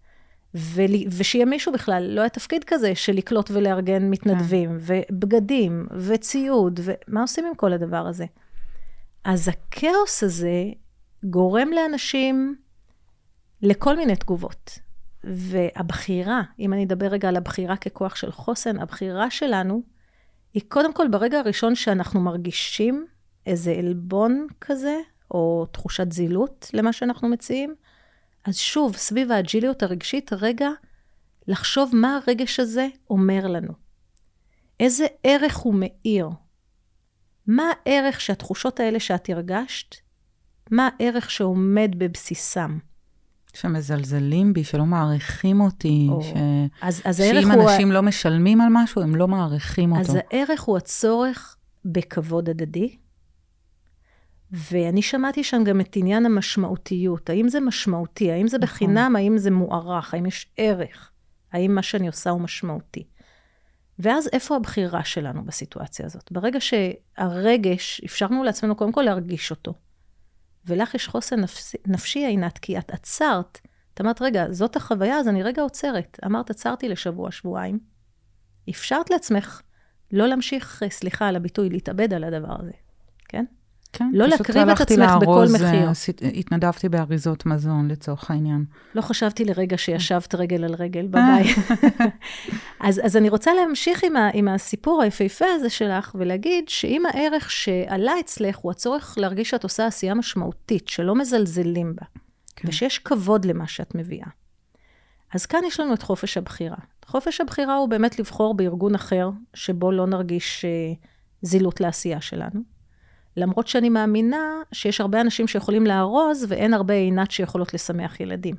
ושיהיה 1.11 1.45
מישהו 1.45 1.73
בכלל, 1.73 2.03
לא 2.09 2.21
היה 2.21 2.29
תפקיד 2.29 2.63
כזה 2.63 2.95
של 2.95 3.13
לקלוט 3.13 3.51
ולארגן 3.51 4.09
מתנדבים, 4.09 4.79
כן. 4.79 4.95
ובגדים, 5.11 5.88
וציוד, 5.97 6.79
ומה 6.83 7.21
עושים 7.21 7.45
עם 7.45 7.55
כל 7.55 7.73
הדבר 7.73 8.07
הזה? 8.07 8.25
אז 9.23 9.47
הכאוס 9.47 10.23
הזה 10.23 10.63
גורם 11.23 11.69
לאנשים 11.71 12.55
לכל 13.61 13.95
מיני 13.95 14.15
תגובות. 14.15 14.79
והבחירה, 15.23 16.41
אם 16.59 16.73
אני 16.73 16.83
אדבר 16.83 17.05
רגע 17.05 17.29
על 17.29 17.36
הבחירה 17.36 17.77
ככוח 17.77 18.15
של 18.15 18.31
חוסן, 18.31 18.79
הבחירה 18.79 19.29
שלנו 19.29 19.83
היא 20.53 20.63
קודם 20.67 20.93
כל 20.93 21.07
ברגע 21.07 21.39
הראשון 21.39 21.75
שאנחנו 21.75 22.21
מרגישים 22.21 23.05
איזה 23.45 23.71
עלבון 23.71 24.47
כזה, 24.61 24.95
או 25.32 25.65
תחושת 25.71 26.11
זילות 26.11 26.69
למה 26.73 26.93
שאנחנו 26.93 27.30
מציעים, 27.30 27.76
אז 28.45 28.57
שוב, 28.57 28.95
סביב 28.95 29.32
האג'יליות 29.32 29.84
הרגשית, 29.84 30.34
רגע 30.34 30.69
לחשוב 31.47 31.91
מה 31.93 32.19
הרגש 32.28 32.59
הזה 32.59 32.88
אומר 33.09 33.47
לנו. 33.47 33.73
איזה 34.80 35.05
ערך 35.23 35.57
הוא 35.57 35.73
מאיר? 35.73 36.30
מה 37.47 37.63
הערך 37.86 38.21
שהתחושות 38.21 38.80
האלה 38.80 38.99
שאת 38.99 39.30
הרגשת, 39.30 39.95
מה 40.71 40.89
הערך 40.99 41.32
שעומד 41.32 41.91
בבסיסם? 41.97 42.78
שמזלזלים 43.53 44.53
בי, 44.53 44.63
שלא 44.63 44.86
מעריכים 44.86 45.61
אותי, 45.61 46.07
או, 46.11 46.23
ש... 46.23 46.34
אז, 46.82 47.01
אז 47.05 47.17
שאם 47.17 47.51
אנשים 47.51 47.88
הוא... 47.88 47.93
לא 47.93 48.01
משלמים 48.01 48.61
על 48.61 48.67
משהו, 48.71 49.01
הם 49.01 49.15
לא 49.15 49.28
מעריכים 49.28 49.91
אותו. 49.91 50.01
אז 50.01 50.17
הערך 50.32 50.61
הוא 50.61 50.78
הצורך 50.78 51.57
בכבוד 51.86 52.49
הדדי, 52.49 52.97
ואני 54.55 55.01
שמעתי 55.01 55.43
שם 55.43 55.63
גם 55.63 55.81
את 55.81 55.95
עניין 55.95 56.25
המשמעותיות. 56.25 57.29
האם 57.29 57.49
זה 57.49 57.59
משמעותי? 57.59 58.31
האם 58.31 58.47
זה 58.47 58.57
נכון. 58.57 58.67
בחינם? 58.67 59.15
האם 59.15 59.37
זה 59.37 59.51
מוערך? 59.51 60.13
האם 60.13 60.25
יש 60.25 60.51
ערך? 60.57 61.11
האם 61.51 61.75
מה 61.75 61.81
שאני 61.81 62.07
עושה 62.07 62.29
הוא 62.29 62.41
משמעותי? 62.41 63.07
ואז 63.99 64.29
איפה 64.33 64.55
הבחירה 64.55 65.03
שלנו 65.03 65.45
בסיטואציה 65.45 66.05
הזאת? 66.05 66.31
ברגע 66.31 66.59
שהרגש, 66.59 68.01
אפשרנו 68.05 68.43
לעצמנו 68.43 68.75
קודם 68.75 68.91
כל 68.91 69.01
להרגיש 69.01 69.51
אותו. 69.51 69.73
ולך 70.65 70.95
יש 70.95 71.07
חוסן 71.07 71.39
נפשי, 71.39 71.77
נפשי 71.87 72.19
עינת, 72.19 72.57
כי 72.57 72.77
את 72.77 72.91
עצרת. 72.91 73.59
את 73.93 74.01
אמרת, 74.01 74.21
רגע, 74.21 74.51
זאת 74.51 74.75
החוויה, 74.75 75.17
אז 75.17 75.27
אני 75.27 75.43
רגע 75.43 75.61
עוצרת. 75.61 76.19
אמרת, 76.25 76.49
עצרתי 76.49 76.89
לשבוע, 76.89 77.31
שבועיים. 77.31 77.79
אפשרת 78.69 79.09
לעצמך 79.09 79.61
לא 80.11 80.27
להמשיך, 80.27 80.83
סליחה 80.89 81.27
על 81.27 81.35
הביטוי, 81.35 81.69
להתאבד 81.69 82.13
על 82.13 82.23
הדבר 82.23 82.55
הזה, 82.59 82.71
כן? 83.97 84.09
לא 84.13 84.27
להקריב 84.27 84.69
את 84.69 84.81
עצמך 84.81 85.11
בכל 85.21 85.45
מחיר. 85.53 85.89
אה, 86.23 86.29
התנדבתי 86.33 86.89
באריזות 86.89 87.45
מזון 87.45 87.87
לצורך 87.87 88.31
העניין. 88.31 88.65
לא 88.95 89.01
חשבתי 89.01 89.45
לרגע 89.45 89.77
שישבת 89.77 90.35
רגל 90.35 90.63
על 90.63 90.75
רגל 90.75 91.07
בבית. 91.07 91.57
אז, 92.87 93.01
אז 93.03 93.17
אני 93.17 93.29
רוצה 93.29 93.53
להמשיך 93.53 94.03
עם, 94.03 94.15
ה, 94.15 94.29
עם 94.33 94.47
הסיפור 94.47 95.01
היפהפה 95.01 95.45
הזה 95.55 95.69
שלך, 95.69 96.15
ולהגיד 96.19 96.69
שאם 96.69 97.03
הערך 97.05 97.51
שעלה 97.51 98.11
אצלך 98.19 98.57
הוא 98.57 98.71
הצורך 98.71 99.15
להרגיש 99.17 99.49
שאת 99.49 99.63
עושה 99.63 99.87
עשייה 99.87 100.13
משמעותית, 100.13 100.87
שלא 100.87 101.15
מזלזלים 101.15 101.95
בה, 101.95 102.05
כן. 102.55 102.67
ושיש 102.67 102.99
כבוד 102.99 103.45
למה 103.45 103.67
שאת 103.67 103.95
מביאה. 103.95 104.27
אז 105.33 105.45
כאן 105.45 105.59
יש 105.67 105.79
לנו 105.79 105.93
את 105.93 106.01
חופש 106.01 106.37
הבחירה. 106.37 106.77
חופש 107.05 107.41
הבחירה 107.41 107.75
הוא 107.75 107.89
באמת 107.89 108.19
לבחור 108.19 108.53
בארגון 108.53 108.95
אחר, 108.95 109.29
שבו 109.53 109.91
לא 109.91 110.07
נרגיש 110.07 110.65
אה, 110.65 110.93
זילות 111.41 111.81
לעשייה 111.81 112.21
שלנו. 112.21 112.74
למרות 113.38 113.67
שאני 113.67 113.89
מאמינה 113.89 114.61
שיש 114.71 115.01
הרבה 115.01 115.21
אנשים 115.21 115.47
שיכולים 115.47 115.88
לארוז, 115.88 116.45
ואין 116.49 116.73
הרבה 116.73 116.93
עינת 116.93 117.31
שיכולות 117.31 117.73
לשמח 117.73 118.19
ילדים. 118.19 118.55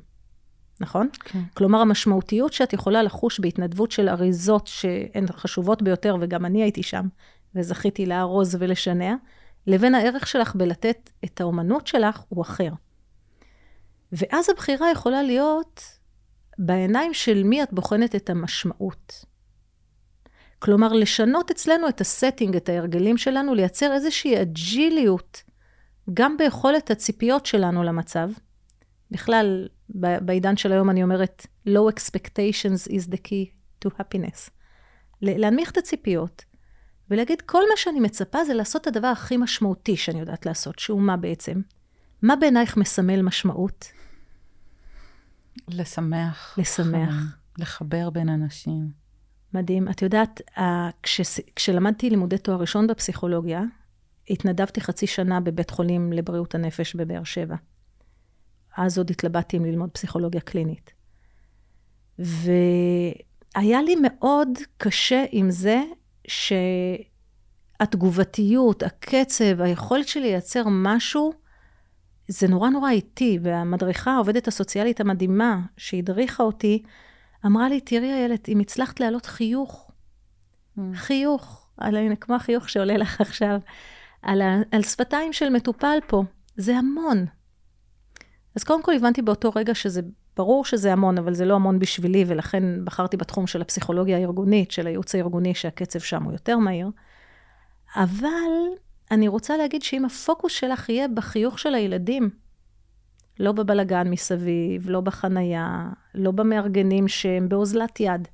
נכון? 0.79 1.07
כן. 1.19 1.39
כלומר, 1.53 1.79
המשמעותיות 1.79 2.53
שאת 2.53 2.73
יכולה 2.73 3.03
לחוש 3.03 3.39
בהתנדבות 3.39 3.91
של 3.91 4.09
אריזות 4.09 4.67
שהן 4.67 5.25
חשובות 5.31 5.81
ביותר, 5.81 6.15
וגם 6.21 6.45
אני 6.45 6.63
הייתי 6.63 6.83
שם, 6.83 7.07
וזכיתי 7.55 8.05
לארוז 8.05 8.55
ולשנע, 8.59 9.15
לבין 9.67 9.95
הערך 9.95 10.27
שלך 10.27 10.55
בלתת 10.55 11.09
את 11.25 11.41
האומנות 11.41 11.87
שלך, 11.87 12.23
הוא 12.29 12.41
אחר. 12.41 12.69
ואז 14.11 14.49
הבחירה 14.49 14.91
יכולה 14.91 15.23
להיות 15.23 15.81
בעיניים 16.57 17.13
של 17.13 17.43
מי 17.43 17.63
את 17.63 17.73
בוחנת 17.73 18.15
את 18.15 18.29
המשמעות. 18.29 19.25
כלומר, 20.59 20.93
לשנות 20.93 21.51
אצלנו 21.51 21.89
את 21.89 22.01
הסטינג, 22.01 22.55
את 22.55 22.69
ההרגלים 22.69 23.17
שלנו, 23.17 23.55
לייצר 23.55 23.93
איזושהי 23.93 24.41
אג'יליות, 24.41 25.43
גם 26.13 26.37
ביכולת 26.37 26.91
הציפיות 26.91 27.45
שלנו 27.45 27.83
למצב. 27.83 28.29
בכלל, 29.11 29.67
בעידן 30.21 30.57
של 30.57 30.71
היום 30.71 30.89
אני 30.89 31.03
אומרת, 31.03 31.47
low 31.67 31.91
expectations 31.95 32.91
is 32.91 33.09
the 33.11 33.17
key 33.27 33.51
to 33.85 33.89
happiness. 33.89 34.49
להנמיך 35.21 35.71
את 35.71 35.77
הציפיות, 35.77 36.45
ולהגיד, 37.09 37.41
כל 37.41 37.63
מה 37.69 37.77
שאני 37.77 37.99
מצפה 37.99 38.45
זה 38.45 38.53
לעשות 38.53 38.81
את 38.81 38.87
הדבר 38.87 39.07
הכי 39.07 39.37
משמעותי 39.37 39.97
שאני 39.97 40.19
יודעת 40.19 40.45
לעשות, 40.45 40.79
שהוא 40.79 41.01
מה 41.01 41.17
בעצם? 41.17 41.61
מה 42.21 42.35
בעינייך 42.35 42.77
מסמל 42.77 43.21
משמעות? 43.21 43.85
לשמח. 45.67 46.55
לשמח. 46.57 47.13
לחבר 47.59 48.09
בין 48.09 48.29
אנשים. 48.29 49.06
מדהים. 49.53 49.89
את 49.89 50.01
יודעת, 50.01 50.41
כש, 51.03 51.21
כשלמדתי 51.55 52.09
לימודי 52.09 52.37
תואר 52.37 52.57
ראשון 52.57 52.87
בפסיכולוגיה, 52.87 53.63
התנדבתי 54.29 54.81
חצי 54.81 55.07
שנה 55.07 55.39
בבית 55.39 55.69
חולים 55.69 56.13
לבריאות 56.13 56.55
הנפש 56.55 56.95
בבאר 56.95 57.23
שבע. 57.23 57.55
אז 58.77 58.97
עוד 58.97 59.09
התלבטתי 59.11 59.57
אם 59.57 59.65
ללמוד 59.65 59.89
פסיכולוגיה 59.89 60.41
קלינית. 60.41 60.93
והיה 62.19 63.81
לי 63.81 63.95
מאוד 64.01 64.49
קשה 64.77 65.25
עם 65.31 65.51
זה 65.51 65.83
שהתגובתיות, 67.77 68.83
הקצב, 68.83 69.61
היכולת 69.61 70.07
שלי 70.07 70.21
לייצר 70.21 70.63
משהו, 70.67 71.33
זה 72.27 72.47
נורא 72.47 72.69
נורא 72.69 72.91
איטי. 72.91 73.39
והמדריכה, 73.41 74.11
העובדת 74.11 74.47
הסוציאלית 74.47 74.99
המדהימה 74.99 75.61
שהדריכה 75.77 76.43
אותי, 76.43 76.83
אמרה 77.45 77.69
לי, 77.69 77.81
תראי 77.81 78.13
איילת, 78.13 78.49
אם 78.49 78.59
הצלחת 78.59 78.99
להעלות 78.99 79.25
חיוך, 79.25 79.91
mm. 80.77 80.81
חיוך, 80.95 81.69
על, 81.77 81.97
כמו 82.21 82.35
החיוך 82.35 82.69
שעולה 82.69 82.97
לך 82.97 83.21
עכשיו, 83.21 83.59
על, 84.21 84.41
ה, 84.41 84.61
על 84.71 84.81
שפתיים 84.81 85.33
של 85.33 85.49
מטופל 85.49 85.97
פה, 86.07 86.23
זה 86.55 86.77
המון. 86.77 87.25
אז 88.55 88.63
קודם 88.63 88.83
כל 88.83 88.95
הבנתי 88.95 89.21
באותו 89.21 89.51
רגע 89.55 89.75
שזה, 89.75 90.01
ברור 90.37 90.65
שזה 90.65 90.93
המון, 90.93 91.17
אבל 91.17 91.33
זה 91.33 91.45
לא 91.45 91.55
המון 91.55 91.79
בשבילי, 91.79 92.23
ולכן 92.27 92.85
בחרתי 92.85 93.17
בתחום 93.17 93.47
של 93.47 93.61
הפסיכולוגיה 93.61 94.17
הארגונית, 94.17 94.71
של 94.71 94.87
הייעוץ 94.87 95.15
הארגוני, 95.15 95.55
שהקצב 95.55 95.99
שם 95.99 96.23
הוא 96.23 96.31
יותר 96.31 96.57
מהיר. 96.57 96.89
אבל 97.95 98.51
אני 99.11 99.27
רוצה 99.27 99.57
להגיד 99.57 99.83
שאם 99.83 100.05
הפוקוס 100.05 100.51
שלך 100.51 100.89
יהיה 100.89 101.07
בחיוך 101.07 101.59
של 101.59 101.75
הילדים, 101.75 102.29
לא 103.39 103.51
בבלגן 103.51 104.09
מסביב, 104.09 104.89
לא 104.89 105.01
בחנייה, 105.01 105.89
לא 106.15 106.31
במארגנים 106.31 107.07
שהם 107.07 107.49
באוזלת 107.49 107.99
יד. 107.99 108.27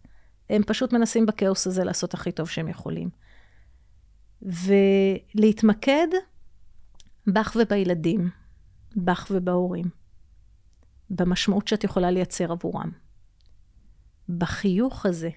הם 0.50 0.64
פשוט 0.64 0.94
מנסים 0.94 1.26
בכאוס 1.26 1.68
הזה 1.68 1.84
לעשות 1.84 2.14
הכי 2.14 2.32
טוב 2.32 2.50
שהם 2.50 2.68
יכולים. 2.68 3.10
ולהתמקד 4.42 6.08
בך 7.28 7.56
ובילדים, 7.60 8.30
בך 8.96 9.28
ובהורים, 9.32 9.86
במשמעות 11.10 11.68
שאת 11.68 11.84
יכולה 11.84 12.12
לייצר 12.12 12.52
עבורם. 12.52 12.92
בחיוך 14.30 15.06
הזה, 15.06 15.30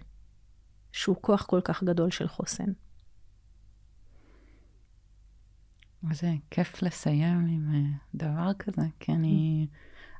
שהוא 0.92 1.16
כוח 1.20 1.46
כל 1.46 1.60
כך 1.64 1.82
גדול 1.84 2.10
של 2.10 2.28
חוסן. 2.28 2.72
זה 6.16 6.32
כיף 6.50 6.82
לסיים 6.82 7.46
עם 7.48 7.74
אה, 7.74 7.90
דבר 8.14 8.52
כזה, 8.58 8.86
כי 9.00 9.12
אני, 9.12 9.66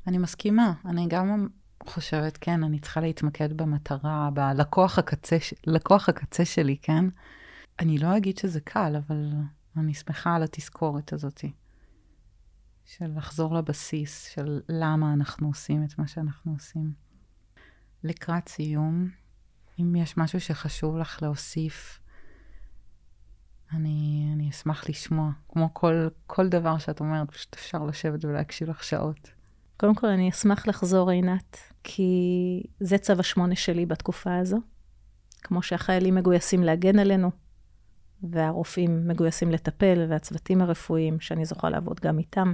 אני 0.06 0.18
מסכימה. 0.18 0.72
אני 0.84 1.06
גם 1.08 1.48
חושבת, 1.86 2.36
כן, 2.36 2.64
אני 2.64 2.78
צריכה 2.78 3.00
להתמקד 3.00 3.52
במטרה, 3.52 4.30
בלקוח 4.34 4.98
הקצה, 4.98 5.36
לקוח 5.66 6.08
הקצה 6.08 6.44
שלי, 6.44 6.76
כן? 6.82 7.04
אני 7.78 7.98
לא 7.98 8.16
אגיד 8.16 8.38
שזה 8.38 8.60
קל, 8.60 8.96
אבל 9.06 9.32
אני 9.76 9.94
שמחה 9.94 10.34
על 10.34 10.42
התזכורת 10.42 11.12
הזאת. 11.12 11.44
של 12.84 13.16
לחזור 13.16 13.54
לבסיס, 13.54 14.28
של 14.34 14.60
למה 14.68 15.12
אנחנו 15.12 15.48
עושים 15.48 15.84
את 15.84 15.98
מה 15.98 16.06
שאנחנו 16.06 16.52
עושים. 16.52 16.92
לקראת 18.04 18.48
סיום, 18.48 19.10
אם 19.80 19.96
יש 19.96 20.16
משהו 20.16 20.40
שחשוב 20.40 20.96
לך 20.96 21.22
להוסיף, 21.22 22.00
אני, 23.72 24.30
אני 24.34 24.50
אשמח 24.50 24.88
לשמוע. 24.88 25.30
כמו 25.48 25.68
כל, 25.72 26.08
כל 26.26 26.48
דבר 26.48 26.78
שאת 26.78 27.00
אומרת, 27.00 27.30
פשוט 27.30 27.54
אפשר 27.54 27.84
לשבת 27.84 28.24
ולהקשיב 28.24 28.70
לך 28.70 28.84
שעות. 28.84 29.30
קודם 29.76 29.94
כל, 29.94 30.06
אני 30.06 30.30
אשמח 30.30 30.66
לחזור, 30.66 31.10
עינת, 31.10 31.58
כי 31.84 32.62
זה 32.80 32.98
צו 32.98 33.12
השמונה 33.18 33.56
שלי 33.56 33.86
בתקופה 33.86 34.36
הזו. 34.38 34.58
כמו 35.42 35.62
שהחיילים 35.62 36.14
מגויסים 36.14 36.62
להגן 36.62 36.98
עלינו, 36.98 37.30
והרופאים 38.22 39.08
מגויסים 39.08 39.50
לטפל, 39.50 40.06
והצוותים 40.08 40.60
הרפואיים, 40.60 41.20
שאני 41.20 41.44
זוכה 41.44 41.70
לעבוד 41.70 42.00
גם 42.00 42.18
איתם. 42.18 42.52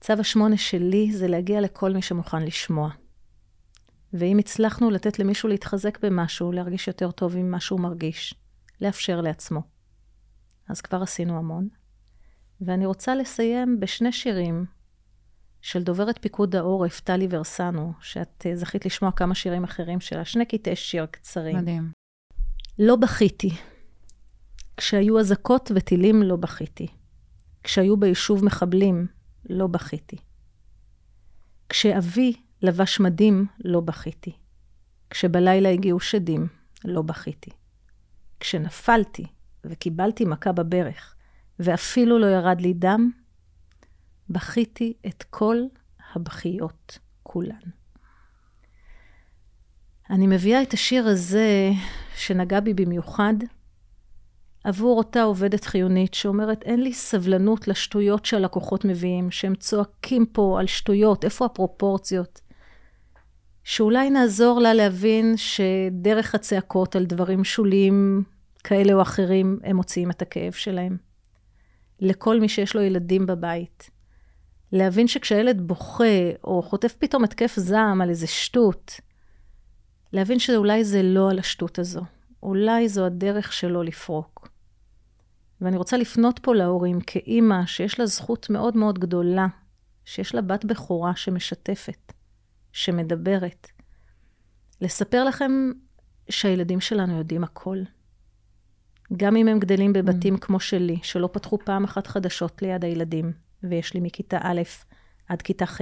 צו 0.00 0.12
השמונה 0.12 0.56
שלי 0.56 1.12
זה 1.12 1.28
להגיע 1.28 1.60
לכל 1.60 1.92
מי 1.92 2.02
שמוכן 2.02 2.42
לשמוע. 2.42 2.90
ואם 4.12 4.38
הצלחנו 4.38 4.90
לתת 4.90 5.18
למישהו 5.18 5.48
להתחזק 5.48 5.98
במשהו, 6.04 6.52
להרגיש 6.52 6.88
יותר 6.88 7.10
טוב 7.10 7.36
עם 7.36 7.50
מה 7.50 7.60
שהוא 7.60 7.80
מרגיש, 7.80 8.34
לאפשר 8.80 9.20
לעצמו. 9.20 9.62
אז 10.68 10.80
כבר 10.80 11.02
עשינו 11.02 11.38
המון. 11.38 11.68
ואני 12.60 12.86
רוצה 12.86 13.14
לסיים 13.14 13.80
בשני 13.80 14.12
שירים 14.12 14.64
של 15.60 15.82
דוברת 15.82 16.18
פיקוד 16.22 16.56
העורף, 16.56 17.00
טלי 17.00 17.26
ורסנו, 17.30 17.92
שאת 18.00 18.46
אה, 18.46 18.56
זכית 18.56 18.86
לשמוע 18.86 19.12
כמה 19.12 19.34
שירים 19.34 19.64
אחרים 19.64 20.00
שלה, 20.00 20.24
שני 20.24 20.46
קטעי 20.46 20.76
שיר 20.76 21.06
קצרים. 21.06 21.56
מדהים. 21.56 21.92
לא 22.78 22.96
בכיתי. 22.96 23.50
כשהיו 24.76 25.20
אזעקות 25.20 25.70
וטילים, 25.74 26.22
לא 26.22 26.36
בכיתי. 26.36 26.86
כשהיו 27.62 27.96
ביישוב 27.96 28.44
מחבלים, 28.44 29.06
לא 29.48 29.66
בכיתי. 29.66 30.16
כשאבי 31.68 32.32
לבש 32.62 33.00
מדים, 33.00 33.46
לא 33.64 33.80
בכיתי. 33.80 34.32
כשבלילה 35.10 35.68
הגיעו 35.68 36.00
שדים, 36.00 36.46
לא 36.84 37.02
בכיתי. 37.02 37.50
כשנפלתי 38.40 39.26
וקיבלתי 39.64 40.24
מכה 40.24 40.52
בברך, 40.52 41.14
ואפילו 41.58 42.18
לא 42.18 42.26
ירד 42.26 42.60
לי 42.60 42.72
דם, 42.72 43.10
בכיתי 44.30 44.92
את 45.06 45.24
כל 45.30 45.56
הבכיות 46.14 46.98
כולן. 47.22 47.70
אני 50.10 50.26
מביאה 50.26 50.62
את 50.62 50.72
השיר 50.72 51.06
הזה, 51.06 51.70
שנגע 52.16 52.60
בי 52.60 52.74
במיוחד, 52.74 53.34
עבור 54.64 54.98
אותה 54.98 55.22
עובדת 55.22 55.64
חיונית 55.64 56.14
שאומרת, 56.14 56.62
אין 56.62 56.82
לי 56.82 56.92
סבלנות 56.92 57.68
לשטויות 57.68 58.24
שהלקוחות 58.24 58.84
מביאים, 58.84 59.30
שהם 59.30 59.54
צועקים 59.54 60.26
פה 60.26 60.56
על 60.60 60.66
שטויות, 60.66 61.24
איפה 61.24 61.44
הפרופורציות? 61.44 62.40
שאולי 63.68 64.10
נעזור 64.10 64.60
לה 64.60 64.74
להבין 64.74 65.34
שדרך 65.36 66.34
הצעקות 66.34 66.96
על 66.96 67.06
דברים 67.06 67.44
שוליים 67.44 68.22
כאלה 68.64 68.92
או 68.92 69.02
אחרים, 69.02 69.58
הם 69.64 69.76
מוציאים 69.76 70.10
את 70.10 70.22
הכאב 70.22 70.52
שלהם. 70.52 70.96
לכל 72.00 72.40
מי 72.40 72.48
שיש 72.48 72.76
לו 72.76 72.82
ילדים 72.82 73.26
בבית. 73.26 73.90
להבין 74.72 75.08
שכשהילד 75.08 75.60
בוכה, 75.60 76.30
או 76.44 76.62
חוטף 76.62 76.94
פתאום 76.98 77.24
התקף 77.24 77.54
זעם 77.56 78.00
על 78.00 78.10
איזה 78.10 78.26
שטות, 78.26 79.00
להבין 80.12 80.38
שאולי 80.38 80.84
זה 80.84 81.02
לא 81.02 81.30
על 81.30 81.38
השטות 81.38 81.78
הזו. 81.78 82.02
אולי 82.42 82.88
זו 82.88 83.06
הדרך 83.06 83.52
שלו 83.52 83.82
לפרוק. 83.82 84.48
ואני 85.60 85.76
רוצה 85.76 85.96
לפנות 85.96 86.38
פה 86.38 86.54
להורים 86.54 87.00
כאימא 87.00 87.66
שיש 87.66 88.00
לה 88.00 88.06
זכות 88.06 88.50
מאוד 88.50 88.76
מאוד 88.76 88.98
גדולה, 88.98 89.46
שיש 90.04 90.34
לה 90.34 90.40
בת 90.40 90.64
בכורה 90.64 91.16
שמשתפת, 91.16 92.12
שמדברת. 92.78 93.70
לספר 94.80 95.24
לכם 95.24 95.52
שהילדים 96.28 96.80
שלנו 96.80 97.18
יודעים 97.18 97.44
הכל. 97.44 97.78
גם 99.16 99.36
אם 99.36 99.48
הם 99.48 99.58
גדלים 99.58 99.92
בבתים 99.92 100.34
mm. 100.34 100.38
כמו 100.38 100.60
שלי, 100.60 100.98
שלא 101.02 101.28
פתחו 101.32 101.58
פעם 101.58 101.84
אחת 101.84 102.06
חדשות 102.06 102.62
ליד 102.62 102.84
הילדים, 102.84 103.32
ויש 103.62 103.94
לי 103.94 104.00
מכיתה 104.00 104.38
א' 104.42 104.62
עד 105.28 105.42
כיתה 105.42 105.66
ח', 105.66 105.80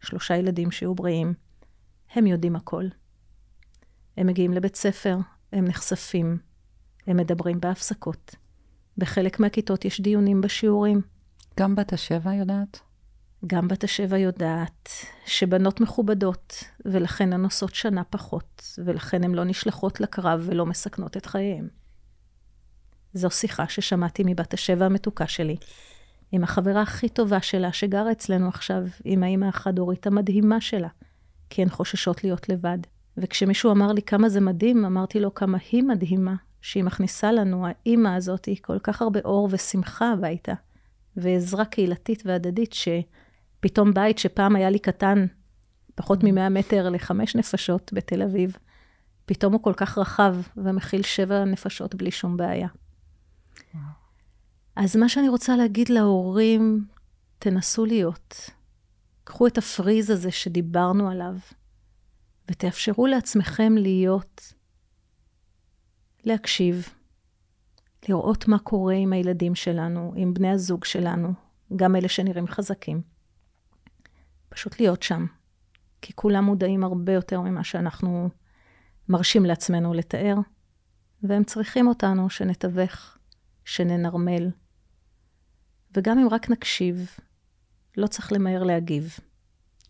שלושה 0.00 0.36
ילדים 0.36 0.70
שיהיו 0.70 0.94
בריאים, 0.94 1.34
הם 2.14 2.26
יודעים 2.26 2.56
הכל. 2.56 2.84
הם 4.16 4.26
מגיעים 4.26 4.52
לבית 4.52 4.76
ספר, 4.76 5.16
הם 5.52 5.64
נחשפים, 5.64 6.38
הם 7.06 7.16
מדברים 7.16 7.60
בהפסקות. 7.60 8.36
בחלק 8.98 9.40
מהכיתות 9.40 9.84
יש 9.84 10.00
דיונים 10.00 10.40
בשיעורים. 10.40 11.00
גם 11.60 11.74
בת 11.74 11.92
השבע 11.92 12.34
יודעת? 12.34 12.80
גם 13.46 13.68
בת 13.68 13.84
השבע 13.84 14.18
יודעת 14.18 14.88
שבנות 15.26 15.80
מכובדות, 15.80 16.64
ולכן 16.84 17.32
הן 17.32 17.44
עושות 17.44 17.74
שנה 17.74 18.04
פחות, 18.04 18.78
ולכן 18.84 19.24
הן 19.24 19.34
לא 19.34 19.44
נשלחות 19.44 20.00
לקרב 20.00 20.42
ולא 20.46 20.66
מסכנות 20.66 21.16
את 21.16 21.26
חייהן. 21.26 21.68
זו 23.14 23.30
שיחה 23.30 23.68
ששמעתי 23.68 24.22
מבת 24.26 24.54
השבע 24.54 24.86
המתוקה 24.86 25.26
שלי, 25.26 25.56
עם 26.32 26.44
החברה 26.44 26.82
הכי 26.82 27.08
טובה 27.08 27.42
שלה, 27.42 27.72
שגרה 27.72 28.12
אצלנו 28.12 28.48
עכשיו, 28.48 28.82
עם 29.04 29.22
האימא 29.22 29.46
החד-הורית 29.46 30.06
המדהימה 30.06 30.60
שלה, 30.60 30.88
כי 31.50 31.62
הן 31.62 31.68
חוששות 31.68 32.24
להיות 32.24 32.48
לבד. 32.48 32.78
וכשמישהו 33.16 33.72
אמר 33.72 33.92
לי 33.92 34.02
כמה 34.02 34.28
זה 34.28 34.40
מדהים, 34.40 34.84
אמרתי 34.84 35.20
לו 35.20 35.34
כמה 35.34 35.58
היא 35.70 35.82
מדהימה, 35.82 36.34
שהיא 36.60 36.84
מכניסה 36.84 37.32
לנו, 37.32 37.66
האימא 37.66 38.08
הזאת, 38.08 38.48
כל 38.62 38.78
כך 38.78 39.02
הרבה 39.02 39.20
אור 39.24 39.48
ושמחה 39.50 40.12
הביתה, 40.12 40.52
ועזרה 41.16 41.64
קהילתית 41.64 42.22
והדדית, 42.26 42.72
שפתאום 43.60 43.94
בית 43.94 44.18
שפעם 44.18 44.56
היה 44.56 44.70
לי 44.70 44.78
קטן, 44.78 45.26
פחות 45.94 46.24
מ-100 46.24 46.48
מטר 46.50 46.88
לחמש 46.88 47.36
נפשות 47.36 47.90
בתל 47.94 48.22
אביב, 48.22 48.56
פתאום 49.26 49.52
הוא 49.52 49.62
כל 49.62 49.72
כך 49.76 49.98
רחב 49.98 50.36
ומכיל 50.56 51.02
שבע 51.02 51.44
נפשות 51.44 51.94
בלי 51.94 52.10
שום 52.10 52.36
בעיה. 52.36 52.68
אז 54.76 54.96
מה 54.96 55.08
שאני 55.08 55.28
רוצה 55.28 55.56
להגיד 55.56 55.88
להורים, 55.88 56.84
תנסו 57.38 57.84
להיות. 57.84 58.50
קחו 59.24 59.46
את 59.46 59.58
הפריז 59.58 60.10
הזה 60.10 60.30
שדיברנו 60.30 61.10
עליו, 61.10 61.34
ותאפשרו 62.50 63.06
לעצמכם 63.06 63.72
להיות, 63.76 64.52
להקשיב, 66.24 66.88
לראות 68.08 68.48
מה 68.48 68.58
קורה 68.58 68.94
עם 68.94 69.12
הילדים 69.12 69.54
שלנו, 69.54 70.12
עם 70.16 70.34
בני 70.34 70.50
הזוג 70.50 70.84
שלנו, 70.84 71.32
גם 71.76 71.96
אלה 71.96 72.08
שנראים 72.08 72.46
חזקים. 72.46 73.09
פשוט 74.50 74.80
להיות 74.80 75.02
שם, 75.02 75.26
כי 76.02 76.12
כולם 76.12 76.44
מודעים 76.44 76.84
הרבה 76.84 77.12
יותר 77.12 77.40
ממה 77.40 77.64
שאנחנו 77.64 78.30
מרשים 79.08 79.44
לעצמנו 79.44 79.94
לתאר, 79.94 80.36
והם 81.22 81.44
צריכים 81.44 81.86
אותנו 81.86 82.30
שנתווך, 82.30 83.18
שננרמל. 83.64 84.50
וגם 85.96 86.18
אם 86.18 86.28
רק 86.30 86.50
נקשיב, 86.50 87.10
לא 87.96 88.06
צריך 88.06 88.32
למהר 88.32 88.62
להגיב. 88.62 89.16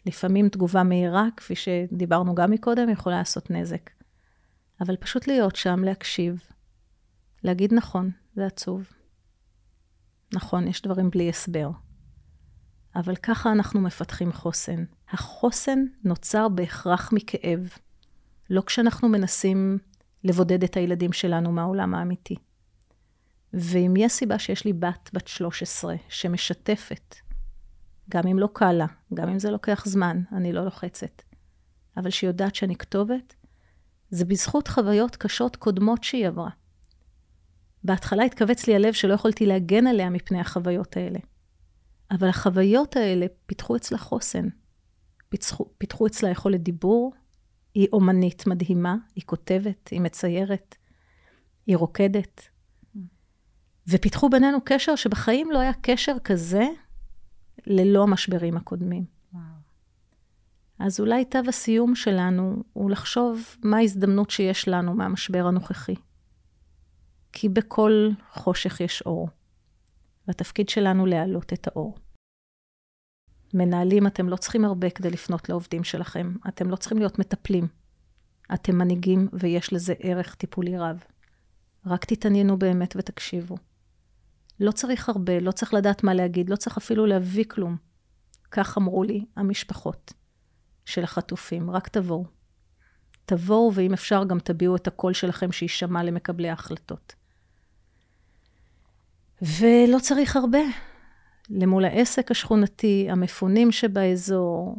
לפעמים 0.07 0.49
תגובה 0.49 0.83
מהירה, 0.83 1.27
כפי 1.37 1.55
שדיברנו 1.55 2.35
גם 2.35 2.51
מקודם, 2.51 2.89
יכולה 2.89 3.19
לעשות 3.19 3.51
נזק. 3.51 3.91
אבל 4.81 4.97
פשוט 4.97 5.27
להיות 5.27 5.57
שם, 5.57 5.85
להקשיב, 5.85 6.41
להגיד 7.45 7.75
נכון, 7.75 8.11
זה 8.35 8.47
עצוב. 8.47 8.85
נכון, 10.33 10.69
יש 10.69 10.83
דברים 10.83 11.11
בלי 11.11 11.29
הסבר. 11.29 11.71
אבל 12.97 13.17
ככה 13.17 13.53
אנחנו 13.53 13.81
מפתחים 13.81 14.33
חוסן. 14.33 14.85
החוסן 15.11 15.85
נוצר 16.05 16.49
בהכרח 16.49 17.13
מכאב, 17.13 17.69
לא 18.51 18.63
כשאנחנו 18.67 19.09
מנסים 19.09 19.79
לבודד 20.25 20.65
את 20.65 20.77
הילדים 20.77 21.13
שלנו 21.13 21.53
מהעולם 21.53 21.95
האמיתי. 21.95 22.35
ואם 23.55 23.95
יש 23.97 24.13
סיבה 24.13 24.39
שיש 24.39 24.65
לי 24.65 24.73
בת 24.73 25.11
בת 25.13 25.29
13 25.29 25.95
שמשתפת, 26.09 27.15
גם 28.11 28.27
אם 28.27 28.39
לא 28.39 28.49
קל 28.53 28.73
לה, 28.73 28.87
גם 29.15 29.29
אם 29.29 29.39
זה 29.39 29.51
לוקח 29.51 29.87
זמן, 29.87 30.23
אני 30.33 30.53
לא 30.53 30.65
לוחצת, 30.65 31.23
אבל 31.97 32.11
שהיא 32.11 32.29
יודעת 32.29 32.55
שאני 32.55 32.77
כתובת, 32.77 33.35
זה 34.11 34.25
בזכות 34.25 34.69
חוויות 34.69 35.17
קשות 35.17 35.57
קודמות 35.57 36.05
שהיא 36.05 36.27
עברה. 36.27 36.51
בהתחלה 37.85 38.25
התכווץ 38.25 38.67
לי 38.67 38.75
הלב 38.75 38.93
שלא 38.93 39.15
יכולתי 39.15 39.47
להגן 39.47 39.87
עליה 39.87 40.11
מפני 40.11 40.41
החוויות 40.41 40.97
האלה. 40.97 41.19
אבל 42.11 42.29
החוויות 42.29 42.97
האלה 42.97 43.27
פיתחו 43.47 43.77
אצלה 43.77 43.99
חוסן. 43.99 44.49
פיתחו, 45.29 45.67
פיתחו 45.79 46.07
אצלה 46.07 46.31
יכולת 46.31 46.63
דיבור, 46.63 47.13
היא 47.75 47.89
אומנית 47.93 48.47
מדהימה, 48.47 48.97
היא 49.17 49.25
כותבת, 49.27 49.89
היא 49.89 50.01
מציירת, 50.01 50.77
היא 51.67 51.77
רוקדת. 51.77 52.49
ופיתחו 53.89 54.29
בינינו 54.29 54.59
קשר 54.65 54.97
שבחיים 54.97 55.51
לא 55.51 55.59
היה 55.59 55.73
קשר 55.81 56.17
כזה 56.25 56.69
ללא 57.67 58.03
המשברים 58.03 58.57
הקודמים. 58.57 59.05
וואו. 59.33 59.45
אז 60.79 61.01
אולי 61.01 61.25
תו 61.25 61.39
הסיום 61.49 61.95
שלנו 61.95 62.63
הוא 62.73 62.91
לחשוב 62.91 63.43
מה 63.63 63.77
ההזדמנות 63.77 64.31
שיש 64.31 64.69
לנו 64.69 64.95
מהמשבר 64.95 65.47
הנוכחי. 65.47 65.95
כי 67.33 67.49
בכל 67.49 68.11
חושך 68.33 68.81
יש 68.81 69.03
אור, 69.07 69.29
והתפקיד 70.29 70.69
שלנו 70.69 71.07
להעלות 71.07 71.53
את 71.53 71.67
האור. 71.67 71.99
מנהלים, 73.55 74.07
אתם 74.07 74.29
לא 74.29 74.37
צריכים 74.37 74.65
הרבה 74.65 74.91
כדי 74.91 75.11
לפנות 75.11 75.49
לעובדים 75.49 75.85
שלכם. 75.85 76.35
אתם 76.49 76.71
לא 76.71 76.77
צריכים 76.77 76.99
להיות 76.99 77.19
מטפלים. 77.19 77.69
אתם 78.55 78.79
מנהיגים 78.79 79.29
ויש 79.33 79.73
לזה 79.73 79.95
ערך 79.99 80.35
טיפולי 80.35 80.79
רב. 80.79 81.05
רק 81.87 82.05
תתעניינו 82.05 82.59
באמת 82.59 82.95
ותקשיבו. 82.97 83.57
לא 84.61 84.73
צריך 84.73 85.09
הרבה, 85.09 85.41
לא 85.41 85.53
צריך 85.53 85.75
לדעת 85.75 86.05
מה 86.05 86.15
להגיד, 86.15 86.51
לא 86.51 86.57
צריך 86.57 86.77
אפילו 86.77 87.07
להביא 87.07 87.45
כלום. 87.45 87.77
כך 88.51 88.79
אמרו 88.79 89.05
לי 89.05 89.25
המשפחות 89.37 90.13
של 90.85 91.05
החטופים, 91.05 91.71
רק 91.71 91.89
תבואו. 91.89 92.25
תבואו, 93.25 93.73
ואם 93.75 93.93
אפשר, 93.93 94.25
גם 94.25 94.39
תביעו 94.39 94.77
את 94.77 94.87
הקול 94.87 95.13
שלכם 95.13 95.53
שיישמע 95.53 96.03
למקבלי 96.03 96.49
ההחלטות. 96.49 97.15
ולא 99.43 99.99
צריך 99.99 100.37
הרבה. 100.37 100.59
למול 101.51 101.85
העסק 101.85 102.31
השכונתי, 102.31 103.07
המפונים 103.11 103.73
שבאזור, 103.73 104.77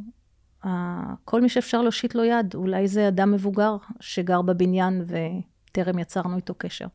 כל 1.26 1.42
מי 1.42 1.50
שאפשר 1.50 1.82
להושיט 1.82 2.16
לו 2.16 2.24
יד. 2.24 2.56
אולי 2.56 2.88
זה 2.88 3.08
אדם 3.08 3.32
מבוגר 3.32 3.78
שגר 4.00 4.42
בבניין 4.42 5.04
וטרם 5.06 6.00
יצרנו 6.00 6.36
איתו 6.36 6.54
קשר. 6.58 6.88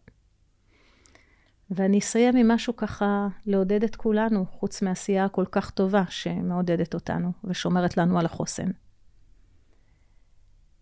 ואני 1.71 1.99
אסיים 1.99 2.37
עם 2.37 2.49
משהו 2.49 2.77
ככה 2.77 3.29
לעודד 3.47 3.85
את 3.85 3.97
כולנו, 3.97 4.47
חוץ 4.47 4.83
מהעשייה 4.83 5.25
הכל 5.25 5.45
כך 5.51 5.71
טובה 5.71 6.03
שמעודדת 6.09 6.95
אותנו 6.95 7.33
ושומרת 7.45 7.97
לנו 7.97 8.19
על 8.19 8.27
החוסן. 8.27 8.71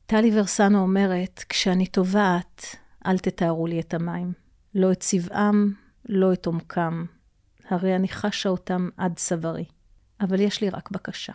טלי 0.07 0.39
ורסנו 0.39 0.79
אומרת, 0.79 1.45
כשאני 1.49 1.87
טובעת, 1.87 2.77
אל 3.07 3.19
תתארו 3.19 3.67
לי 3.67 3.81
את 3.81 3.95
המים. 3.95 4.33
לא 4.75 4.93
את 4.93 5.01
צבעם, 5.01 5.73
לא 6.09 6.33
את 6.33 6.47
עומקם. 6.47 7.05
הרי 7.69 7.97
אני 7.97 8.09
חשה 8.09 8.49
אותם 8.49 8.89
עד 8.97 9.17
צווארי. 9.17 9.65
אבל 10.21 10.41
יש 10.41 10.61
לי 10.61 10.71
רק 10.71 10.91
בקשה. 10.91 11.33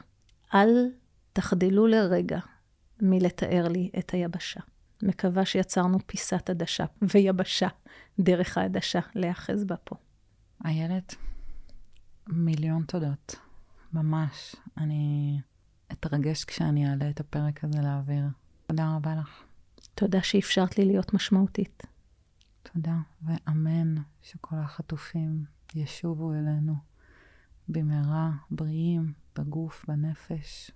אל 0.54 0.92
תחדלו 1.34 1.88
לרגע 1.88 2.40
מלתאר 3.02 3.68
לי 3.68 3.92
את 4.00 4.14
היבשה. 4.14 4.60
מקווה 5.04 5.46
שיצרנו 5.46 5.98
פיסת 6.06 6.50
עדשה 6.50 6.86
ויבשה 7.02 7.68
דרך 8.20 8.58
העדשה 8.58 9.00
להיאחז 9.16 9.64
בה 9.64 9.76
פה. 9.78 9.96
איילת, 10.66 11.16
מיליון 12.28 12.84
תודות. 12.84 13.36
ממש. 13.94 14.56
אני 14.78 15.36
אתרגש 15.92 16.46
כשאני 16.46 16.90
אעלה 16.90 17.10
את 17.10 17.20
הפרק 17.20 17.64
הזה 17.64 17.82
לאוויר. 17.82 18.24
תודה 18.68 18.96
רבה 18.96 19.16
לך. 19.16 19.44
תודה 19.96 20.24
שאפשרת 20.24 20.78
לי 20.78 20.86
להיות 20.86 21.14
משמעותית. 21.14 21.84
תודה, 22.64 22.98
ואמן 23.22 23.96
שכל 24.22 24.56
החטופים 24.56 25.46
ישובו 25.76 26.34
אלינו 26.34 26.76
במהרה, 27.68 28.32
בריאים, 28.52 29.14
בגוף, 29.38 29.86
בנפש. 29.88 30.72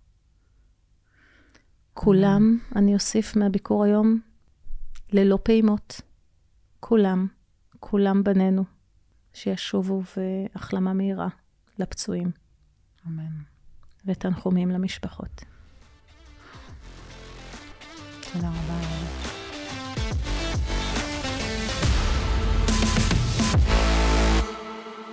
כולם, 1.94 2.58
אני 2.76 2.94
אוסיף 2.94 3.36
מהביקור 3.36 3.84
היום, 3.84 4.20
ללא 5.12 5.40
פעימות. 5.44 6.02
כולם, 6.80 7.28
כולם 7.80 8.24
בנינו, 8.24 8.64
שישובו 9.34 10.02
והחלמה 10.18 10.94
מהירה 10.94 11.28
לפצועים. 11.80 12.32
אמן. 13.08 13.42
ותנחומים 14.06 14.70
למשפחות. 14.70 15.44
תודה 18.34 18.50
רבה. 18.50 19.03